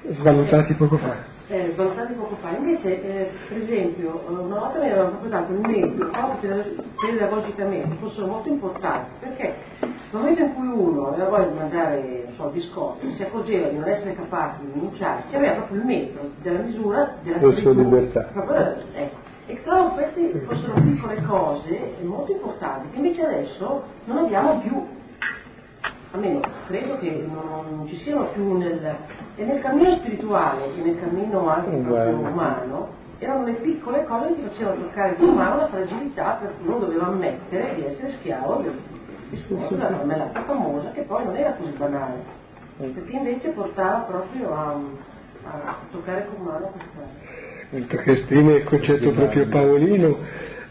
Svalutati 0.09 0.73
poco 0.73 0.97
fa. 0.97 1.34
Eh, 1.47 1.69
svalutati 1.73 2.13
poco 2.13 2.37
fa, 2.41 2.57
invece 2.57 3.03
eh, 3.03 3.29
per 3.47 3.57
esempio 3.57 4.19
una 4.27 4.59
volta 4.59 4.79
mi 4.79 4.85
avevano 4.85 5.09
proprio 5.09 5.29
dato 5.29 5.51
il 5.51 5.59
mezzo, 5.59 6.09
proprio 6.09 6.63
pedagogicamente, 6.99 7.95
fossero 7.99 8.25
molto 8.25 8.49
importanti, 8.49 9.11
perché 9.19 9.53
nel 9.81 9.91
momento 10.09 10.41
in 10.41 10.53
cui 10.55 10.67
uno 10.67 11.07
aveva 11.09 11.29
voglia 11.29 11.45
di 11.45 11.57
mangiare 11.57 12.27
so, 12.35 12.49
biscotti, 12.49 13.13
si 13.13 13.21
accorgeva 13.21 13.67
di 13.67 13.77
non 13.77 13.87
essere 13.87 14.15
capace 14.15 14.61
di 14.65 14.71
rinunciarci, 14.73 15.35
aveva 15.35 15.53
proprio 15.53 15.77
il 15.77 15.85
metro 15.85 16.29
della 16.41 16.59
misura 16.61 17.15
della 17.21 17.37
sua 17.37 17.71
libertà. 17.73 18.21
Proprio, 18.33 18.75
ecco. 18.95 19.17
E 19.45 19.61
trovo 19.61 19.89
queste 19.89 20.39
fossero 20.47 20.73
piccole 20.81 21.21
cose 21.27 21.93
molto 22.01 22.31
importanti 22.31 22.89
che 22.89 22.95
invece 22.97 23.23
adesso 23.23 23.83
non 24.05 24.17
abbiamo 24.17 24.59
più. 24.61 24.83
Almeno 26.15 26.39
credo 26.67 26.97
che 26.99 27.27
non 27.27 27.85
ci 27.89 27.97
siano 27.97 28.27
più 28.27 28.57
nel, 28.57 28.95
e 29.35 29.43
nel 29.43 29.59
cammino 29.59 29.95
spirituale 29.95 30.73
e 30.73 30.81
nel 30.81 30.97
cammino 30.97 31.49
anche 31.49 31.75
umano 31.75 32.87
erano 33.19 33.43
le 33.43 33.53
piccole 33.55 34.05
cose 34.05 34.33
che 34.35 34.47
facevano 34.47 34.81
toccare 34.81 35.15
con 35.17 35.33
mano 35.33 35.57
la 35.57 35.67
fragilità 35.67 36.37
per 36.39 36.53
cui 36.57 36.67
uno 36.67 36.79
doveva 36.79 37.07
ammettere 37.07 37.75
di 37.75 37.85
essere 37.85 38.13
schiavo 38.13 38.61
del 38.61 38.79
discorso 39.29 39.75
della 39.75 39.89
marmellata 39.89 40.41
famosa 40.43 40.91
che 40.91 41.01
poi 41.01 41.25
non 41.25 41.35
era 41.35 41.51
così 41.51 41.71
banale 41.71 42.23
perché 42.77 43.11
invece 43.11 43.49
portava 43.49 43.99
proprio 43.99 44.53
a, 44.53 44.75
a 45.43 45.75
toccare 45.91 46.27
con 46.33 46.45
mano 46.45 46.71
questa 47.69 48.03
che 48.03 48.11
esprime 48.11 48.53
il 48.53 48.63
concetto 48.63 49.11
proprio 49.11 49.49
paolino 49.49 50.17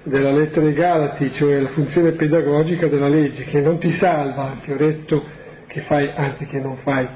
della 0.04 0.32
lettera 0.32 0.66
ai 0.66 0.74
Galati, 0.74 1.32
cioè 1.32 1.60
la 1.60 1.70
funzione 1.70 2.12
pedagogica 2.12 2.86
della 2.88 3.08
legge, 3.08 3.44
che 3.44 3.60
non 3.60 3.78
ti 3.78 3.92
salva, 3.92 4.52
il 4.52 4.58
fioretto 4.62 5.24
che 5.66 5.80
fai, 5.82 6.10
anzi 6.14 6.46
che 6.46 6.60
non 6.60 6.76
fai, 6.78 7.08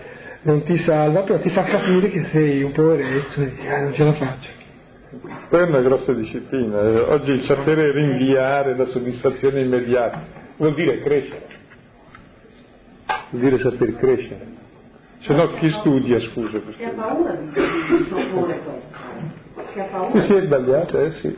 non 0.42 0.62
ti 0.62 0.76
salva, 0.78 1.22
però 1.22 1.38
ti 1.38 1.50
fa 1.50 1.64
capire 1.64 2.08
che 2.10 2.26
sei 2.30 2.62
un 2.62 2.72
poveretto 2.72 3.40
e 3.40 3.50
dici, 3.50 3.68
ah, 3.68 3.82
non 3.82 3.92
ce 3.92 4.04
la 4.04 4.12
faccio. 4.14 4.56
Poi 5.48 5.60
è 5.60 5.62
una 5.64 5.80
grossa 5.80 6.12
disciplina. 6.12 6.80
eh. 6.80 6.98
Oggi 7.00 7.30
il 7.32 7.42
sapere 7.42 7.92
rinviare 7.92 8.76
la 8.76 8.86
soddisfazione 8.86 9.60
immediata 9.60 10.22
vuol 10.56 10.74
dire 10.74 11.00
crescere, 11.00 11.46
vuol 13.30 13.42
dire 13.42 13.58
saper 13.58 13.96
crescere. 13.96 14.56
Se 15.20 15.34
no 15.34 15.52
chi 15.54 15.70
studia, 15.70 16.20
scusa? 16.20 16.60
si 16.76 16.84
ha 16.84 16.90
paura 16.90 17.32
di, 17.32 17.50
di 17.50 18.04
proporre 18.08 18.60
questo 18.62 20.26
si 20.26 20.32
è 20.34 20.42
sbagliato, 20.42 21.00
eh 21.00 21.12
sì. 21.12 21.36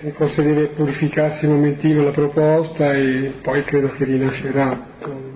Forse 0.00 0.42
deve 0.42 0.68
purificarsi 0.68 1.44
un 1.44 1.54
momentino 1.54 2.04
la 2.04 2.12
proposta 2.12 2.92
e 2.92 3.32
poi 3.42 3.64
credo 3.64 3.90
che 3.90 4.04
rinascerà. 4.04 4.86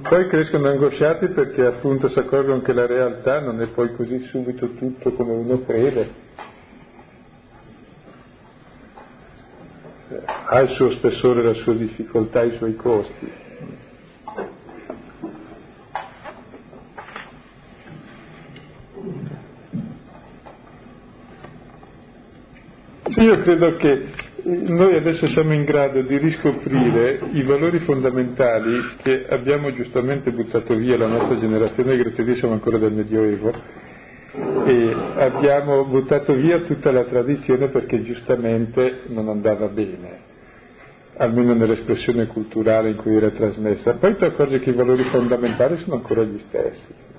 Poi 0.08 0.28
crescono 0.28 0.68
angosciati 0.68 1.26
perché 1.28 1.64
appunto 1.64 2.08
si 2.08 2.18
accorgono 2.20 2.60
che 2.60 2.72
la 2.72 2.86
realtà 2.86 3.40
non 3.40 3.60
è 3.60 3.66
poi 3.66 3.92
così 3.96 4.24
subito 4.30 4.74
tutto 4.74 5.14
come 5.14 5.32
uno 5.32 5.64
crede. 5.64 6.10
Ha 10.24 10.60
il 10.60 10.70
suo 10.76 10.92
spessore, 10.92 11.42
la 11.42 11.54
sua 11.54 11.74
difficoltà, 11.74 12.44
i 12.44 12.54
suoi 12.56 12.76
costi. 12.76 13.32
Io 23.16 23.42
credo 23.42 23.76
che 23.76 24.30
noi 24.44 24.96
adesso 24.96 25.26
siamo 25.28 25.52
in 25.52 25.64
grado 25.64 26.02
di 26.02 26.18
riscoprire 26.18 27.20
i 27.32 27.42
valori 27.42 27.78
fondamentali 27.80 28.96
che 29.02 29.26
abbiamo 29.28 29.72
giustamente 29.72 30.32
buttato 30.32 30.74
via 30.74 30.96
la 30.96 31.06
nostra 31.06 31.38
generazione, 31.38 31.96
grazie 31.96 32.22
a 32.22 32.26
Dio 32.26 32.36
siamo 32.36 32.54
ancora 32.54 32.78
del 32.78 32.92
Medioevo, 32.92 33.52
e 34.64 34.96
abbiamo 35.16 35.84
buttato 35.84 36.34
via 36.34 36.58
tutta 36.60 36.90
la 36.90 37.04
tradizione 37.04 37.68
perché 37.68 38.02
giustamente 38.02 39.02
non 39.08 39.28
andava 39.28 39.68
bene, 39.68 40.18
almeno 41.18 41.54
nell'espressione 41.54 42.26
culturale 42.26 42.90
in 42.90 42.96
cui 42.96 43.14
era 43.14 43.30
trasmessa. 43.30 43.94
Poi 43.94 44.16
ti 44.16 44.24
accorgi 44.24 44.58
che 44.58 44.70
i 44.70 44.74
valori 44.74 45.04
fondamentali 45.04 45.76
sono 45.76 45.96
ancora 45.96 46.24
gli 46.24 46.38
stessi. 46.48 47.10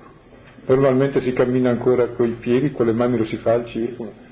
Normalmente 0.66 1.22
si 1.22 1.32
cammina 1.32 1.70
ancora 1.70 2.08
coi 2.08 2.32
piedi, 2.40 2.72
con 2.72 2.86
le 2.86 2.94
mani 2.94 3.18
lo 3.18 3.26
si 3.26 3.38
fa 3.38 3.54
al 3.54 3.66
circolo 3.66 4.32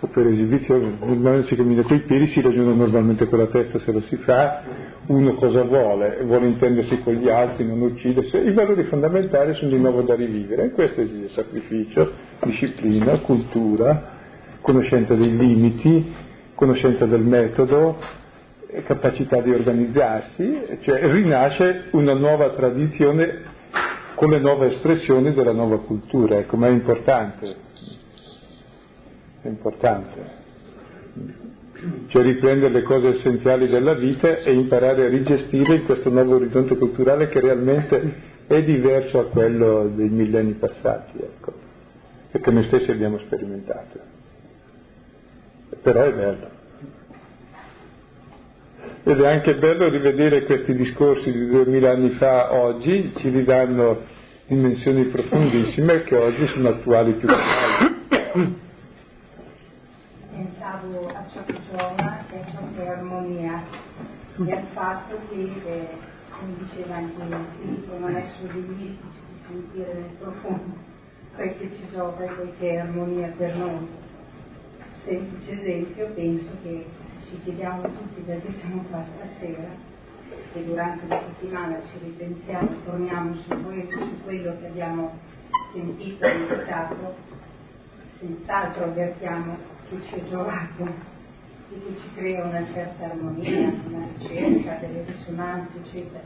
o 0.00 0.06
per 0.06 0.26
esibizione, 0.28 0.96
normalmente 1.00 1.48
si 1.48 1.56
cammina 1.56 1.82
coi 1.82 2.00
piedi, 2.00 2.26
si 2.26 2.40
ragiona 2.40 2.72
normalmente 2.72 3.26
con 3.28 3.38
la 3.38 3.46
testa 3.46 3.80
se 3.80 3.90
lo 3.90 4.00
si 4.02 4.16
fa, 4.16 4.62
uno 5.06 5.34
cosa 5.34 5.64
vuole, 5.64 6.22
vuole 6.22 6.46
intendersi 6.46 7.00
con 7.00 7.14
gli 7.14 7.28
altri, 7.28 7.66
non 7.66 7.80
uccide, 7.80 8.20
i 8.44 8.52
valori 8.52 8.84
fondamentali 8.84 9.54
sono 9.54 9.70
di 9.70 9.78
nuovo 9.78 10.02
da 10.02 10.14
rivivere, 10.14 10.66
e 10.66 10.70
questo 10.70 11.00
esige 11.00 11.30
sacrificio, 11.30 12.12
disciplina, 12.44 13.18
cultura, 13.20 14.16
conoscenza 14.60 15.14
dei 15.14 15.36
limiti, 15.36 16.14
conoscenza 16.54 17.04
del 17.06 17.22
metodo, 17.22 17.98
capacità 18.84 19.40
di 19.40 19.50
organizzarsi, 19.50 20.78
cioè 20.82 21.10
rinasce 21.10 21.86
una 21.92 22.14
nuova 22.14 22.50
tradizione 22.50 23.56
con 24.14 24.30
le 24.30 24.38
nuove 24.38 24.68
espressioni 24.68 25.32
della 25.32 25.52
nuova 25.52 25.78
cultura, 25.78 26.38
ecco, 26.38 26.56
ma 26.56 26.68
è 26.68 26.70
importante 26.70 27.66
è 29.42 29.48
importante. 29.48 30.46
Cioè 32.08 32.22
riprendere 32.22 32.72
le 32.72 32.82
cose 32.82 33.08
essenziali 33.08 33.68
della 33.68 33.94
vita 33.94 34.38
e 34.38 34.52
imparare 34.52 35.06
a 35.06 35.08
rigestire 35.08 35.76
in 35.76 35.84
questo 35.84 36.10
nuovo 36.10 36.34
orizzonte 36.34 36.76
culturale 36.76 37.28
che 37.28 37.38
realmente 37.38 38.36
è 38.48 38.62
diverso 38.64 39.20
a 39.20 39.26
quello 39.26 39.88
dei 39.94 40.08
millenni 40.08 40.54
passati, 40.54 41.18
ecco, 41.18 41.52
e 42.32 42.40
che 42.40 42.50
noi 42.50 42.64
stessi 42.64 42.90
abbiamo 42.90 43.18
sperimentato. 43.18 44.00
Però 45.80 46.02
è 46.02 46.12
bello. 46.12 46.56
Ed 49.04 49.20
è 49.20 49.26
anche 49.26 49.54
bello 49.54 49.88
rivedere 49.88 50.44
questi 50.44 50.74
discorsi 50.74 51.30
di 51.30 51.46
duemila 51.46 51.92
anni 51.92 52.10
fa 52.10 52.54
oggi, 52.54 53.12
ci 53.16 53.28
ridanno 53.28 54.16
dimensioni 54.46 55.04
profondissime 55.04 56.02
che 56.02 56.16
oggi 56.16 56.46
sono 56.48 56.70
attuali 56.70 57.12
più 57.12 57.28
che 57.28 57.34
mai 57.34 58.66
pensavo 60.68 61.08
a 61.08 61.24
ciò 61.32 61.44
che 61.44 61.54
giova 61.70 62.24
e 62.30 62.38
a 62.38 62.44
ciò 62.50 62.60
che 62.74 62.84
è 62.84 62.88
armonia 62.88 63.62
e 64.46 64.52
al 64.52 64.66
fatto 64.72 65.18
che, 65.28 65.50
eh, 65.64 65.88
come 66.30 66.54
diceva 66.58 66.94
anche 66.94 67.36
Filippo, 67.60 67.98
non 67.98 68.14
è 68.14 68.24
solo 68.38 68.52
di 68.52 68.74
di 68.76 68.98
sentire 69.46 69.94
nel 69.94 70.10
profondo 70.20 70.76
quel 71.34 71.58
che 71.58 71.70
ci 71.74 71.88
giova 71.90 72.22
e 72.22 72.34
quel 72.34 72.52
che 72.58 72.70
è 72.70 72.76
armonia 72.76 73.32
per 73.36 73.56
noi. 73.56 73.88
Semplice 75.02 75.52
esempio, 75.52 76.08
penso 76.10 76.50
che 76.62 76.86
ci 77.26 77.40
chiediamo 77.42 77.82
tutti 77.82 78.20
perché 78.20 78.52
siamo 78.52 78.84
qua 78.90 79.04
stasera 79.16 79.68
e 80.52 80.64
durante 80.64 81.06
la 81.08 81.20
settimana 81.20 81.80
ci 81.90 81.98
ripensiamo, 82.04 82.68
torniamo 82.84 83.34
su 83.34 83.48
quello, 83.48 84.04
su 84.04 84.22
quello 84.22 84.56
che 84.60 84.66
abbiamo 84.66 85.18
sentito 85.72 86.24
e 86.24 86.34
meditato, 86.34 87.16
senz'altro 88.18 88.84
avvertiamo 88.84 89.56
che 89.88 90.00
ci 90.06 90.14
è 90.14 90.28
giovato 90.28 91.16
che 91.68 91.96
ci 92.00 92.14
crea 92.14 92.44
una 92.44 92.64
certa 92.72 93.04
armonia, 93.04 93.72
una 93.86 94.06
ricerca, 94.16 94.74
delle 94.76 95.04
risonanze, 95.04 95.78
eccetera. 95.82 96.24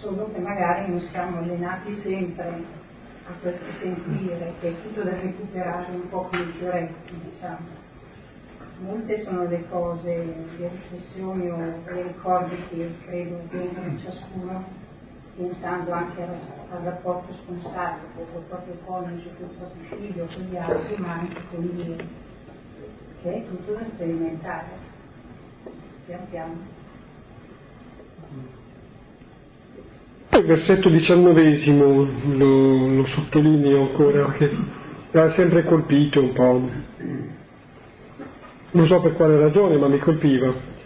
Solo 0.00 0.30
che 0.32 0.40
magari 0.40 0.90
non 0.90 1.00
siamo 1.00 1.38
allenati 1.38 1.98
sempre 2.02 2.62
a 3.26 3.32
questo 3.40 3.64
sentire, 3.80 4.54
che 4.60 4.68
è 4.68 4.82
tutto 4.82 5.02
da 5.02 5.12
recuperare 5.12 5.92
un 5.92 6.08
po' 6.08 6.22
come 6.22 6.42
i 6.42 6.52
fioretti, 6.58 7.14
diciamo. 7.30 7.78
Molte 8.80 9.22
sono 9.22 9.46
le 9.46 9.68
cose, 9.68 10.16
le 10.58 10.68
riflessioni 10.68 11.48
o 11.50 11.56
i 11.58 12.02
ricordi 12.02 12.56
che 12.70 12.94
credo 13.04 13.40
vengono 13.50 13.98
ciascuno 13.98 14.64
pensando 15.36 15.92
anche 15.92 16.22
al, 16.22 16.36
al 16.70 16.82
rapporto 16.82 17.32
sponsabile 17.32 18.08
col 18.14 18.42
proprio 18.48 18.74
coniuge, 18.84 19.30
col 19.38 19.48
proprio 19.48 19.96
figlio, 19.96 20.26
con 20.26 20.42
gli 20.42 20.56
altri, 20.56 20.96
ma 20.96 21.12
anche 21.12 21.40
con 21.50 21.74
Dio, 21.76 21.96
che 23.22 23.34
è 23.34 23.44
tutto 23.46 23.72
da 23.72 23.84
sperimentare, 23.84 24.68
pian 26.06 26.20
piano. 26.30 26.78
Il 30.32 30.44
versetto 30.44 30.88
diciannovesimo 30.88 32.08
lo, 32.36 32.86
lo 32.88 33.06
sottolineo 33.06 33.88
ancora, 33.88 34.32
che 34.32 34.48
mi 35.10 35.20
ha 35.20 35.30
sempre 35.32 35.64
colpito 35.64 36.22
un 36.22 36.32
po'. 36.32 36.68
Non 38.72 38.86
so 38.86 39.00
per 39.00 39.14
quale 39.14 39.38
ragione, 39.38 39.76
ma 39.76 39.88
mi 39.88 39.98
colpiva. 39.98 40.78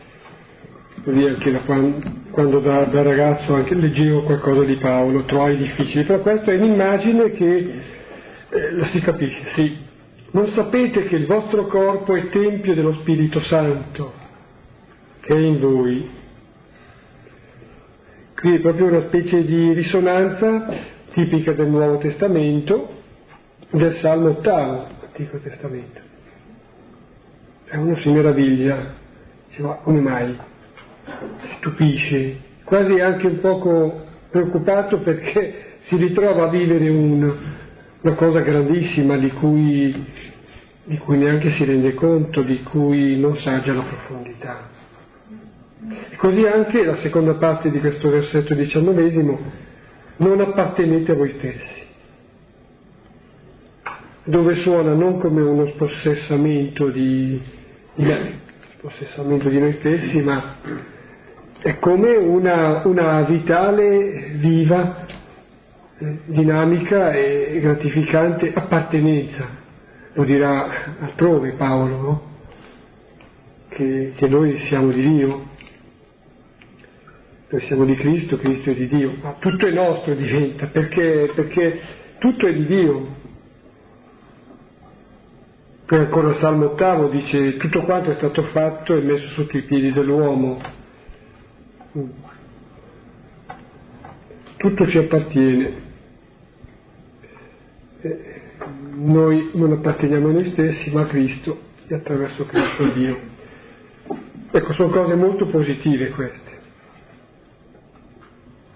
Così 1.05 1.23
anche 1.23 1.53
da 1.53 1.59
quando, 1.59 2.61
da, 2.61 2.85
da, 2.85 3.03
ragazzo 3.03 3.55
leggevo 3.57 4.23
qualcosa 4.23 4.65
di 4.65 4.77
Paolo, 4.77 5.25
trovai 5.25 5.59
difficile. 5.59 6.05
Però 6.05 6.21
questa 6.21 6.51
è 6.51 6.57
un'immagine 6.57 7.31
che 7.33 7.81
eh, 8.49 8.85
si 8.91 9.01
capisce, 9.01 9.43
sì. 9.55 9.93
Non 10.35 10.49
sapete 10.49 11.05
che 11.05 11.17
il 11.17 11.27
vostro 11.27 11.67
corpo 11.67 12.15
è 12.15 12.29
tempio 12.29 12.75
dello 12.75 12.95
Spirito 13.01 13.41
Santo 13.41 14.23
che 15.21 15.35
è 15.35 15.39
in 15.39 15.59
voi 15.59 16.11
Qui 18.45 18.57
è 18.57 18.61
proprio 18.61 18.89
una 18.89 19.07
specie 19.07 19.43
di 19.43 19.73
risonanza 19.73 20.67
tipica 21.15 21.53
del 21.53 21.67
Nuovo 21.67 21.97
Testamento, 21.97 22.91
del 23.71 23.95
Salmo 23.95 24.29
ottavo, 24.33 24.87
Antico 25.01 25.39
Testamento. 25.39 25.99
E 27.71 27.77
uno 27.79 27.97
si 27.97 28.11
meraviglia, 28.11 28.93
dice 29.49 29.63
ma 29.63 29.77
come 29.77 29.99
mai? 29.99 30.37
Stupisce, 31.57 32.37
quasi 32.65 33.01
anche 33.01 33.29
un 33.29 33.41
poco 33.41 34.05
preoccupato 34.29 34.99
perché 34.99 35.79
si 35.85 35.97
ritrova 35.97 36.45
a 36.45 36.51
vivere 36.51 36.91
un, 36.91 37.35
una 38.05 38.15
cosa 38.17 38.41
grandissima 38.41 39.17
di 39.17 39.31
cui, 39.31 40.07
di 40.85 40.99
cui 40.99 41.17
neanche 41.17 41.53
si 41.53 41.65
rende 41.65 41.95
conto, 41.95 42.43
di 42.43 42.63
cui 42.63 43.19
non 43.19 43.39
sa 43.39 43.61
già 43.63 43.73
la 43.73 43.83
profondità. 43.83 44.69
E 46.11 46.17
così 46.17 46.45
anche 46.45 46.85
la 46.85 46.97
seconda 46.99 47.35
parte 47.35 47.71
di 47.71 47.81
questo 47.81 48.11
versetto 48.11 48.53
diciannovesimo, 48.55 49.39
non 50.19 50.39
appartenete 50.39 51.13
a 51.13 51.15
voi 51.15 51.31
stessi, 51.31 51.83
dove 54.25 54.55
suona 54.57 54.93
non 54.93 55.19
come 55.19 55.41
uno 55.41 55.67
spossessamento 55.69 56.91
di, 56.91 57.41
di, 57.95 58.15
spossessamento 58.77 59.49
di 59.49 59.59
noi 59.59 59.73
stessi, 59.79 60.21
ma 60.21 60.57
è 61.59 61.79
come 61.79 62.17
una, 62.17 62.87
una 62.87 63.23
vitale, 63.23 64.33
viva, 64.35 65.07
dinamica 66.27 67.13
e 67.13 67.59
gratificante 67.61 68.53
appartenenza, 68.53 69.47
lo 70.13 70.25
dirà 70.25 70.97
altrove 71.01 71.53
Paolo, 71.53 71.97
no? 71.97 72.23
che, 73.69 74.13
che 74.17 74.29
noi 74.29 74.57
siamo 74.69 74.91
di 74.91 75.01
Dio 75.01 75.53
noi 77.55 77.63
siamo 77.67 77.85
di 77.85 77.95
Cristo, 77.95 78.37
Cristo 78.37 78.71
è 78.71 78.75
di 78.75 78.89
Dio, 78.89 79.15
ma 79.23 79.37
tutto 79.39 79.65
è 79.65 79.71
nostro 79.71 80.13
diventa, 80.17 80.67
perché, 80.67 81.31
perché 81.33 81.81
tutto 82.19 82.49
è 82.49 82.53
di 82.53 82.67
Dio. 82.67 83.07
Poi 85.87 85.99
ancora 86.01 86.35
Salmo 86.35 86.73
ottavo 86.73 87.07
dice 87.09 87.57
tutto 87.59 87.83
quanto 87.83 88.11
è 88.11 88.15
stato 88.17 88.43
fatto 88.45 88.97
e 88.97 89.03
messo 89.03 89.29
sotto 89.35 89.57
i 89.57 89.63
piedi 89.63 89.93
dell'uomo. 89.93 90.59
Tutto 94.57 94.87
ci 94.89 94.99
appartiene. 94.99 95.84
Noi 98.95 99.51
non 99.55 99.73
apparteniamo 99.73 100.29
a 100.29 100.33
noi 100.33 100.51
stessi, 100.51 100.91
ma 100.91 101.03
a 101.03 101.07
Cristo 101.07 101.59
e 101.87 101.95
attraverso 101.95 102.45
Cristo 102.47 102.85
a 102.85 102.89
Dio. 102.93 103.19
Ecco, 104.51 104.73
sono 104.75 104.91
cose 104.91 105.15
molto 105.15 105.47
positive 105.47 106.11
queste 106.11 106.55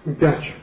mi 0.09 0.13
piace. 0.15 0.53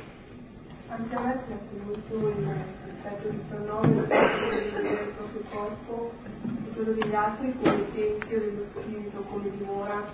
Anche 0.89 1.15
a 1.15 1.21
me 1.21 1.39
piace 1.47 1.85
molto 1.85 2.29
il 2.29 2.45
versetto 2.45 3.29
19, 3.29 3.87
il 3.87 4.07
fatto 4.09 4.49
di 4.49 4.71
vedere 4.71 5.03
il 5.03 5.13
proprio 5.17 5.43
corpo 5.51 6.13
e 6.25 6.75
quello 6.75 6.93
degli 6.93 7.15
altri 7.15 7.55
come 7.63 7.93
tempio 7.95 8.39
dello 8.41 8.65
Spirito, 8.73 9.19
come 9.31 9.51
dimora 9.57 10.05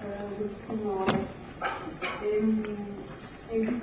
eh, 0.00 0.04
del 0.38 0.50
Signore. 0.66 1.15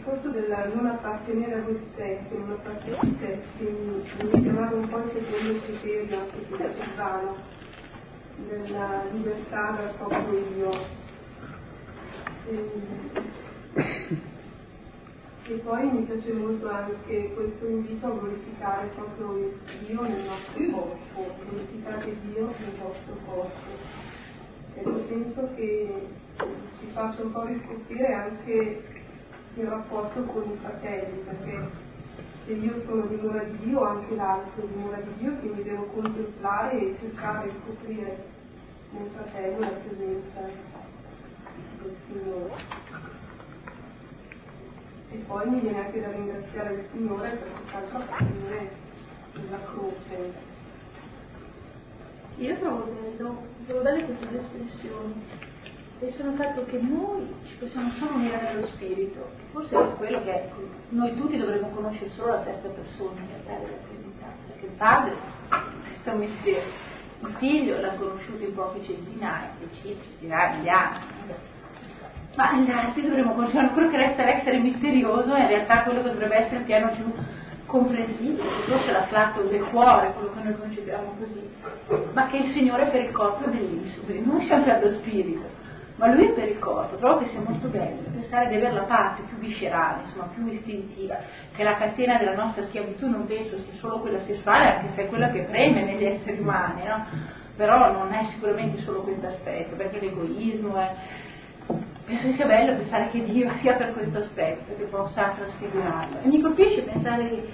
E, 0.03 0.09
e, 0.09 0.19
discorso 0.19 0.29
del 0.29 0.71
non 0.73 0.85
appartenere 0.85 1.55
a 1.55 1.61
voi 1.61 1.79
stessi, 1.93 2.37
non 2.37 2.51
appartenere 2.51 2.97
a 2.97 3.03
voi 3.03 3.15
stessi, 3.15 4.25
mi, 4.25 4.41
chiamava 4.41 4.75
un 4.75 4.89
po' 4.89 4.97
il 4.97 5.11
secondo 5.13 5.61
criterio 5.61 6.19
anche 6.19 6.37
di 6.37 6.55
Silvano, 6.55 7.35
della 8.49 9.03
libertà 9.11 9.71
dal 9.71 9.93
proprio 9.95 10.39
io. 10.57 10.71
E, 12.49 12.69
e 15.45 15.53
poi 15.55 15.91
mi 15.91 16.03
piace 16.03 16.33
molto 16.33 16.69
anche 16.69 17.33
questo 17.33 17.65
invito 17.65 18.05
a 18.05 18.11
glorificare 18.11 18.87
proprio 18.95 19.53
Dio 19.85 20.01
nel 20.01 20.23
nostro 20.23 20.65
corpo, 20.71 21.33
glorificate 21.49 22.15
Dio 22.23 22.53
nel 22.59 22.75
vostro 22.81 23.17
corpo. 23.25 24.01
Ecco, 24.75 24.91
penso 24.91 25.49
che 25.55 26.07
ci 26.79 26.87
faccia 26.91 27.21
un 27.21 27.31
po' 27.31 27.45
riscoprire 27.45 28.13
anche 28.13 29.01
il 29.55 29.67
rapporto 29.67 30.23
con 30.23 30.43
i 30.49 30.57
fratelli, 30.61 31.19
perché 31.19 31.69
se 32.45 32.53
io 32.53 32.81
sono 32.85 33.05
dimora 33.05 33.43
di 33.43 33.57
Dio, 33.59 33.83
anche 33.83 34.15
l'altro 34.15 34.63
è 34.63 34.67
dimora 34.67 34.97
di 34.97 35.13
Dio, 35.17 35.33
quindi 35.37 35.63
devo 35.63 35.83
contemplare 35.85 36.79
e 36.79 36.97
cercare 36.99 37.49
di 37.49 37.57
scoprire 37.63 38.25
nel 38.91 39.09
fratello 39.13 39.59
la 39.59 39.67
presenza 39.67 40.39
del 41.81 41.95
Signore. 42.07 42.53
E 45.11 45.17
poi 45.27 45.49
mi 45.49 45.59
viene 45.59 45.85
anche 45.85 46.01
da 46.01 46.11
ringraziare 46.11 46.73
il 46.73 46.85
Signore 46.91 47.29
per 47.29 47.51
quest'altra 47.51 47.99
parte 47.99 48.71
della 49.33 49.59
croce. 49.65 50.51
Io 52.37 52.57
trovo 52.57 52.91
bello, 52.91 53.45
trovo 53.67 53.81
belle 53.83 54.05
queste 54.05 54.27
due 54.27 54.39
espressioni. 54.39 55.13
Sono 56.11 56.31
il 56.31 56.35
fatto 56.37 56.65
che 56.65 56.77
noi 56.79 57.33
ci 57.47 57.55
possiamo 57.55 57.89
solo 57.97 58.15
unire 58.15 58.39
nello 58.41 58.67
spirito, 58.67 59.31
forse 59.51 59.73
è 59.73 59.95
quello 59.95 60.21
che 60.23 60.49
noi 60.89 61.15
tutti 61.15 61.37
dovremmo 61.37 61.69
conoscere 61.69 62.11
solo 62.15 62.33
la 62.33 62.39
terza 62.39 62.67
persona 62.67 63.21
in 63.21 63.27
realtà 63.27 63.63
della 63.63 63.77
Trinità, 63.87 64.25
perché 64.47 64.65
il 64.65 64.71
padre 64.73 65.13
è 66.03 66.09
un 66.09 66.17
mistero, 66.19 66.65
il 67.21 67.35
figlio 67.37 67.79
l'ha 67.79 67.93
conosciuto 67.95 68.43
in 68.43 68.53
pochi 68.53 68.85
centinaia, 68.85 69.51
decine, 69.59 69.95
centinaia 70.03 70.91
anni, 70.91 71.33
ma 72.35 72.53
gli 72.57 72.69
altri 72.69 73.01
dovremmo 73.01 73.33
continuare 73.33 73.69
quello 73.69 73.89
che 73.89 73.97
resta 73.97 74.25
l'essere 74.25 74.57
misterioso 74.57 75.35
in 75.35 75.47
realtà 75.47 75.83
quello 75.83 76.01
che 76.03 76.11
dovrebbe 76.11 76.35
essere 76.35 76.57
il 76.57 76.63
piano 76.63 76.91
più 76.91 77.11
comprensibile, 77.65 78.43
forse 78.67 78.91
la 78.91 79.03
flatto 79.03 79.41
del 79.43 79.63
cuore, 79.69 80.13
quello 80.13 80.33
che 80.33 80.43
noi 80.43 80.57
concepiamo 80.57 81.15
così, 81.17 81.49
ma 82.11 82.27
che 82.27 82.37
il 82.37 82.51
Signore 82.51 82.87
per 82.87 83.03
il 83.03 83.11
corpo 83.11 83.45
è 83.45 83.49
bellissimo, 83.49 84.31
noi 84.31 84.45
siamo 84.45 84.63
per 84.63 84.83
lo 84.83 84.91
spirito, 84.99 85.61
ma 86.03 86.13
lui 86.13 86.27
è 86.27 86.31
per 86.33 86.49
il 86.49 86.59
corpo, 86.59 86.97
trovo 86.97 87.19
che 87.19 87.29
sia 87.29 87.39
molto 87.39 87.69
bello 87.69 88.01
pensare 88.11 88.49
di 88.49 88.55
avere 88.55 88.73
la 88.73 88.83
parte 88.83 89.21
più 89.29 89.37
viscerale, 89.37 90.01
insomma 90.03 90.29
più 90.33 90.45
istintiva, 90.47 91.17
che 91.55 91.63
la 91.63 91.75
catena 91.77 92.17
della 92.17 92.35
nostra 92.35 92.65
schiavitù 92.65 93.07
non 93.07 93.25
penso 93.25 93.57
sia 93.59 93.73
solo 93.79 93.99
quella 93.99 94.19
sessuale, 94.25 94.75
anche 94.75 94.89
se 94.95 95.03
è 95.03 95.07
quella 95.07 95.29
che 95.29 95.43
preme 95.43 95.85
negli 95.85 96.03
esseri 96.03 96.39
umani, 96.39 96.83
no? 96.83 97.05
però 97.55 97.91
non 97.93 98.11
è 98.11 98.25
sicuramente 98.31 98.81
solo 98.81 99.01
questo 99.03 99.27
aspetto, 99.27 99.77
perché 99.77 99.99
l'egoismo 100.01 100.75
è 100.75 100.91
penso 102.05 102.27
che 102.27 102.33
sia 102.33 102.47
bello 102.47 102.75
pensare 102.75 103.09
che 103.09 103.23
Dio 103.23 103.49
sia 103.61 103.75
per 103.75 103.93
questo 103.93 104.17
aspetto, 104.17 104.75
che 104.75 104.83
possa 104.85 105.33
trasfigurarlo. 105.37 106.17
E 106.21 106.27
mi 106.27 106.41
colpisce 106.41 106.81
pensare 106.81 107.29
che 107.29 107.47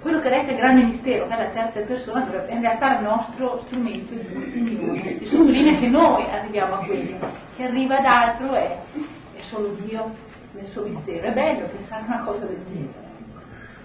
quello 0.00 0.20
che 0.20 0.28
resta 0.28 0.52
il 0.52 0.56
grande 0.56 0.84
mistero, 0.84 1.26
che 1.26 1.34
è 1.34 1.42
la 1.42 1.50
terza 1.50 1.80
persona, 1.80 2.20
dovrebbe 2.20 2.52
in 2.52 2.60
realtà 2.60 2.98
il 2.98 3.02
nostro 3.02 3.64
strumento 3.66 4.14
di 4.14 4.60
unione. 4.60 5.18
E 5.18 5.26
sottolinea 5.26 5.80
che 5.80 5.88
noi 5.88 6.24
arriviamo 6.30 6.74
a 6.74 6.84
quello, 6.84 7.37
che 7.58 7.64
arriva 7.64 7.98
ad 7.98 8.04
altro 8.04 8.54
è, 8.54 8.78
è 9.34 9.42
solo 9.50 9.74
Dio 9.84 10.14
nel 10.52 10.66
suo 10.68 10.82
mistero. 10.82 11.26
È 11.26 11.32
bello 11.32 11.66
pensare 11.66 12.04
a 12.04 12.06
una 12.06 12.24
cosa 12.24 12.44
del 12.44 12.60
genere. 12.68 13.06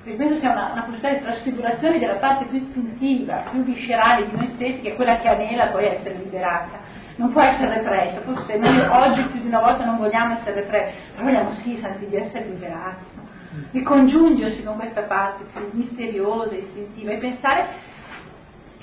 Perché 0.03 0.17
penso 0.17 0.39
sia 0.39 0.51
una, 0.51 0.71
una 0.73 0.81
possibilità 0.83 1.13
di 1.13 1.23
trasfigurazione 1.23 1.97
della 1.97 2.17
parte 2.17 2.45
più 2.45 2.59
istintiva, 2.59 3.45
più 3.49 3.63
viscerale 3.63 4.29
di 4.29 4.35
noi 4.35 4.51
stessi, 4.53 4.81
che 4.81 4.91
è 4.91 4.95
quella 4.95 5.17
che 5.21 5.27
anela 5.27 5.67
poi 5.67 5.85
essere 5.85 6.15
liberata. 6.15 6.81
Non 7.15 7.31
può 7.31 7.41
essere 7.41 7.81
repressa, 7.81 8.21
forse 8.21 8.57
noi 8.57 8.79
oggi 8.79 9.23
più 9.23 9.41
di 9.41 9.47
una 9.47 9.61
volta 9.61 9.85
non 9.85 9.97
vogliamo 9.97 10.35
essere 10.35 10.61
repressi, 10.61 10.95
però 11.11 11.25
vogliamo 11.25 11.53
sì, 11.55 11.77
santi, 11.81 12.07
di 12.07 12.15
essere 12.15 12.45
liberati 12.45 13.21
di 13.69 13.83
congiungersi 13.83 14.63
con 14.63 14.77
questa 14.77 15.01
parte 15.01 15.43
più 15.53 15.69
misteriosa, 15.73 16.55
istintiva 16.55 17.11
e 17.11 17.17
pensare 17.17 17.67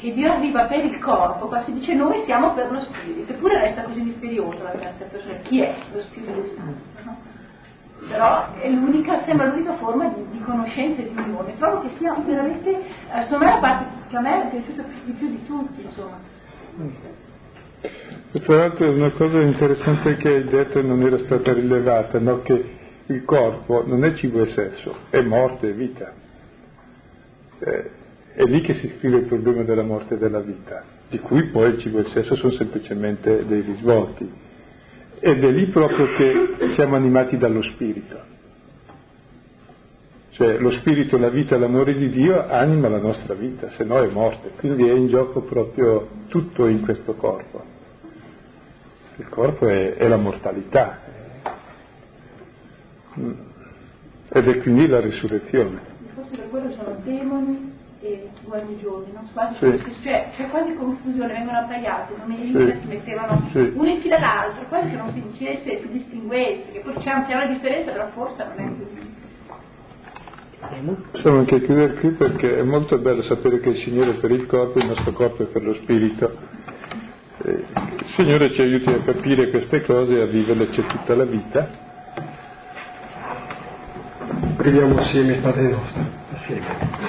che 0.00 0.12
Dio 0.14 0.32
arriva 0.32 0.64
per 0.64 0.84
il 0.84 0.98
corpo, 0.98 1.46
qua 1.46 1.62
si 1.64 1.74
dice 1.74 1.94
noi 1.94 2.22
siamo 2.24 2.54
per 2.54 2.70
lo 2.70 2.80
spirito, 2.82 3.32
eppure 3.32 3.60
resta 3.60 3.82
così 3.82 4.00
misterioso 4.00 4.62
la 4.62 4.70
terza 4.70 5.04
persona, 5.04 5.36
chi 5.42 5.60
è 5.60 5.74
lo 5.92 6.00
Spirito 6.00 6.44
Santo? 6.56 6.80
No? 7.04 7.16
Però 8.08 8.46
l'unica, 8.64 9.22
sembra 9.24 9.48
l'unica 9.48 9.74
forma 9.74 10.08
di, 10.08 10.24
di 10.30 10.40
conoscenza 10.40 11.02
e 11.02 11.10
di 11.10 11.20
unione. 11.20 11.54
Trovo 11.58 11.82
che 11.82 11.90
sia 11.98 12.14
veramente, 12.14 12.70
eh, 12.70 13.22
secondo 13.24 13.44
me 13.44 13.50
la 13.50 13.58
parte 13.58 13.84
che 14.08 14.16
a 14.16 14.20
me 14.20 14.42
è 14.42 14.50
piaciuta 14.50 14.82
di 15.04 15.12
più 15.12 15.28
di 15.28 15.46
tutti, 15.46 15.82
insomma. 15.82 16.18
E 18.32 18.40
tra 18.40 18.56
l'altro 18.56 18.90
una 18.90 19.10
cosa 19.10 19.40
interessante 19.40 20.16
che 20.16 20.28
hai 20.28 20.44
detto 20.44 20.80
non 20.80 21.02
era 21.02 21.18
stata 21.18 21.52
rilevata, 21.52 22.18
no? 22.18 22.40
che 22.40 22.78
il 23.06 23.24
corpo 23.24 23.84
non 23.86 24.04
è 24.04 24.14
cibo 24.14 24.42
e 24.44 24.52
sesso, 24.52 24.96
è 25.10 25.20
morte 25.20 25.68
e 25.68 25.72
vita. 25.72 26.12
Eh, 27.58 27.90
è 28.40 28.44
lì 28.44 28.62
che 28.62 28.72
si 28.72 28.90
scrive 28.96 29.18
il 29.18 29.24
problema 29.24 29.64
della 29.64 29.82
morte 29.82 30.14
e 30.14 30.16
della 30.16 30.40
vita, 30.40 30.82
di 31.10 31.18
cui 31.18 31.48
poi 31.48 31.72
il 31.72 31.78
cibo 31.78 31.98
e 31.98 32.02
il 32.02 32.10
sesso 32.10 32.36
sono 32.36 32.54
semplicemente 32.54 33.44
dei 33.44 33.60
risvolti. 33.60 34.32
Ed 35.20 35.44
è 35.44 35.50
lì 35.50 35.66
proprio 35.66 36.06
che 36.14 36.70
siamo 36.74 36.96
animati 36.96 37.36
dallo 37.36 37.60
spirito. 37.60 38.38
Cioè 40.30 40.56
lo 40.56 40.70
spirito, 40.70 41.18
la 41.18 41.28
vita, 41.28 41.58
l'amore 41.58 41.94
di 41.94 42.08
Dio 42.08 42.48
anima 42.48 42.88
la 42.88 42.98
nostra 42.98 43.34
vita, 43.34 43.68
se 43.72 43.84
no 43.84 43.98
è 43.98 44.08
morte. 44.08 44.52
Quindi 44.56 44.88
è 44.88 44.92
in 44.92 45.08
gioco 45.08 45.42
proprio 45.42 46.08
tutto 46.28 46.66
in 46.66 46.80
questo 46.80 47.12
corpo. 47.16 47.62
Il 49.16 49.28
corpo 49.28 49.68
è, 49.68 49.96
è 49.96 50.08
la 50.08 50.16
mortalità, 50.16 50.98
ed 54.30 54.48
è 54.48 54.58
quindi 54.62 54.86
la 54.86 55.00
risurrezione. 55.00 55.78
Forse 56.14 56.36
per 56.36 56.48
quello 56.48 56.70
sono 56.70 56.96
demoni 57.04 57.78
e 58.00 58.28
guarigioni, 58.44 59.12
non 59.12 59.28
quasi 59.32 59.56
sì. 59.58 59.94
cioè, 60.02 60.30
c'è 60.34 60.48
quasi 60.48 60.74
confusione, 60.74 61.32
vengono 61.32 61.58
appaiati, 61.58 62.14
non 62.16 62.32
i 62.32 62.50
sì. 62.50 62.78
si 62.80 62.86
mettevano 62.86 63.48
sì. 63.52 63.72
uno 63.74 63.88
in 63.88 64.00
fila 64.00 64.16
all'altro, 64.16 64.64
quasi 64.68 64.90
che 64.90 64.96
non 64.96 65.12
si 65.12 65.22
dicesse, 65.22 65.80
si 65.80 65.88
distinguesse, 65.90 66.72
che 66.72 66.80
poi 66.80 66.94
c'è 66.94 67.10
anche 67.10 67.34
una 67.34 67.46
differenza, 67.46 67.92
però 67.92 68.08
forse 68.08 68.44
non 68.44 68.66
è 68.66 68.72
così. 68.78 69.18
Possiamo 71.10 71.38
anche 71.38 71.62
chiudere 71.62 71.94
qui 71.94 72.10
perché 72.10 72.58
è 72.58 72.62
molto 72.62 72.98
bello 72.98 73.22
sapere 73.22 73.60
che 73.60 73.70
il 73.70 73.76
Signore 73.78 74.16
è 74.16 74.20
per 74.20 74.30
il 74.30 74.46
corpo, 74.46 74.78
il 74.78 74.86
nostro 74.86 75.12
corpo 75.12 75.42
è 75.42 75.46
per 75.46 75.62
lo 75.62 75.74
spirito. 75.74 76.36
Il 77.44 77.64
Signore 78.16 78.52
ci 78.52 78.60
aiuti 78.60 78.90
a 78.90 79.00
capire 79.00 79.48
queste 79.50 79.82
cose 79.82 80.14
e 80.14 80.22
a 80.22 80.26
viverle 80.26 80.68
c'è 80.68 80.84
tutta 80.84 81.14
la 81.14 81.24
vita 81.24 81.88
Preghiamo 84.60 84.94
assieme, 85.00 85.38
Padre 85.38 85.70
nostro, 85.70 86.06
assieme. 86.34 86.90